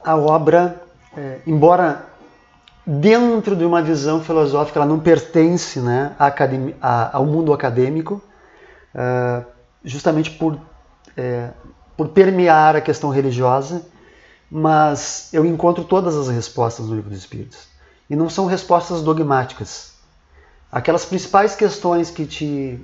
a 0.05 0.17
obra, 0.17 0.83
é, 1.17 1.41
embora 1.47 2.08
dentro 2.89 3.55
de 3.55 3.67
uma 3.67 3.83
visão 3.83 4.25
filosófica, 4.25 4.79
ela 4.79 4.89
não 4.89 4.99
pertence 4.99 5.79
né, 5.79 6.17
ao 7.13 7.27
mundo 7.27 7.53
acadêmico, 7.53 8.23
uh, 8.95 9.45
justamente 9.85 10.31
por, 10.31 10.59
é, 11.15 11.51
por 11.95 12.09
permear 12.09 12.77
a 12.77 12.81
questão 12.81 13.11
religiosa, 13.11 13.83
mas 14.51 15.29
eu 15.35 15.45
encontro 15.45 15.85
todas 15.85 16.17
as 16.17 16.29
respostas 16.29 16.87
no 16.87 16.95
Livro 16.95 17.11
dos 17.11 17.19
Espíritos. 17.19 17.69
E 18.09 18.17
não 18.17 18.31
são 18.31 18.47
respostas 18.47 19.03
dogmáticas. 19.03 19.93
Aquelas 20.73 21.05
principais 21.05 21.55
questões 21.55 22.11
que, 22.11 22.25
te, 22.25 22.81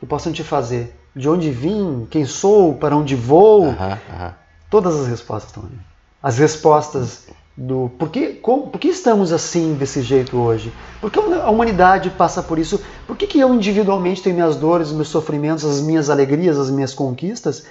que 0.00 0.06
possam 0.06 0.32
te 0.32 0.42
fazer. 0.42 0.92
De 1.14 1.28
onde 1.28 1.52
vim, 1.52 2.04
quem 2.10 2.24
sou, 2.24 2.74
para 2.74 2.96
onde 2.96 3.14
vou, 3.14 3.68
uh 3.68 3.74
-huh, 3.74 3.94
uh 3.94 4.22
-huh. 4.22 4.34
todas 4.68 4.98
as 4.98 5.06
respostas 5.06 5.50
estão 5.50 5.62
ali. 5.62 5.78
As 6.20 6.38
respostas 6.38 7.28
do 7.56 7.90
por 7.98 8.10
que, 8.10 8.34
como, 8.34 8.68
por 8.68 8.78
que 8.78 8.88
estamos 8.88 9.32
assim 9.32 9.74
desse 9.74 10.02
jeito 10.02 10.36
hoje? 10.38 10.72
Por 11.00 11.10
que 11.10 11.18
a 11.18 11.50
humanidade 11.50 12.10
passa 12.10 12.42
por 12.42 12.58
isso? 12.58 12.80
Por 13.06 13.16
que, 13.16 13.26
que 13.26 13.40
eu 13.40 13.52
individualmente 13.52 14.22
tenho 14.22 14.34
minhas 14.34 14.56
dores, 14.56 14.92
meus 14.92 15.08
sofrimentos, 15.08 15.64
as 15.64 15.80
minhas 15.80 16.08
alegrias, 16.08 16.58
as 16.58 16.70
minhas 16.70 16.94
conquistas? 16.94 17.66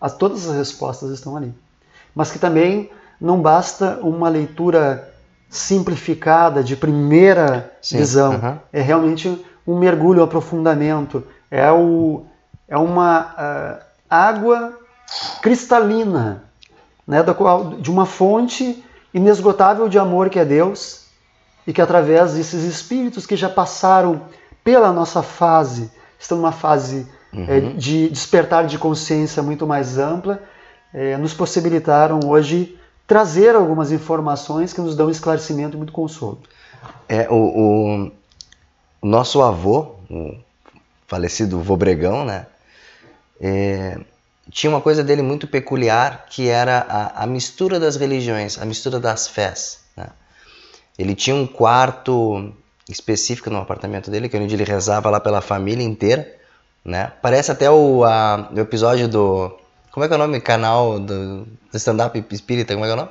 As, 0.00 0.16
todas 0.16 0.48
as 0.48 0.56
respostas 0.56 1.10
estão 1.10 1.36
ali. 1.36 1.52
Mas 2.14 2.30
que 2.30 2.38
também 2.38 2.90
não 3.20 3.40
basta 3.40 3.98
uma 4.02 4.28
leitura 4.28 5.12
simplificada 5.48 6.62
de 6.62 6.76
primeira 6.76 7.72
Sim, 7.80 7.98
visão. 7.98 8.60
É 8.72 8.80
realmente 8.80 9.44
um 9.66 9.78
mergulho, 9.78 10.20
um 10.20 10.24
aprofundamento. 10.24 11.24
É, 11.50 11.70
o, 11.70 12.24
é 12.68 12.76
uma 12.76 13.34
uh, 13.34 13.84
água 14.08 14.78
cristalina, 15.42 16.42
né, 17.06 17.22
da 17.22 17.32
qual, 17.32 17.74
de 17.74 17.90
uma 17.90 18.06
fonte 18.06 18.84
inesgotável 19.16 19.88
de 19.88 19.98
amor 19.98 20.28
que 20.28 20.38
é 20.38 20.44
Deus 20.44 21.06
e 21.66 21.72
que 21.72 21.80
através 21.80 22.34
desses 22.34 22.64
espíritos 22.64 23.24
que 23.24 23.34
já 23.34 23.48
passaram 23.48 24.20
pela 24.62 24.92
nossa 24.92 25.22
fase, 25.22 25.90
estão 26.18 26.36
numa 26.36 26.52
fase 26.52 27.08
uhum. 27.32 27.46
é, 27.48 27.60
de 27.60 28.10
despertar 28.10 28.66
de 28.66 28.78
consciência 28.78 29.42
muito 29.42 29.66
mais 29.66 29.96
ampla, 29.96 30.42
é, 30.92 31.16
nos 31.16 31.32
possibilitaram 31.32 32.20
hoje 32.26 32.78
trazer 33.06 33.54
algumas 33.54 33.90
informações 33.90 34.74
que 34.74 34.82
nos 34.82 34.94
dão 34.94 35.08
esclarecimento 35.08 35.76
e 35.76 35.78
muito 35.78 35.94
consolo. 35.94 36.38
É, 37.08 37.26
o, 37.30 38.10
o 39.00 39.06
nosso 39.06 39.40
avô, 39.40 39.94
o 40.10 40.36
falecido 41.06 41.58
Vobregão, 41.60 42.22
né? 42.22 42.46
É, 43.40 43.98
tinha 44.50 44.70
uma 44.70 44.80
coisa 44.80 45.02
dele 45.02 45.22
muito 45.22 45.46
peculiar 45.46 46.26
que 46.28 46.48
era 46.48 46.86
a, 46.88 47.24
a 47.24 47.26
mistura 47.26 47.80
das 47.80 47.96
religiões, 47.96 48.58
a 48.58 48.64
mistura 48.64 49.00
das 49.00 49.26
fés. 49.26 49.80
Né? 49.96 50.06
Ele 50.98 51.14
tinha 51.14 51.34
um 51.34 51.46
quarto 51.46 52.52
específico 52.88 53.50
no 53.50 53.58
apartamento 53.58 54.10
dele, 54.10 54.28
que 54.28 54.36
é 54.36 54.40
onde 54.40 54.54
ele 54.54 54.64
rezava 54.64 55.10
lá 55.10 55.18
pela 55.18 55.40
família 55.40 55.84
inteira. 55.84 56.32
Né? 56.84 57.10
Parece 57.20 57.50
até 57.50 57.70
o, 57.70 58.04
a, 58.04 58.48
o 58.54 58.60
episódio 58.60 59.08
do. 59.08 59.52
Como 59.90 60.04
é 60.04 60.08
que 60.08 60.14
é 60.14 60.16
o 60.16 60.18
nome? 60.18 60.40
Canal 60.40 61.00
do, 61.00 61.44
do 61.44 61.76
stand-up 61.76 62.24
espírita, 62.30 62.74
como 62.74 62.84
é 62.84 62.88
que 62.88 62.92
é 62.92 62.94
o 62.94 62.98
nome? 62.98 63.10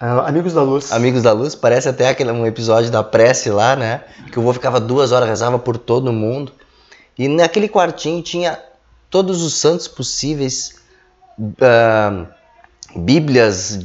Uh, 0.00 0.26
Amigos 0.26 0.52
da 0.52 0.62
Luz. 0.62 0.92
Amigos 0.92 1.22
da 1.22 1.32
Luz, 1.32 1.54
parece 1.54 1.88
até 1.88 2.08
aquele, 2.08 2.30
um 2.30 2.46
episódio 2.46 2.90
da 2.90 3.02
prece 3.02 3.50
lá, 3.50 3.74
né? 3.74 4.04
Que 4.30 4.38
o 4.38 4.42
vô 4.42 4.52
ficava 4.52 4.78
duas 4.78 5.10
horas, 5.10 5.28
rezava 5.28 5.58
por 5.58 5.78
todo 5.78 6.12
mundo. 6.12 6.52
E 7.16 7.26
naquele 7.26 7.68
quartinho 7.68 8.22
tinha 8.22 8.58
todos 9.10 9.42
os 9.42 9.54
santos 9.54 9.88
possíveis, 9.88 10.76
uh, 11.38 12.26
bíblias 12.96 13.78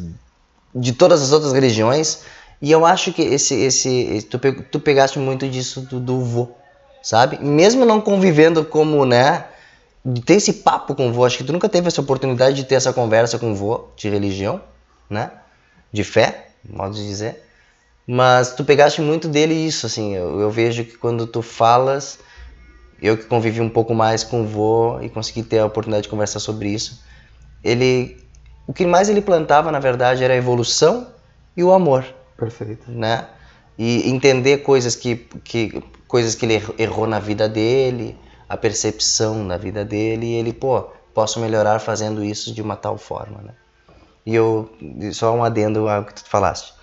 de 0.73 0.93
todas 0.93 1.21
as 1.21 1.31
outras 1.31 1.53
religiões. 1.53 2.21
E 2.61 2.71
eu 2.71 2.85
acho 2.85 3.11
que 3.11 3.21
esse, 3.21 3.53
esse, 3.55 4.27
tu, 4.29 4.39
tu 4.63 4.79
pegaste 4.79 5.19
muito 5.19 5.47
disso 5.47 5.81
do, 5.81 5.99
do 5.99 6.19
vô, 6.21 6.49
sabe? 7.01 7.43
Mesmo 7.43 7.85
não 7.85 7.99
convivendo 7.99 8.63
como, 8.63 9.05
né? 9.05 9.45
De 10.05 10.21
ter 10.21 10.35
esse 10.35 10.53
papo 10.53 10.95
com 10.95 11.09
o 11.09 11.13
vô, 11.13 11.25
acho 11.25 11.37
que 11.37 11.43
tu 11.43 11.53
nunca 11.53 11.69
teve 11.69 11.87
essa 11.87 12.01
oportunidade 12.01 12.55
de 12.55 12.63
ter 12.65 12.75
essa 12.75 12.91
conversa 12.91 13.39
com 13.39 13.51
o 13.51 13.55
vô 13.55 13.87
de 13.95 14.09
religião, 14.09 14.61
né? 15.09 15.31
De 15.91 16.03
fé, 16.03 16.49
modo 16.67 16.95
de 16.95 17.05
dizer. 17.05 17.43
Mas 18.05 18.53
tu 18.53 18.65
pegaste 18.65 19.01
muito 19.01 19.27
dele 19.27 19.53
isso, 19.53 19.85
assim. 19.85 20.13
Eu, 20.13 20.39
eu 20.39 20.51
vejo 20.51 20.83
que 20.83 20.97
quando 20.97 21.25
tu 21.25 21.41
falas, 21.41 22.19
eu 23.03 23.17
que 23.17 23.25
convivi 23.25 23.59
um 23.59 23.69
pouco 23.69 23.93
mais 23.93 24.23
com 24.23 24.43
o 24.43 24.47
vô 24.47 24.97
e 25.01 25.09
consegui 25.09 25.43
ter 25.43 25.59
a 25.59 25.65
oportunidade 25.65 26.03
de 26.03 26.09
conversar 26.09 26.39
sobre 26.39 26.69
isso, 26.69 27.03
ele, 27.61 28.17
o 28.65 28.71
que 28.71 28.85
mais 28.85 29.09
ele 29.09 29.21
plantava, 29.21 29.69
na 29.73 29.79
verdade, 29.79 30.23
era 30.23 30.33
a 30.33 30.37
evolução 30.37 31.07
e 31.55 31.61
o 31.61 31.73
amor. 31.73 32.05
Perfeito. 32.37 32.89
Né? 32.89 33.27
E 33.77 34.09
entender 34.09 34.59
coisas 34.59 34.95
que, 34.95 35.17
que, 35.43 35.83
coisas 36.07 36.33
que 36.33 36.45
ele 36.45 36.63
errou 36.77 37.05
na 37.05 37.19
vida 37.19 37.49
dele, 37.49 38.17
a 38.47 38.55
percepção 38.55 39.45
da 39.45 39.57
vida 39.57 39.83
dele, 39.83 40.25
e 40.27 40.33
ele, 40.35 40.53
pô, 40.53 40.89
posso 41.13 41.41
melhorar 41.41 41.79
fazendo 41.79 42.23
isso 42.23 42.53
de 42.53 42.61
uma 42.61 42.77
tal 42.77 42.97
forma, 42.97 43.41
né? 43.41 43.53
E 44.25 44.33
eu, 44.33 44.71
só 45.11 45.35
um 45.35 45.43
adendo 45.43 45.89
ao 45.89 46.05
que 46.05 46.13
tu 46.13 46.23
falaste. 46.23 46.73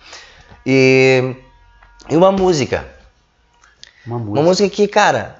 E, 0.66 1.34
e 2.10 2.14
uma 2.14 2.30
música. 2.30 2.86
Uma 4.06 4.18
música. 4.18 4.32
Uma 4.32 4.42
música 4.42 4.68
que, 4.68 4.86
cara, 4.86 5.39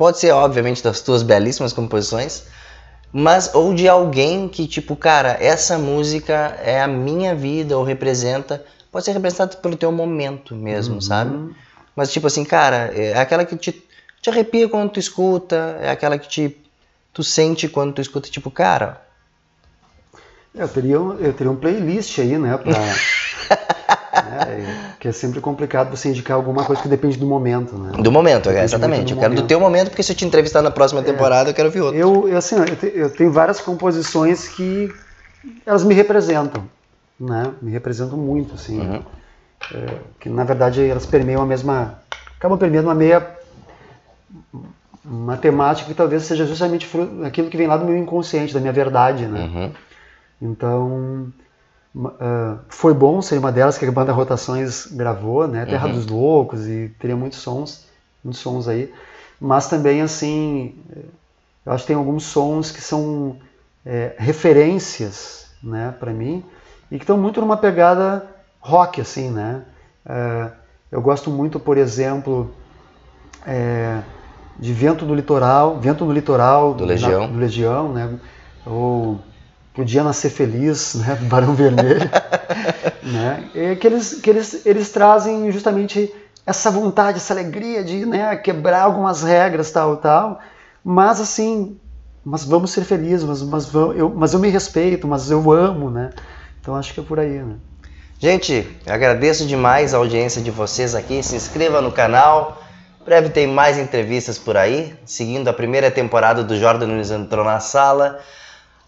Pode 0.00 0.18
ser, 0.18 0.30
obviamente, 0.30 0.82
das 0.82 1.02
tuas 1.02 1.22
belíssimas 1.22 1.74
composições, 1.74 2.44
mas 3.12 3.54
ou 3.54 3.74
de 3.74 3.86
alguém 3.86 4.48
que, 4.48 4.66
tipo, 4.66 4.96
cara, 4.96 5.36
essa 5.38 5.76
música 5.76 6.58
é 6.64 6.80
a 6.80 6.88
minha 6.88 7.34
vida 7.34 7.76
ou 7.76 7.84
representa. 7.84 8.64
Pode 8.90 9.04
ser 9.04 9.12
representado 9.12 9.58
pelo 9.58 9.76
teu 9.76 9.92
momento 9.92 10.56
mesmo, 10.56 10.94
uhum. 10.94 11.00
sabe? 11.02 11.54
Mas, 11.94 12.10
tipo 12.10 12.26
assim, 12.26 12.46
cara, 12.46 12.90
é 12.94 13.18
aquela 13.18 13.44
que 13.44 13.54
te, 13.58 13.72
te 14.22 14.30
arrepia 14.30 14.70
quando 14.70 14.88
tu 14.88 14.98
escuta, 14.98 15.76
é 15.82 15.90
aquela 15.90 16.16
que 16.16 16.30
te, 16.30 16.56
tu 17.12 17.22
sente 17.22 17.68
quando 17.68 17.92
tu 17.92 18.00
escuta, 18.00 18.30
tipo, 18.30 18.50
cara. 18.50 19.02
Eu 20.54 20.66
teria, 20.66 20.94
eu 20.94 21.32
teria 21.34 21.52
um 21.52 21.56
playlist 21.56 22.18
aí, 22.20 22.38
né, 22.38 22.56
pra. 22.56 22.72
né? 24.24 24.89
Que 25.00 25.08
é 25.08 25.12
sempre 25.12 25.40
complicado 25.40 25.96
você 25.96 26.10
indicar 26.10 26.36
alguma 26.36 26.62
coisa 26.62 26.82
que 26.82 26.88
depende 26.88 27.16
do 27.16 27.26
momento, 27.26 27.74
né? 27.74 27.92
Do 28.02 28.12
momento, 28.12 28.50
é, 28.50 28.62
exatamente. 28.62 29.12
Eu 29.12 29.18
quero 29.18 29.30
momento. 29.30 29.44
do 29.44 29.48
teu 29.48 29.58
momento, 29.58 29.88
porque 29.88 30.02
se 30.02 30.12
eu 30.12 30.16
te 30.16 30.26
entrevistar 30.26 30.60
na 30.60 30.70
próxima 30.70 31.00
é. 31.00 31.04
temporada, 31.04 31.48
é, 31.48 31.50
eu 31.50 31.54
quero 31.54 31.68
ouvir 31.68 31.80
outro. 31.80 31.98
Eu, 31.98 32.28
eu, 32.28 32.36
assim, 32.36 32.56
eu, 32.56 32.76
te, 32.76 32.92
eu 32.94 33.08
tenho 33.08 33.32
várias 33.32 33.62
composições 33.62 34.46
que 34.46 34.92
elas 35.64 35.84
me 35.84 35.94
representam, 35.94 36.64
né? 37.18 37.50
Me 37.62 37.70
representam 37.70 38.18
muito, 38.18 38.54
assim. 38.54 38.78
Uhum. 38.78 39.02
É, 39.72 39.86
que 40.20 40.28
na 40.28 40.44
verdade 40.44 40.86
elas 40.86 41.06
permeiam 41.06 41.40
a 41.40 41.46
mesma. 41.46 41.98
acabam 42.36 42.58
permeando 42.58 42.88
uma 42.88 42.94
meia. 42.94 43.26
uma 45.02 45.38
temática 45.38 45.88
que 45.88 45.94
talvez 45.94 46.24
seja 46.24 46.44
justamente 46.44 46.86
aquilo 47.26 47.48
que 47.48 47.56
vem 47.56 47.66
lá 47.66 47.78
do 47.78 47.86
meu 47.86 47.96
inconsciente, 47.96 48.52
da 48.52 48.60
minha 48.60 48.72
verdade, 48.72 49.24
né? 49.24 49.40
Uhum. 49.40 49.72
Então 50.42 51.32
Uh, 51.94 52.58
foi 52.68 52.94
bom 52.94 53.20
ser 53.20 53.38
uma 53.38 53.50
delas 53.50 53.76
que 53.76 53.84
a 53.84 53.90
banda 53.90 54.12
Rotações 54.12 54.86
gravou, 54.86 55.48
né? 55.48 55.66
Terra 55.66 55.88
uhum. 55.88 55.94
dos 55.94 56.06
Loucos 56.06 56.66
e 56.66 56.92
teria 56.98 57.16
muitos 57.16 57.40
sons, 57.40 57.86
muitos 58.22 58.40
sons 58.40 58.68
aí. 58.68 58.92
Mas 59.40 59.68
também 59.68 60.00
assim, 60.00 60.74
eu 61.64 61.72
acho 61.72 61.84
que 61.84 61.88
tem 61.88 61.96
alguns 61.96 62.24
sons 62.24 62.70
que 62.70 62.80
são 62.80 63.36
é, 63.84 64.14
referências, 64.18 65.46
né, 65.62 65.94
para 65.98 66.12
mim 66.12 66.44
e 66.90 66.96
que 66.96 67.04
estão 67.04 67.16
muito 67.16 67.40
numa 67.40 67.56
pegada 67.56 68.26
rock, 68.60 69.00
assim, 69.00 69.30
né? 69.30 69.62
Uh, 70.04 70.50
eu 70.90 71.00
gosto 71.00 71.30
muito, 71.30 71.60
por 71.60 71.78
exemplo, 71.78 72.52
é, 73.46 74.00
de 74.58 74.72
Vento 74.72 75.06
do 75.06 75.14
Litoral, 75.14 75.78
Vento 75.78 76.04
no 76.04 76.12
Litoral 76.12 76.74
do 76.74 76.84
Legião, 76.84 77.20
na, 77.20 77.26
do 77.28 77.38
Legião, 77.38 77.92
né? 77.92 78.18
Ou 78.66 79.20
Podia 79.74 80.02
Nascer 80.02 80.30
Feliz, 80.30 80.94
né, 80.94 81.14
do 81.14 81.26
Barão 81.26 81.54
Vermelho, 81.54 82.10
né, 83.02 83.48
e 83.54 83.76
que, 83.76 83.86
eles, 83.86 84.14
que 84.14 84.30
eles, 84.30 84.66
eles 84.66 84.90
trazem 84.90 85.50
justamente 85.52 86.12
essa 86.44 86.70
vontade, 86.70 87.18
essa 87.18 87.32
alegria 87.32 87.84
de 87.84 88.04
né, 88.04 88.34
quebrar 88.36 88.82
algumas 88.82 89.22
regras, 89.22 89.70
tal, 89.70 89.96
tal, 89.98 90.40
mas 90.84 91.20
assim, 91.20 91.78
mas 92.24 92.44
vamos 92.44 92.72
ser 92.72 92.84
felizes, 92.84 93.24
mas, 93.24 93.42
mas, 93.42 93.66
vamos, 93.66 93.96
eu, 93.96 94.10
mas 94.10 94.32
eu 94.32 94.40
me 94.40 94.48
respeito, 94.48 95.06
mas 95.06 95.30
eu 95.30 95.50
amo, 95.50 95.90
né? 95.90 96.10
Então 96.60 96.74
acho 96.76 96.92
que 96.92 97.00
é 97.00 97.02
por 97.02 97.18
aí, 97.18 97.38
né? 97.38 97.54
Gente, 98.18 98.68
agradeço 98.86 99.46
demais 99.46 99.94
a 99.94 99.96
audiência 99.96 100.42
de 100.42 100.50
vocês 100.50 100.94
aqui. 100.94 101.22
Se 101.22 101.34
inscreva 101.34 101.80
no 101.80 101.90
canal. 101.90 102.62
Breve 103.02 103.30
tem 103.30 103.46
mais 103.46 103.78
entrevistas 103.78 104.38
por 104.38 104.58
aí, 104.58 104.94
seguindo 105.06 105.48
a 105.48 105.54
primeira 105.54 105.90
temporada 105.90 106.44
do 106.44 106.54
Jordan 106.54 106.88
Nunes 106.88 107.10
entrou 107.10 107.42
na 107.42 107.58
sala. 107.60 108.20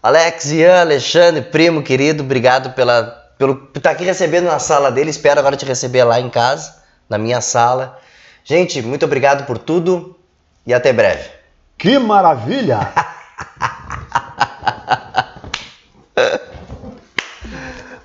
Alex, 0.03 0.51
Ian, 0.51 0.81
Alexandre, 0.81 1.41
primo 1.43 1.81
querido, 1.81 2.23
obrigado 2.23 2.73
pela, 2.73 3.03
pelo 3.37 3.55
por 3.55 3.77
estar 3.77 3.91
aqui 3.91 4.03
recebendo 4.03 4.47
na 4.47 4.59
sala 4.59 4.91
dele. 4.91 5.09
Espero 5.09 5.39
agora 5.39 5.55
te 5.55 5.63
receber 5.63 6.03
lá 6.03 6.19
em 6.19 6.29
casa, 6.29 6.75
na 7.09 7.17
minha 7.17 7.39
sala. 7.39 7.97
Gente, 8.43 8.81
muito 8.81 9.05
obrigado 9.05 9.45
por 9.45 9.57
tudo 9.57 10.19
e 10.67 10.73
até 10.73 10.91
breve. 10.91 11.29
Que 11.77 11.97
maravilha! 11.97 12.79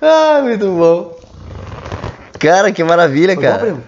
ah, 0.01 0.39
muito 0.41 0.71
bom. 0.71 1.19
Cara, 2.39 2.71
que 2.71 2.81
maravilha, 2.81 3.35
Foi 3.35 3.43
cara. 3.43 3.73
bom? 3.73 3.81